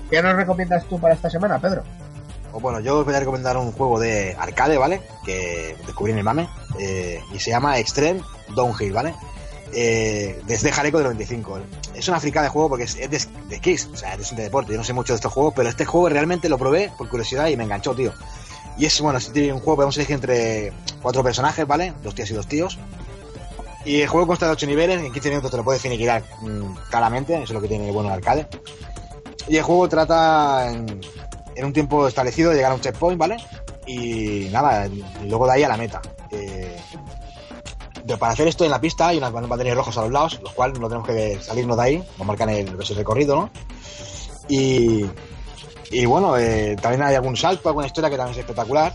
[0.09, 1.83] ¿Qué nos recomiendas tú para esta semana, Pedro?
[2.51, 5.01] O bueno, yo os voy a recomendar un juego de arcade, ¿vale?
[5.25, 6.49] Que descubrí en el mame.
[6.79, 8.21] eh, y se llama Extreme
[8.55, 9.13] Downhill, ¿vale?
[9.71, 11.59] Eh, desde Jaleco del 95.
[11.93, 14.71] Es una fricada de juego porque es, de, de o sea, es de deporte.
[14.71, 17.47] Yo no sé mucho de estos juegos, pero este juego realmente lo probé por curiosidad
[17.47, 18.13] y me enganchó, tío.
[18.79, 21.93] Y es, bueno, es un juego podemos elegir entre cuatro personajes, ¿vale?
[22.01, 22.77] Dos tías y dos tíos.
[23.85, 26.75] Y el juego consta de ocho niveles, en 15 minutos te lo puedes finiquitar mm,
[26.89, 28.47] claramente, eso es lo que tiene bueno el arcade.
[29.47, 31.01] Y el juego trata en,
[31.65, 33.37] un tiempo establecido de llegar a un checkpoint, ¿vale?
[33.85, 34.87] Y nada,
[35.25, 36.01] luego de ahí a la meta.
[36.31, 36.77] Eh,
[38.05, 40.53] de- para hacer esto en la pista hay unas banderas rojos a los lados, los
[40.53, 43.49] cuales no tenemos que salirnos de ahí, nos marcan el, el recorrido, ¿no?
[44.47, 45.05] Y,
[45.91, 48.93] y bueno, eh, también hay algún salto, alguna historia que también es espectacular.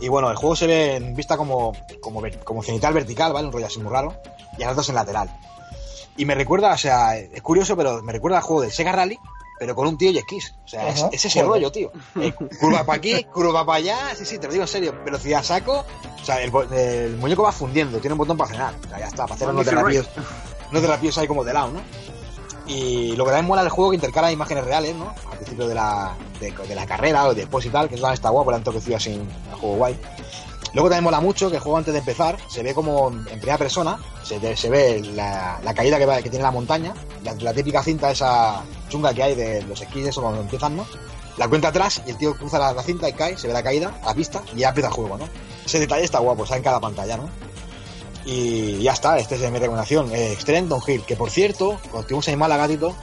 [0.00, 3.48] Y bueno, el juego se ve en vista como, como, como cenital vertical, ¿vale?
[3.48, 4.14] Un rollo así muy raro.
[4.56, 5.28] Y a las dos en lateral.
[6.16, 9.18] Y me recuerda, o sea, es curioso, pero me recuerda al juego de Sega Rally,
[9.58, 10.54] pero con un tío y esquís.
[10.64, 11.92] O sea, es, es ese rollo, tío.
[12.20, 14.94] Eh, curva para aquí, curva para allá, sí, sí, te lo digo en serio.
[15.04, 15.84] Velocidad saco.
[16.20, 18.74] O sea, el, el muñeco va fundiendo, tiene un botón para frenar.
[18.84, 20.08] O sea, ya está, para hacer unos Easy derrapillos,
[20.72, 21.80] derrapillos ahí como de lado, ¿no?
[22.68, 25.14] Y lo que también mola del juego que intercala imágenes reales, ¿no?
[25.30, 28.50] Al principio de la, de, la carrera o después y tal, que eso está guapo,
[28.50, 29.28] le han toquecido así un
[29.58, 29.98] juego guay.
[30.74, 33.56] Luego también mola mucho que el juego antes de empezar se ve como en primera
[33.56, 36.92] persona, se, se ve la, la caída que, va- que tiene la montaña,
[37.22, 40.86] la, típica cinta esa chunga que hay de los esquís, eso cuando empiezan, ¿no?
[41.38, 43.62] La cuenta atrás y el tío cruza la, la cinta y cae, se ve la
[43.62, 45.28] caída, la pista y ya empieza el juego, ¿no?
[45.64, 47.30] Ese detalle está guapo, está en cada pantalla, ¿no?
[48.30, 50.12] Y ya está, esta es mi recomendación.
[50.14, 52.94] Eh, Extreme Downhill, que por cierto, cuando estuvimos en Málaga, Tito,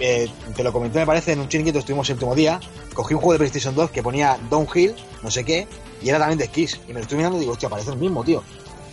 [0.00, 0.26] eh,
[0.56, 2.58] te lo comenté, me parece, en un chiringuito estuvimos el último día,
[2.94, 5.66] cogí un juego de PlayStation 2 que ponía Downhill, no sé qué,
[6.00, 6.80] y era también de skis.
[6.88, 8.42] Y me lo estoy mirando y digo, hostia, parece el mismo, tío.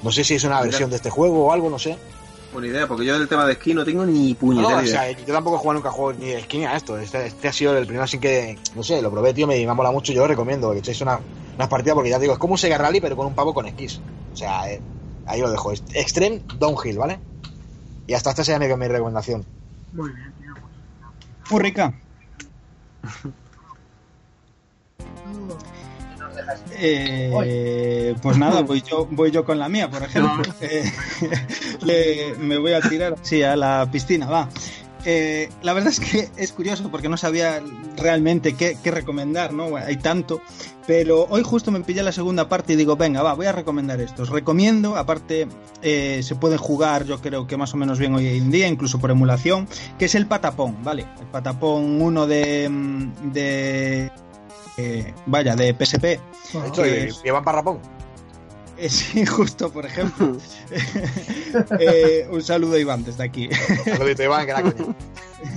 [0.03, 0.65] No sé si es una Mira.
[0.65, 1.97] versión de este juego o algo, no sé.
[2.51, 5.03] Buena idea, porque yo del tema de esquí no tengo ni No, puñetera o idea.
[5.03, 6.97] sea, yo tampoco he jugado nunca juego ni de esquí ni a esto.
[6.97, 9.73] Este, este ha sido el primero así que, no sé, lo probé, tío, me, me
[9.73, 11.21] mola mucho, yo lo recomiendo que echéis una,
[11.55, 13.53] unas partidas porque ya te digo, es como un Sega Rally pero con un pavo
[13.53, 14.01] con esquís.
[14.33, 14.81] O sea, eh,
[15.25, 15.71] ahí lo dejo.
[15.71, 17.19] Es Extreme Downhill, ¿vale?
[18.07, 19.45] Y hasta esta sería mi, mi recomendación.
[19.93, 20.53] Muy bien, tío.
[21.49, 21.93] Muy rica.
[26.83, 30.41] Eh, pues nada, voy yo, voy yo con la mía, por ejemplo.
[30.61, 30.91] Eh,
[31.83, 34.49] le- me voy a tirar sí, a la piscina, va.
[35.05, 37.61] Eh, la verdad es que es curioso porque no sabía
[37.97, 39.75] realmente qué, qué recomendar, ¿no?
[39.75, 40.41] Hay tanto,
[40.85, 43.99] pero hoy justo me pillé la segunda parte y digo, venga, va, voy a recomendar
[43.99, 44.21] esto.
[44.23, 45.47] Os recomiendo, aparte
[45.81, 48.99] eh, se puede jugar, yo creo que más o menos bien hoy en día, incluso
[48.99, 49.67] por emulación,
[49.97, 51.07] que es el Patapón, ¿vale?
[51.19, 54.11] El Patapón 1 de, mm, de
[54.77, 56.03] eh, vaya, de PSP.
[56.03, 56.19] De
[56.67, 57.79] hecho, es- llevan parrapón.
[58.81, 60.37] Eh, sí, justo, por ejemplo.
[61.79, 63.49] Eh, un saludo a Iván desde aquí.
[63.83, 64.95] Saludito, Iván, que la coña.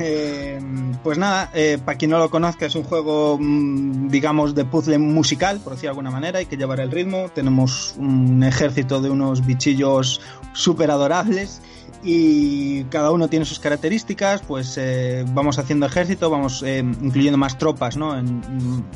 [0.01, 0.61] Eh,
[1.05, 4.99] pues nada, eh, para quien no lo conozca, es un juego, mm, digamos, de puzzle
[4.99, 7.29] musical, por decir de alguna manera, hay que llevar el ritmo.
[7.33, 10.21] Tenemos un ejército de unos bichillos
[10.53, 11.61] súper adorables
[12.05, 17.57] y cada uno tiene sus características, pues eh, vamos haciendo ejército, vamos eh, incluyendo más
[17.57, 18.19] tropas ¿no?
[18.19, 18.43] en,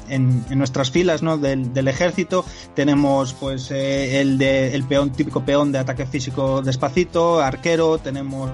[0.08, 1.38] en- nuestras filas ¿no?
[1.38, 2.44] del, del ejército.
[2.74, 8.50] Tenemos pues eh, el, de, el peón, típico peón de ataque físico despacito, arquero, tenemos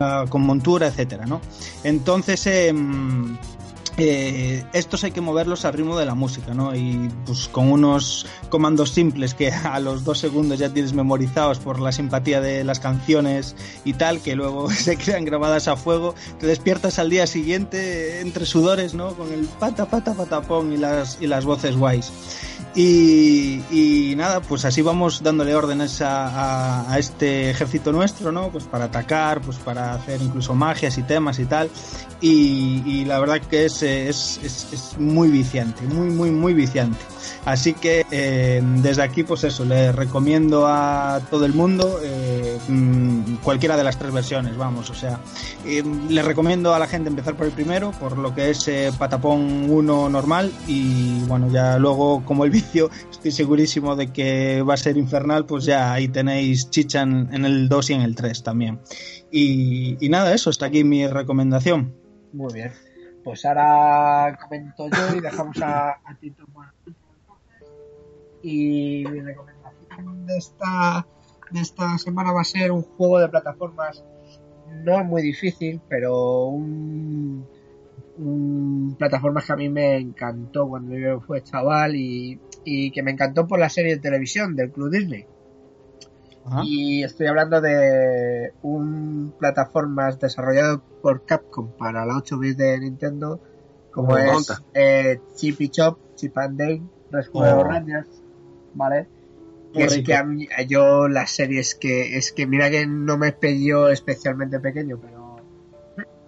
[0.00, 1.40] ah, con montura, etcétera, ¿no?
[1.84, 3.36] Entonces, em,
[3.96, 6.74] eh, estos hay que moverlos al ritmo de la música, ¿no?
[6.74, 11.78] Y pues con unos comandos simples que a los dos segundos ya tienes memorizados por
[11.80, 13.54] la simpatía de las canciones
[13.84, 18.46] y tal, que luego se quedan grabadas a fuego, te despiertas al día siguiente entre
[18.46, 19.14] sudores, ¿no?
[19.14, 22.12] Con el pata, pata, patapón y las, y las voces guays.
[22.76, 28.48] Y, y nada, pues así vamos dándole órdenes a, a- a este ejército nuestro, ¿no?
[28.48, 31.70] Pues para atacar, pues para hacer incluso magias y temas y tal.
[32.20, 36.54] Y, y la verdad que es, eh, es, es- es muy viciante, muy, muy, muy
[36.54, 36.98] viciante.
[37.44, 43.36] Así que eh, desde aquí, pues eso, le recomiendo a todo el mundo eh, mm,
[43.42, 45.20] cualquiera de las tres versiones, vamos, o sea,
[45.66, 49.66] eh, le recomiendo a la gente empezar por el primero, por lo que es Patapón
[49.70, 54.78] 1 normal y bueno, ya luego como el vicio estoy segurísimo de que va a
[54.78, 58.80] ser infernal, pues ya ahí tenéis chicha en, el 2 y en el 3 también.
[59.30, 61.94] Y nada, eso, está aquí mi recomendación.
[62.32, 62.72] Muy bien.
[63.24, 66.94] Pues ahora comento yo y dejamos a, Tito entonces.
[68.42, 71.06] Y mi recomendación de esta,
[71.50, 74.04] de esta semana va a ser un juego de plataformas
[74.84, 77.46] no muy difícil, pero un,
[78.18, 83.12] un plataformas que a mí me encantó cuando yo fui chaval y, y que me
[83.12, 85.26] encantó por la serie de televisión del Club Disney.
[86.44, 86.62] Ajá.
[86.64, 93.40] Y estoy hablando de un plataformas desarrollado por Capcom para la 8 bits de Nintendo,
[93.90, 97.64] como es eh, Chip y Chop, Chip and Dale, Rescue Oh.
[97.64, 98.08] Rangers,
[98.74, 99.06] ¿vale?
[99.72, 103.16] Muy Que es que a mí, yo las series que es que mira que no
[103.16, 105.36] me pilló especialmente pequeño, pero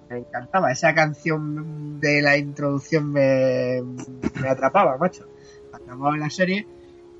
[0.08, 0.72] me encantaba.
[0.72, 3.82] Esa canción de la introducción me,
[4.40, 5.28] me atrapaba, macho.
[5.70, 6.66] Me atrapaba en la serie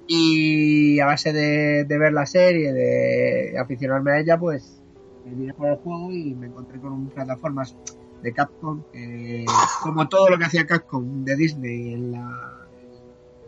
[0.07, 4.83] y a base de, ver la serie, de aficionarme a ella, pues
[5.25, 7.77] me vine por el juego y me encontré con un plataformas
[8.23, 9.45] de Capcom que,
[9.83, 12.69] como todo lo que hacía Capcom de Disney en la,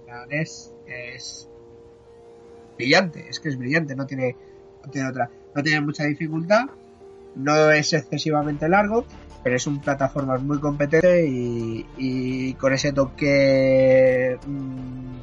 [0.01, 1.49] en la NES, es
[2.77, 4.37] brillante, es que es brillante, no tiene,
[4.85, 6.67] no tiene otra, no tiene mucha dificultad,
[7.37, 9.05] no es excesivamente largo,
[9.45, 15.18] pero es un plataformas muy competente y, y con ese toque mm,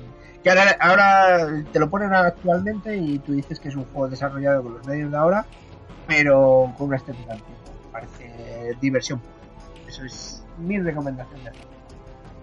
[0.45, 4.73] que ahora, te lo ponen actualmente y tú dices que es un juego desarrollado con
[4.75, 5.47] los medios de ahora,
[6.05, 7.55] pero con una estética antigua.
[7.91, 9.19] Parece diversión.
[9.87, 11.51] Eso es mi recomendación de.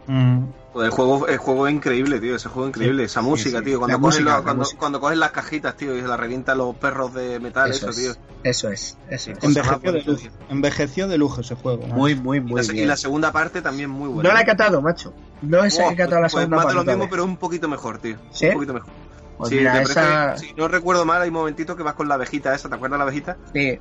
[0.06, 0.44] Mm.
[0.72, 2.34] Pues el juego, el juego es increíble, tío.
[2.34, 3.04] Ese juego es increíble.
[3.04, 3.64] Esa música, sí.
[3.66, 3.78] tío.
[3.78, 4.78] Cuando, coges música, la- la cuando, música.
[4.80, 7.96] cuando coges las cajitas, tío, y se la revientan los perros de metal, eso, es,
[7.96, 8.12] tío.
[8.42, 9.44] eso es, eso es.
[9.44, 11.86] Envejeció de lujo, envejeció de lujo ese juego.
[11.86, 11.94] ¿no?
[11.94, 14.30] Muy, muy, Y muy la, y la segunda parte también muy buena.
[14.30, 15.12] No la he catado, macho.
[15.42, 17.10] No he Buah, catado la pues segunda más de lo parte mismo, todavía.
[17.10, 18.16] pero un poquito mejor, tío.
[18.30, 18.46] ¿Sí?
[18.46, 18.90] Un poquito mejor.
[19.36, 20.02] Pues Sí, mira, te esa...
[20.02, 22.96] parece- si no recuerdo mal, hay momentitos que vas con la abejita esa, ¿te acuerdas
[22.98, 23.36] la abejita?
[23.52, 23.78] Sí,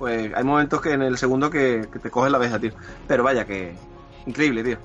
[0.00, 2.72] Pues hay momentos que en el segundo que, que te coges la abeja, tío.
[3.06, 3.74] Pero vaya que...
[4.26, 4.78] Increíble, tío.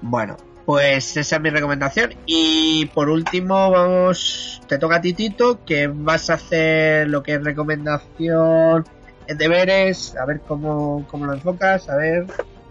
[0.00, 2.14] Bueno, pues esa es mi recomendación.
[2.26, 7.34] Y por último, vamos, te toca a ti, Tito, que vas a hacer lo que
[7.34, 8.84] es recomendación,
[9.26, 12.26] deberes, a ver cómo, cómo lo enfocas, a ver.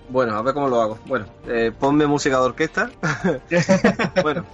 [0.10, 0.98] Bueno, a ver cómo lo hago.
[1.06, 2.90] Bueno, eh, ponme música de orquesta.
[4.24, 4.45] bueno,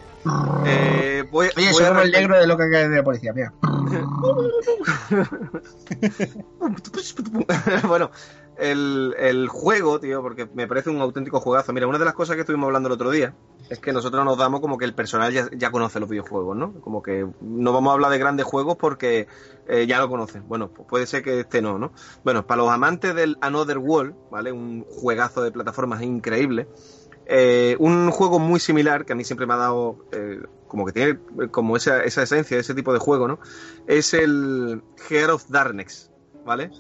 [0.66, 3.54] eh, voy, Oye, voy a el negro de lo que hay de policía, mira.
[7.88, 8.10] bueno,
[8.72, 11.73] el, el juego, tío, porque me parece un auténtico juegazo.
[11.73, 13.34] Mira, una de las cosas que estuvimos hablando el otro día
[13.69, 16.73] es que nosotros nos damos como que el personal ya, ya conoce los videojuegos, ¿no?
[16.81, 19.27] Como que no vamos a hablar de grandes juegos porque
[19.68, 20.48] eh, ya lo conocen.
[20.48, 21.91] Bueno, pues puede ser que este no, ¿no?
[22.23, 24.52] Bueno, para los amantes del Another World, ¿vale?
[24.52, 26.68] Un juegazo de plataformas increíble.
[27.26, 30.91] Eh, un juego muy similar que a mí siempre me ha dado eh, como que
[30.91, 31.19] tiene
[31.52, 33.40] como esa, esa esencia, ese tipo de juego, ¿no?
[33.88, 36.11] Es el Heart of Darkness,
[36.45, 36.72] ¿vale?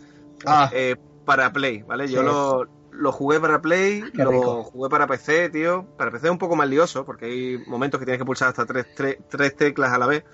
[0.45, 2.09] Ah, Eh, para Play, ¿vale?
[2.09, 2.23] Yo Sí.
[2.23, 4.65] lo, lo jugué para Play, Qué lo rico.
[4.65, 5.89] jugué para PC, tío.
[5.95, 8.65] Para PC es un poco más lioso porque hay momentos que tienes que pulsar hasta
[8.65, 10.25] tres, tres, tres teclas a la vez.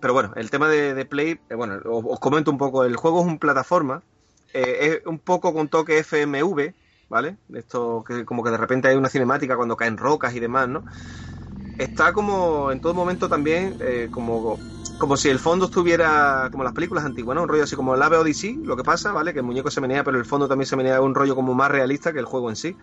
[0.00, 2.84] Pero bueno, el tema de, de Play, eh, bueno, os, os comento un poco.
[2.84, 4.04] El juego es un plataforma,
[4.52, 6.74] eh, es un poco con toque FMV,
[7.08, 7.38] ¿vale?
[7.54, 10.84] Esto que como que de repente hay una cinemática cuando caen rocas y demás, ¿no?
[11.78, 14.62] Está como en todo momento también eh, como
[15.00, 17.42] como si el fondo estuviera como las películas antiguas, ¿no?
[17.42, 19.32] Un rollo así como el Ave Odyssey, lo que pasa, ¿vale?
[19.32, 21.70] Que el muñeco se menea, pero el fondo también se menea un rollo como más
[21.70, 22.76] realista que el juego en sí.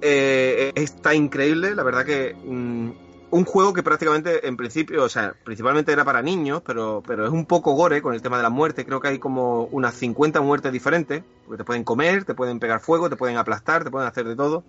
[0.00, 2.90] Eh, está increíble, la verdad que mm,
[3.30, 7.30] un juego que prácticamente en principio, o sea, principalmente era para niños, pero, pero es
[7.30, 8.86] un poco gore con el tema de la muerte.
[8.86, 12.80] Creo que hay como unas 50 muertes diferentes, porque te pueden comer, te pueden pegar
[12.80, 14.64] fuego, te pueden aplastar, te pueden hacer de todo.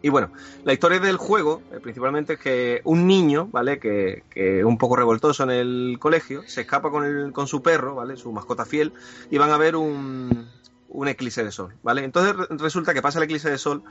[0.00, 0.30] Y bueno,
[0.62, 3.78] la historia del juego, eh, principalmente, es que un niño, ¿vale?
[3.80, 7.62] Que, que es un poco revoltoso en el colegio, se escapa con, el, con su
[7.62, 8.16] perro, ¿vale?
[8.16, 8.94] Su mascota fiel,
[9.28, 10.52] y van a ver un,
[10.86, 12.04] un eclipse de sol, ¿vale?
[12.04, 13.82] Entonces re- resulta que pasa el eclipse de sol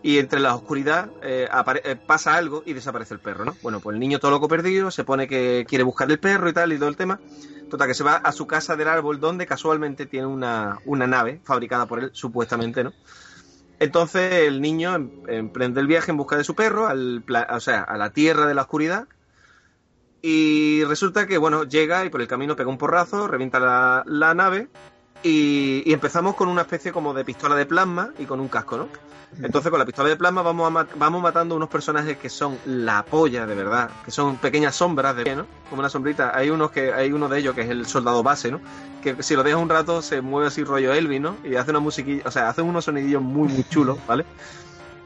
[0.00, 1.48] y entre la oscuridad eh,
[1.84, 3.58] eh, pasa algo y desaparece el perro, ¿no?
[3.62, 6.52] Bueno, pues el niño todo loco perdido, se pone que quiere buscar el perro y
[6.52, 7.22] tal y todo el tema.
[7.68, 11.40] Total, que se va a su casa del árbol donde casualmente tiene una, una nave
[11.44, 12.94] fabricada por él, supuestamente, ¿no?
[13.82, 17.82] Entonces el niño em- emprende el viaje en busca de su perro, al o sea,
[17.82, 19.08] a la tierra de la oscuridad.
[20.22, 24.68] Y resulta que, bueno, llega y por el camino pega un porrazo, revienta la nave
[25.22, 28.76] y, y empezamos con una especie como de pistola de plasma y con un casco,
[28.76, 28.88] ¿no?
[29.42, 32.58] Entonces con la pistola de plasma vamos, a mat- vamos matando unos personajes que son
[32.66, 35.46] la polla, de verdad, que son pequeñas sombras de ¿no?
[35.70, 36.36] Como una sombrita.
[36.36, 38.60] Hay unos que hay uno de ellos que es el soldado base, ¿no?
[39.02, 41.36] Que si lo dejas un rato se mueve así rollo Elvis, ¿no?
[41.44, 44.26] Y hace una musiquilla, o sea, hace unos sonidillos muy muy chulos, ¿vale?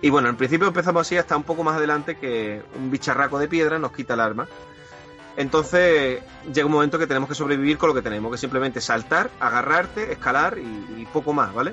[0.02, 3.46] Y bueno, en principio empezamos así hasta un poco más adelante que un bicharraco de
[3.48, 4.48] piedra nos quita el arma.
[5.36, 6.22] Entonces
[6.52, 10.12] llega un momento que tenemos que sobrevivir con lo que tenemos, que simplemente saltar, agarrarte,
[10.12, 11.72] escalar y, poco más, ¿vale?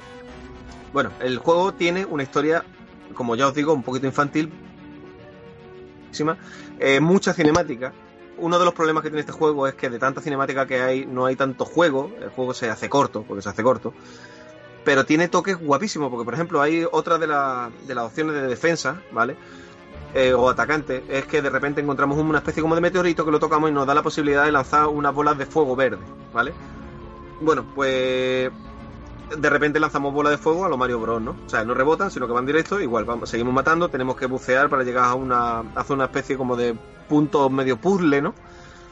[0.92, 2.66] Bueno, el juego tiene una historia,
[3.14, 4.52] como ya os digo, un poquito infantil,
[6.80, 7.94] eh, mucha cinemática.
[8.38, 11.06] Uno de los problemas que tiene este juego es que de tanta cinemática que hay,
[11.06, 13.94] no hay tanto juego, el juego se hace corto, porque se hace corto,
[14.84, 19.02] pero tiene toques guapísimos, porque por ejemplo hay otra de, de las opciones de defensa,
[19.12, 19.38] ¿vale?
[20.16, 23.40] Eh, o atacante, es que de repente encontramos una especie como de meteorito que lo
[23.40, 26.54] tocamos y nos da la posibilidad de lanzar unas bolas de fuego verde, ¿vale?
[27.42, 28.52] Bueno, pues
[29.36, 31.36] de repente lanzamos bolas de fuego a lo Mario Bros, ¿no?
[31.46, 34.70] O sea, no rebotan, sino que van directo, igual vamos, seguimos matando, tenemos que bucear
[34.70, 36.78] para llegar a una, hacer una especie como de
[37.10, 38.36] punto medio puzzle, ¿no?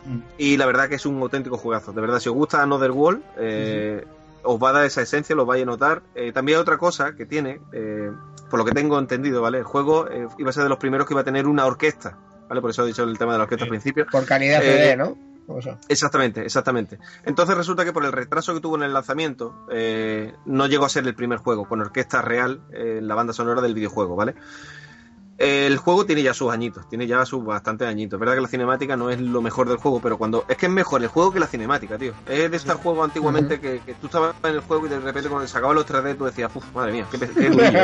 [0.05, 0.19] Mm.
[0.39, 1.93] Y la verdad que es un auténtico juegazo.
[1.93, 2.91] De verdad, si os gusta Another
[3.37, 4.05] eh,
[4.43, 6.03] os va a dar esa esencia, lo vais a notar.
[6.15, 8.11] Eh, también otra cosa que tiene, eh,
[8.49, 9.59] por lo que tengo entendido, ¿vale?
[9.59, 12.17] El juego eh, iba a ser de los primeros que iba a tener una orquesta,
[12.49, 12.61] ¿vale?
[12.61, 14.05] Por eso he dicho el tema de la orquesta al principio.
[14.11, 15.17] Por calidad Eh, CD, ¿no?
[15.47, 16.97] O sea, Exactamente, exactamente.
[17.25, 20.89] Entonces resulta que por el retraso que tuvo en el lanzamiento, eh, no llegó a
[20.89, 24.35] ser el primer juego con orquesta real en la banda sonora del videojuego, ¿vale?
[25.41, 28.17] El juego tiene ya sus añitos, tiene ya sus bastantes añitos.
[28.17, 30.45] Es verdad que la cinemática no es lo mejor del juego, pero cuando.
[30.47, 32.13] Es que es mejor el juego que la cinemática, tío.
[32.27, 35.29] Es de estos juegos antiguamente que, que tú estabas en el juego y de repente
[35.29, 37.79] cuando se acababan los 3D tú decías, uff, madre mía, qué, pe- qué durillo,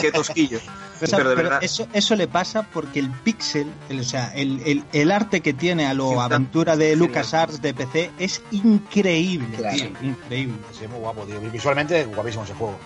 [0.00, 0.58] qué tosquillo.
[1.00, 1.64] Pero, Pero de pero verdad.
[1.64, 5.54] eso, eso le pasa porque el pixel, el- o sea, el, el- el arte que
[5.54, 6.96] tiene a lo Sí, aventura de.
[6.96, 9.74] LucasArts de PC es increíble, Claro.
[9.76, 10.56] tío, increíble.
[10.78, 11.40] Sí, muy guapo, tío.
[11.50, 12.76] Visualmente, guapísimo ese juego.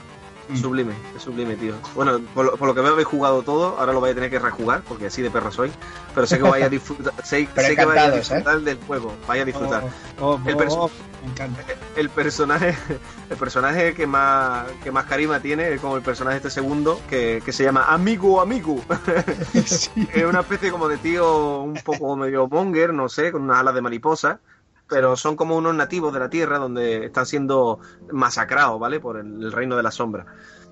[0.48, 0.56] Mm.
[0.56, 1.74] Sublime, es sublime, tío.
[1.94, 4.30] Bueno, por lo, por lo que veo habéis jugado todo, ahora lo vais a tener
[4.30, 5.72] que rejugar, porque así de perro soy.
[6.14, 8.18] Pero sé que vais a disfrutar, sé, sé que vais a ¿eh?
[8.18, 9.84] disfrutar del juego, vais a disfrutar.
[10.20, 10.90] Oh, oh, El oh, perso-
[11.24, 11.62] me encanta.
[11.96, 12.76] El personaje,
[13.30, 17.40] el personaje que más, que más carisma tiene es como el personaje este segundo, que,
[17.44, 18.80] que se llama Amigo Amigo.
[19.64, 20.06] Sí.
[20.12, 23.74] es una especie como de tío un poco medio monger, no sé, con unas alas
[23.74, 24.40] de mariposa.
[24.88, 27.78] Pero son como unos nativos de la Tierra donde están siendo
[28.12, 29.00] masacrados, ¿vale?
[29.00, 30.26] Por el, reino de la sombra.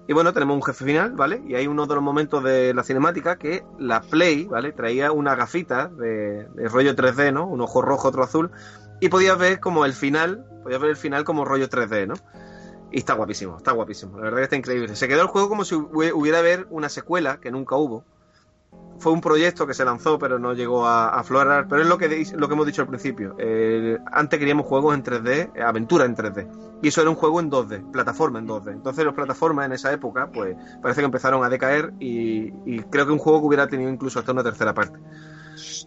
[0.07, 1.43] Y bueno, tenemos un jefe final, ¿vale?
[1.47, 4.73] Y hay uno de los momentos de la cinemática que la Play, ¿vale?
[4.73, 7.47] Traía una gafita de, rollo 3D, ¿no?
[7.47, 8.51] Un ojo rojo, otro azul.
[9.01, 12.15] Y podías ver como el final, podías ver el final como rollo 3D, ¿no?
[12.91, 14.19] Y está guapísimo, está guapísimo.
[14.19, 14.95] La verdad que está increíble.
[14.97, 18.05] Se quedó el juego como si hubie- hubiera haber una secuela que nunca hubo.
[19.03, 21.67] Fue un proyecto que se lanzó, pero no llegó a, a aflorar.
[21.69, 23.35] Pero es lo que, di- lo que hemos dicho al principio.
[23.39, 26.79] Eh, antes queríamos juegos en 3D, eh, aventura en 3D.
[26.83, 28.71] Y eso era un juego en 2D, plataforma en 2D.
[28.73, 33.07] Entonces las plataformas en esa época, pues parece que empezaron a decaer y, y creo
[33.07, 34.99] que un juego que hubiera tenido incluso hasta una tercera parte.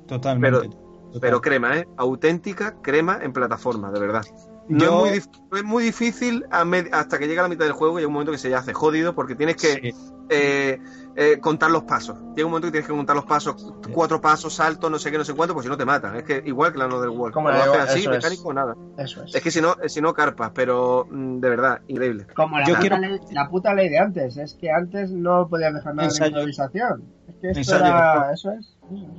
[0.08, 0.60] Totalmente.
[0.60, 1.20] Pero- total.
[1.22, 1.88] Pero crema, ¿eh?
[1.98, 4.24] Auténtica crema en plataforma, de verdad.
[4.68, 7.66] No, Yo- es, muy dif- no es muy difícil a hasta que llega la mitad
[7.66, 9.92] del juego y llega un momento que se ya hace jodido porque tienes que Sí.
[10.30, 10.82] eh,
[11.16, 12.18] eh, contar los pasos.
[12.36, 15.18] Llega un momento que tienes que contar los pasos, cuatro pasos, saltos, no sé qué,
[15.18, 16.16] no sé cuánto, pues si no te matan.
[16.18, 17.34] Es que igual que la no del World.
[17.34, 18.18] Como lo de haces así, eso es.
[18.18, 18.76] mecánico, nada.
[18.98, 19.34] eso es.
[19.36, 22.28] Es que si no, si no carpas, pero mm, de verdad, increíble.
[22.36, 25.48] Como la, Yo puta quiero- ley, la puta ley de antes, es que antes no
[25.48, 26.30] podías dejar nada de Ensayo.
[26.32, 27.04] improvisación.
[27.28, 28.14] Es que esto Ensayo, era...
[28.16, 28.34] doctor.
[28.34, 28.72] Eso es.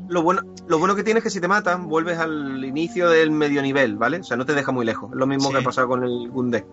[0.08, 3.32] Lo bueno, lo bueno que tienes es que si te matan, vuelves al inicio del
[3.32, 4.18] medio nivel, ¿vale?
[4.20, 5.10] O sea, no te deja muy lejos.
[5.10, 5.54] Es lo mismo Sí.
[5.54, 6.64] que ha pasado con el Gundé.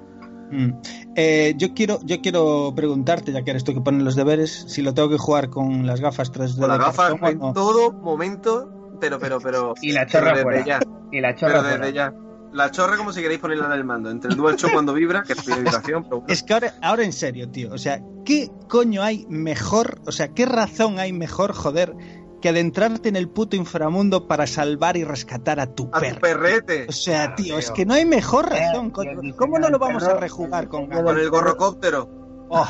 [0.52, 0.72] Mm.
[1.16, 4.82] Eh, yo quiero yo quiero preguntarte, ya que eres tú que pones los deberes, si
[4.82, 7.54] lo tengo que jugar con las gafas 3D Con las gafas en no.
[7.54, 9.74] todo momento, pero, pero, pero.
[9.82, 10.66] Y la pero chorra desde fuera.
[10.66, 10.80] ya.
[11.12, 11.62] Y la chorra.
[11.64, 12.14] Pero desde ya.
[12.54, 14.12] La chorra como si queréis ponerla en el mando.
[14.12, 16.32] Entre el Dual Shock cuando vibra, que es mi habitación, pero bueno.
[16.32, 17.74] Es que ahora, ahora en serio, tío.
[17.74, 20.02] O sea, ¿qué coño hay mejor?
[20.06, 21.96] O sea, ¿qué razón hay mejor, joder,
[22.44, 26.16] que adentrarte en el puto inframundo para salvar y rescatar a tu A perro?
[26.16, 26.88] tu perrete.
[26.90, 28.92] O sea, Claro, tío, es que no hay mejor Eh, razón.
[28.92, 32.10] ¿Cómo no lo vamos a rejugar con el- Con el gorrocóptero.
[32.50, 32.68] Oh,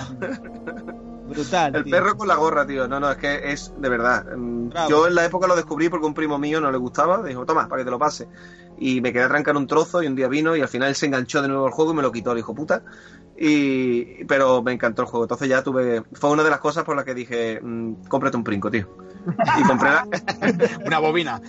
[1.28, 1.76] brutal.
[1.76, 1.92] El tío.
[1.92, 2.88] perro con la gorra, tío.
[2.88, 4.26] No, no, es que es de verdad.
[4.36, 4.90] Mm, Bravo.
[4.90, 7.24] Yo en la época lo descubrí porque un primo mío no le gustaba.
[7.24, 8.28] Dijo, toma, para que te lo pase.
[8.78, 11.06] Y me quedé a arrancar un trozo y un día vino y al final se
[11.06, 12.84] enganchó de nuevo al juego y me lo quitó el hijo puta.
[13.36, 15.26] Y, pero me encantó el juego.
[15.26, 16.04] Entonces ya tuve.
[16.14, 18.88] Fue una de las cosas por las que dije, mm, cómprate un princo, tío.
[19.60, 20.08] Y compré la-
[20.86, 21.42] Una bobina.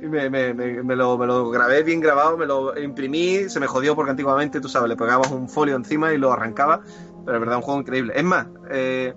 [0.00, 3.60] y me, me- me- me lo, me lo grabé bien grabado, me lo imprimí, se
[3.60, 6.80] me jodió porque antiguamente, tú sabes, le pegabas un folio encima y lo arrancaba,
[7.24, 8.12] pero es verdad, un juego increíble.
[8.14, 9.14] Es más, eh,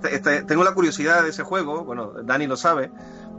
[0.00, 2.90] te- te- tengo la curiosidad de ese juego, bueno, Dani lo sabe,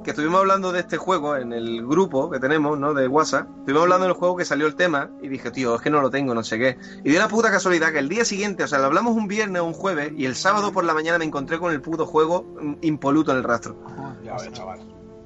[0.06, 2.94] que estuvimos hablando de este juego en el grupo que tenemos, ¿no?
[2.94, 5.90] De WhatsApp, estuvimos hablando del juego que salió el tema y dije, tío, es que
[5.90, 6.78] no lo tengo, no sé qué.
[7.04, 9.62] Y de la puta casualidad que el día siguiente, o sea, lo hablamos un viernes
[9.62, 12.44] o un jueves y el sábado por la mañana me encontré con el puto juego
[12.62, 13.76] mm, impoluto en el rastro.
[14.24, 14.80] Ya ves, chaval.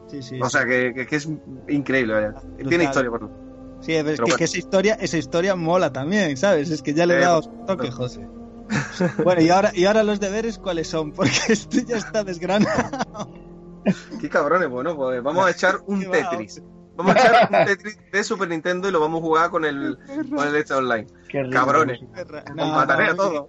[0.10, 0.40] Sí, sí.
[0.42, 1.30] O sea, que, que- que es
[1.68, 2.34] increíble, vaya.
[2.68, 3.30] Tiene historia por
[3.82, 4.38] Sí, pero es Pero que, bueno.
[4.38, 6.70] que esa historia, esa historia mola también, ¿sabes?
[6.72, 8.28] Es que ya le he dado toque, José.
[9.24, 11.12] Bueno, y ahora, y ahora los deberes, ¿cuáles son?
[11.14, 13.30] Porque esto ya está desgranado.
[14.22, 16.62] Qué cabrones, bueno, pues vamos a echar un Tetris.
[16.96, 19.98] Vamos a echar un Tetris de Super Nintendo y lo vamos a jugar con el,
[20.30, 21.08] con el este online.
[21.28, 21.54] Qué rico.
[21.54, 22.02] Cabrones.
[22.56, 23.48] No, Os mataré no, a todos.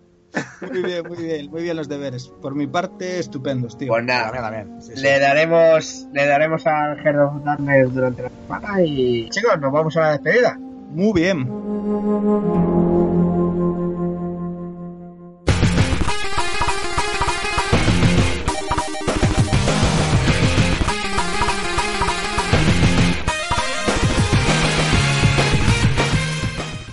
[0.70, 2.28] Muy bien, muy bien, muy bien los deberes.
[2.40, 3.88] Por mi parte, estupendos, tío.
[3.88, 4.82] Pues nada, También, también.
[4.82, 5.02] Sí, sí.
[5.02, 9.96] le daremos, le daremos al Heart of Darkness durante la semana y chicos, nos vamos
[9.96, 10.56] a la despedida.
[10.90, 11.48] Muy bien.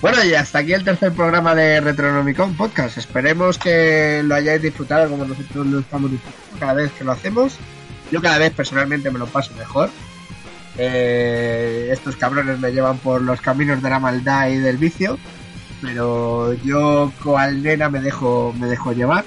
[0.09, 2.97] Bueno, y hasta aquí el tercer programa de Retronomicon Podcast.
[2.97, 7.57] Esperemos que lo hayáis disfrutado como nosotros lo estamos disfrutando cada vez que lo hacemos.
[8.09, 9.89] Yo cada vez personalmente me lo paso mejor.
[10.77, 15.19] Eh, estos cabrones me llevan por los caminos de la maldad y del vicio,
[15.81, 19.25] pero yo cual nena me dejo, me dejo llevar.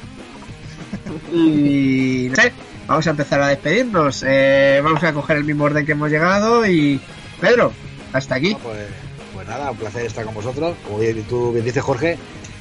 [1.31, 2.55] Y no sé,
[2.87, 4.25] vamos a empezar a despedirnos.
[4.27, 6.99] Eh, vamos a coger el mismo orden que hemos llegado y
[7.39, 7.71] Pedro,
[8.15, 8.57] hasta aquí.
[8.63, 9.10] Pues, pues
[9.51, 10.77] nada, un placer estar con vosotros.
[10.85, 12.13] Como bien- tú bien dices, Jorge,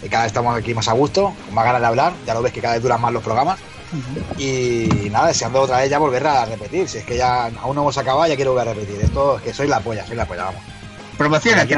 [0.02, 2.14] eh, cada vez estamos aquí más a gusto, con más ganas de hablar.
[2.26, 3.60] Ya lo ves que cada vez duran más los programas.
[4.38, 6.88] Y nada, deseando otra vez ya volver a repetir.
[6.88, 9.00] Si es que ya aún no hemos acabado, ya quiero volver a repetir.
[9.02, 10.62] Esto es que soy la polla, soy la polla, vamos.
[11.18, 11.76] Promocionate,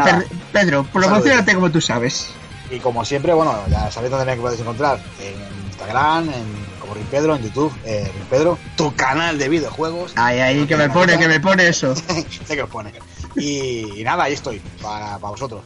[0.51, 2.29] Pedro, promocionate como tú sabes.
[2.69, 4.99] Y como siempre, bueno, ya sabéis dónde me podéis encontrar.
[5.19, 6.45] En Instagram, en
[6.79, 10.13] como Rin Pedro, en YouTube, eh, Rin Pedro, tu canal de videojuegos.
[10.15, 11.95] Ay, ay, que me pone, que me pone eso.
[12.45, 12.91] sé que os pone.
[13.35, 15.61] Y, y nada, ahí estoy, para, para vosotros.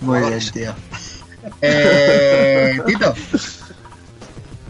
[0.00, 0.74] Muy bien, tío.
[1.60, 3.12] Eh, Tito,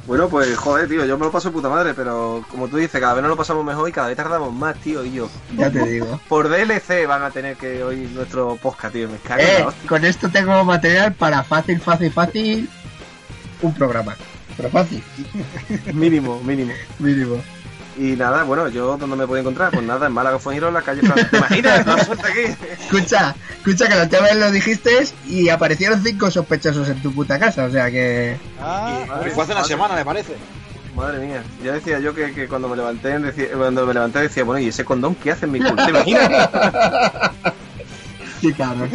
[0.06, 2.98] Bueno, pues joder, tío, yo me lo paso de puta madre, pero como tú dices,
[2.98, 5.28] cada vez nos lo pasamos mejor y cada vez tardamos más, tío, y yo.
[5.56, 6.18] ya te digo.
[6.30, 9.66] Por DLC van a tener que oír nuestro podcast, tío, me cago en Eh, la
[9.68, 9.88] hostia.
[9.88, 12.70] con esto tengo material para fácil, fácil, fácil
[13.60, 14.16] un programa.
[14.56, 15.02] Pero fácil,
[15.92, 16.72] Mínimo, mínimo.
[16.98, 17.36] mínimo.
[17.98, 19.70] Y nada, bueno, yo ¿dónde me puedo encontrar?
[19.70, 21.28] Pues nada, en Málaga fue en la calle Francia.
[21.31, 21.86] ¿Te imaginas?
[21.86, 22.56] La suerte aquí.
[22.85, 24.90] Escucha, escucha que la última vez lo dijiste
[25.27, 28.36] y aparecieron cinco sospechosos en tu puta casa, o sea que...
[28.60, 30.36] Ah, Y fue hace una semana, me parece.
[30.97, 34.44] Madre mía, ya decía yo que, que cuando me levanté decía- cuando me levanté decía,
[34.44, 35.82] bueno, ¿y ese condón qué hace en mi culo?
[35.85, 36.31] ¿Te imaginas?
[38.40, 38.90] Sí, cabrón.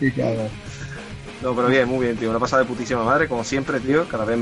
[0.00, 0.48] Sí, cabrón.
[1.42, 2.30] No, pero bien, muy bien, tío.
[2.30, 4.08] Una pasada de putísima madre, como siempre, tío.
[4.08, 4.38] Cada vez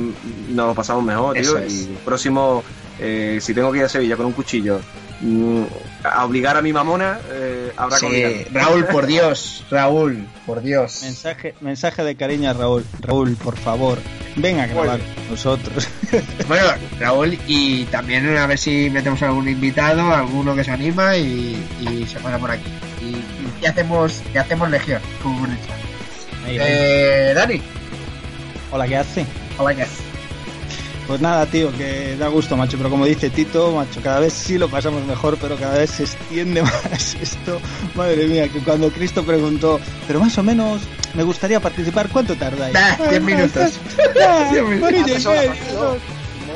[0.49, 1.43] nos pasamos mejor, tío.
[1.43, 1.83] Eso es.
[1.83, 2.63] Y próximo,
[2.99, 4.81] eh, si tengo que ir a Sevilla con un cuchillo
[5.21, 5.63] mm,
[6.05, 8.55] a obligar a mi mamona, eh, habrá que Sí.
[8.55, 11.03] Raúl, por Dios, Raúl, por Dios.
[11.03, 12.85] mensaje, mensaje de cariño a Raúl.
[13.01, 13.99] Raúl, por favor,
[14.37, 15.89] ven a grabar con nosotros.
[16.49, 16.67] Bueno,
[17.01, 22.07] Raúl, y también a ver si metemos algún invitado, alguno que se anima y, y
[22.07, 22.71] se pasa por aquí.
[23.03, 25.73] Y, y hacemos y hacemos legión, como hemos dicho.
[26.49, 27.61] Eh, Dani,
[28.71, 29.27] Hola, ¿qué hace?
[29.59, 29.85] hola, ¿qué
[31.07, 32.77] Pues nada, tío, que da gusto, macho.
[32.77, 36.05] Pero como dice Tito, macho, cada vez sí lo pasamos mejor, pero cada vez se
[36.05, 37.61] extiende más esto.
[37.95, 40.83] Madre mía, que cuando Cristo preguntó, pero más o menos
[41.15, 42.75] me gustaría participar, ¿cuánto tardáis?
[42.75, 43.73] Bah, 10 minutos.
[44.53, 44.89] 10 minutos.
[44.89, 45.83] horilla y Hace sola, media, partido.
[45.85, 45.99] dos.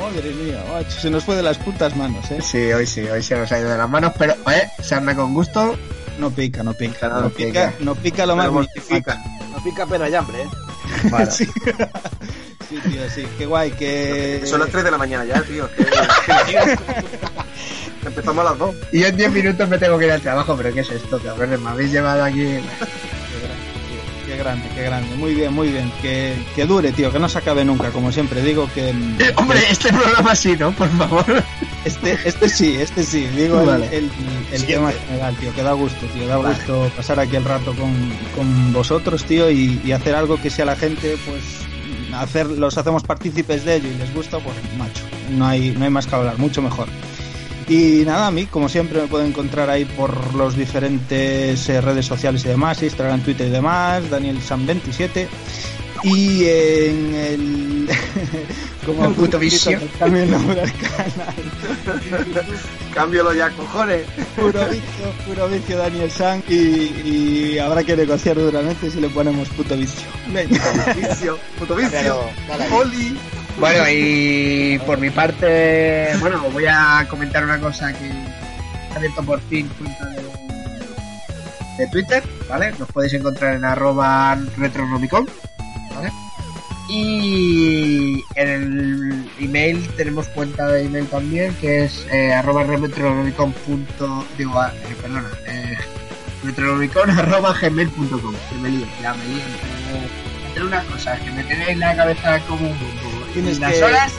[0.01, 2.39] Madre mía, macho, se nos fue de las putas manos, ¿eh?
[2.41, 5.15] Sí, hoy sí, hoy se nos ha ido de las manos, pero eh, se anda
[5.15, 5.77] con gusto.
[6.21, 7.73] No pica, no pica, Nada, no no pica, pica.
[7.79, 8.73] no pica lo más Pero mínimo.
[8.75, 9.17] mortifica.
[9.51, 10.47] No pica pena y hambre, ¿eh?
[11.11, 11.31] Vale.
[11.31, 11.45] Sí.
[12.69, 14.43] sí, tío, sí, qué guay, que...
[14.45, 15.67] Son las 3 de la mañana ya, tío.
[15.75, 15.83] Que-
[18.05, 18.75] Empezamos a las dos.
[18.91, 21.59] Y en 10 minutos me tengo que ir al trabajo, pero ¿qué es esto, cabrones?
[21.59, 22.59] Me habéis llevado aquí.
[24.31, 25.13] Qué grande, qué grande.
[25.17, 25.91] Muy bien, muy bien.
[26.01, 27.89] Que, que dure, tío, que no se acabe nunca.
[27.89, 30.71] Como siempre digo que Eh, Hombre, este programa sí, ¿no?
[30.71, 31.25] Por favor.
[31.83, 33.27] este, este sí, este sí.
[33.35, 33.89] Digo el- Vale.
[33.91, 35.53] el, tema general, tío.
[35.53, 36.27] Que da gusto, tío.
[36.27, 36.55] Da Vale.
[36.55, 37.93] gusto pasar aquí el rato con,
[38.33, 41.41] con vosotros, tío, y, y hacer algo que si a la gente, pues,
[42.15, 45.03] hacer, los hacemos partícipes de ello y les gusta, pues, macho.
[45.31, 46.87] No hay, no hay más que hablar, mucho mejor.
[47.67, 52.05] Y nada, a mí, como siempre, me pueden encontrar ahí por los diferentes eh, redes
[52.05, 55.27] sociales y demás, Instagram, Twitter y demás, Daniel Sam 27
[56.03, 57.89] Y en el.
[58.85, 59.79] como Puto vicio.
[59.99, 61.35] Cambio el nombre al canal.
[62.93, 64.05] Cámbialo ya, cojones.
[64.35, 66.41] Puro vicio, puro vicio Daniel Sam.
[66.49, 70.07] Y, y habrá que negociar duramente si le ponemos puto vicio.
[70.27, 70.59] Venga.
[70.95, 72.19] Vicio, puto vicio.
[72.47, 72.73] Dale ahí.
[72.73, 73.17] Oli.
[73.59, 79.39] Bueno, y por mi parte, bueno, voy a comentar una cosa que he abierto por
[79.41, 80.21] fin cuenta de,
[81.77, 82.73] de Twitter, ¿vale?
[82.79, 85.27] Nos podéis encontrar en arroba retronomicon,
[85.95, 86.11] ¿vale?
[86.89, 94.25] Y en el email tenemos cuenta de email también, que es eh, arroba retronomicon punto,
[94.37, 95.77] digo, eh, perdona, eh,
[96.43, 99.37] retronomicon arroba gmail.com, que me lío, ya me lío.
[99.37, 100.21] entre-
[100.65, 103.20] unas cosas que me tenéis la cabeza como un bombo.
[103.33, 104.11] Tienes las que- horas,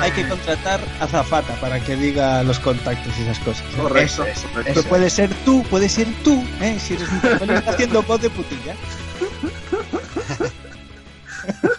[0.00, 3.62] Hay que contratar a Zafata para que diga los contactos y esas cosas.
[3.62, 3.76] ¿eh?
[3.80, 4.24] Correcto.
[4.24, 6.78] Eso eso Pues puede ser tú, puede ser tú, ¿eh?
[6.78, 8.74] si eres un haciendo voz de putilla.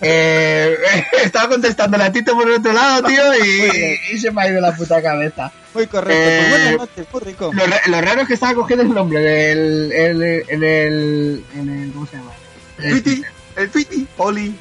[0.01, 0.75] Eh,
[1.23, 4.59] estaba contestando a Tito por el otro lado, tío, y, y se me ha ido
[4.59, 5.51] la puta cabeza.
[5.75, 7.51] Muy correcto, Eh, pues buenas noches, muy rico.
[7.53, 9.91] Lo, ra- lo raro es que estaba cogiendo el nombre del.
[9.91, 11.43] el- en el.
[11.55, 12.31] En el ¿Cómo se llama?
[12.79, 13.23] El Tweety,
[13.57, 14.55] el Tweety, Oli.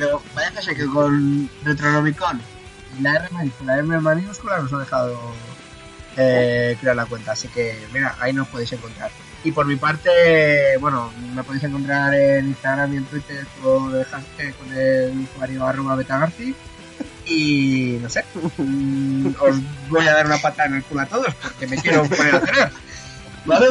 [0.00, 2.40] Pero vaya que sé que con Retronomicon
[2.98, 5.20] y la R mayúscula, la M mayúscula nos ha dejado
[6.16, 7.32] eh, crear la cuenta.
[7.32, 9.10] Así que, mira, ahí nos podéis encontrar.
[9.44, 14.04] Y por mi parte, bueno, me podéis encontrar en Instagram y en Twitter por el
[14.06, 16.54] hashtag con el usuario arroba betagarci.
[17.26, 18.24] Y no sé,
[18.56, 19.56] mm, os
[19.90, 22.40] voy a dar una patada en el culo a todos porque me quiero poner a
[22.40, 22.72] cenar.
[23.44, 23.68] ¿Vale?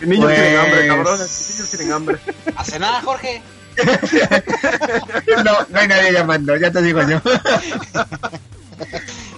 [0.00, 1.20] Niños Pues- tienen hambre, cabrones.
[1.20, 2.18] Los niños tienen hambre.
[2.56, 3.42] ¿Hace nada, Jorge?
[5.44, 7.20] No, no hay nadie llamando, ya te digo yo.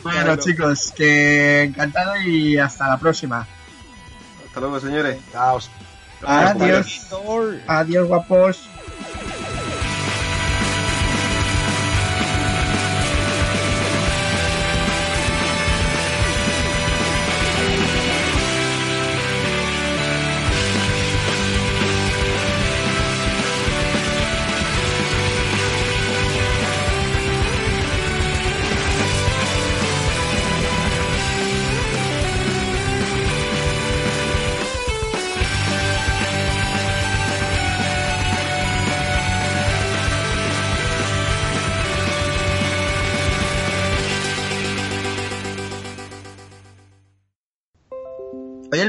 [0.02, 0.36] Bueno, Claro.
[0.42, 3.46] chicos, que encantado y hasta la próxima.
[4.46, 5.18] Hasta luego, señores.
[5.32, 5.70] Caos.
[6.24, 7.06] Adiós.
[7.66, 8.68] Adiós, guapos.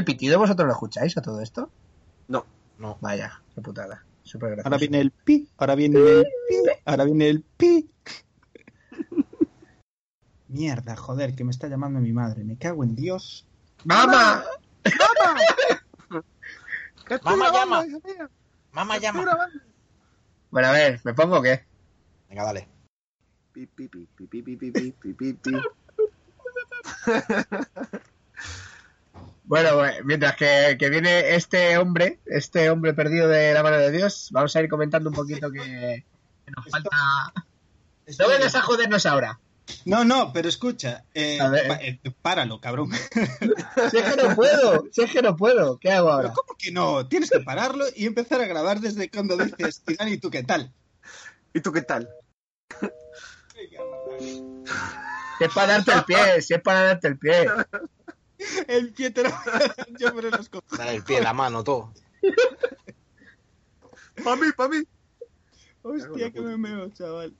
[0.00, 1.70] El pitido, ¿vosotros lo escucháis a todo esto?
[2.28, 2.44] No.
[2.78, 2.98] No.
[3.00, 4.04] Vaya, qué putada.
[4.22, 4.68] Súper gracioso.
[4.68, 7.90] Ahora viene el pi, ahora viene el pi, ahora viene el pi.
[10.48, 12.42] Mierda, joder, que me está llamando mi madre.
[12.44, 13.46] Me cago en Dios.
[13.84, 14.44] ¡Mamá!
[17.22, 17.84] Mamá llama.
[18.72, 19.24] Mamá llama.
[20.50, 21.64] Bueno, a ver, ¿me pongo o qué?
[22.28, 22.68] Venga, dale.
[23.52, 25.52] Pi, pi, pi, pi, pi, pi, pi, pi, pi, pi.
[29.50, 33.90] Bueno, pues, mientras que, que viene este hombre, este hombre perdido de la mano de
[33.90, 36.04] Dios, vamos a ir comentando un poquito que,
[36.46, 36.88] que nos falta.
[38.16, 39.40] No vengas a jodernos ahora.
[39.86, 41.02] No, no, pero escucha.
[41.14, 41.66] Eh, A ver.
[41.66, 42.90] pa- eh, páralo, cabrón.
[43.90, 45.78] Si es que no puedo, si es que no puedo.
[45.80, 46.28] ¿Qué hago ahora?
[46.28, 47.08] Pero ¿Cómo que no?
[47.08, 50.72] Tienes que pararlo y empezar a grabar desde cuando dices, Tirán, ¿y tú qué tal?
[51.52, 52.08] ¿Y tú qué tal?
[55.38, 57.46] Si es para darte el pie, si es para darte el pie.
[58.68, 59.30] El pie te lo
[59.98, 60.78] yo, pero los cojones.
[60.78, 61.92] Dale el pie, la mano, todo.
[64.24, 64.82] Pa' mí, pa' mí.
[65.82, 67.34] Hostia, que me meo, chaval.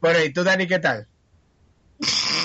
[0.00, 1.06] Bueno, ¿y tú, Dani, qué tal?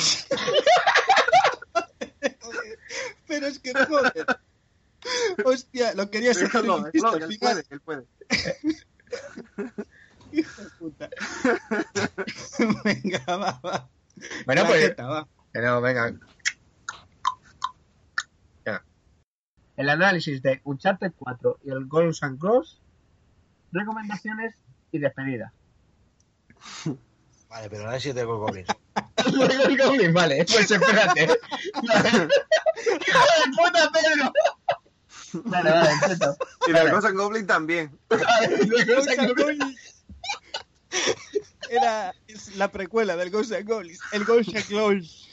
[3.28, 4.26] Pero es que joder.
[5.46, 6.92] Hostia, lo quería que él final.
[7.40, 8.06] puede, él puede.
[10.32, 11.10] Hijo de puta.
[12.84, 13.90] Venga, va, va.
[14.46, 14.80] Bueno, pues.
[14.80, 15.28] Claqueta, va.
[15.54, 16.14] No, venga.
[18.66, 18.84] Ya.
[19.76, 22.80] El análisis de Uncharted 4 y el Goals and Cross.
[23.72, 24.56] Recomendaciones
[24.92, 25.52] y despedida.
[27.50, 28.66] Vale, pero ahora sí que cubrir.
[29.26, 31.28] El Goblin, vale, pues espérate.
[31.88, 32.10] Vale.
[33.08, 34.34] ¡Hijo de puta, Pedro!
[35.46, 36.38] Vale, vale, intento.
[36.68, 38.00] Y la cosa en Goblin también.
[38.10, 40.06] Ghosts and Goblins.
[41.70, 44.00] Era es la precuela del Ghost and Goblins.
[44.12, 45.30] El Ghost and Goblins.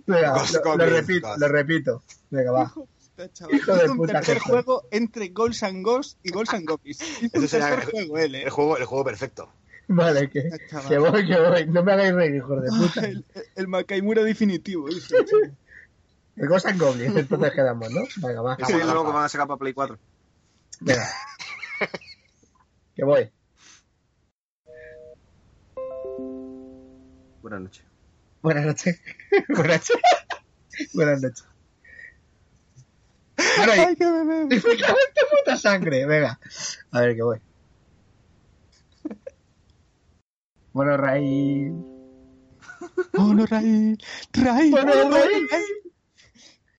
[0.06, 1.40] Venga, Ghost lo, repito, Ghost.
[1.40, 2.02] lo repito.
[2.30, 2.72] Venga, va.
[3.52, 7.00] Hijo de puta tercer juego entre Ghosts and Ghosts y Ghosts and Goblins.
[7.32, 8.50] Ese será el- juego él, El eh.
[8.50, 9.52] juego, el juego perfecto.
[9.86, 10.48] Vale, que,
[10.88, 11.66] que voy, que voy.
[11.66, 13.00] No me hagáis reír, hijos de puta.
[13.06, 13.24] El,
[13.54, 14.88] el Makaimura definitivo.
[14.88, 15.14] dice.
[16.36, 18.00] El Ghost and Goblins, entonces quedamos, ¿no?
[18.16, 18.54] Venga, va.
[18.54, 19.98] Ese es el nuevo que van a sacar para Play 4.
[20.80, 21.06] Venga.
[22.96, 23.30] Que voy.
[27.42, 27.84] Buenas noches.
[28.44, 29.00] Buenas noches.
[29.48, 29.96] Buenas noches.
[30.92, 31.44] Buenas noches.
[33.56, 34.44] Bueno, Ay, qué bebé.
[34.50, 36.04] me cago en tu puta sangre.
[36.04, 36.38] Venga.
[36.90, 37.38] A ver, que voy.
[40.74, 41.72] Bueno, Raíl.
[43.14, 43.96] Oh, no, Raíl.
[44.34, 44.72] Raíl.
[44.72, 45.48] Bueno, no, Raíl.
[45.50, 45.83] Raíl.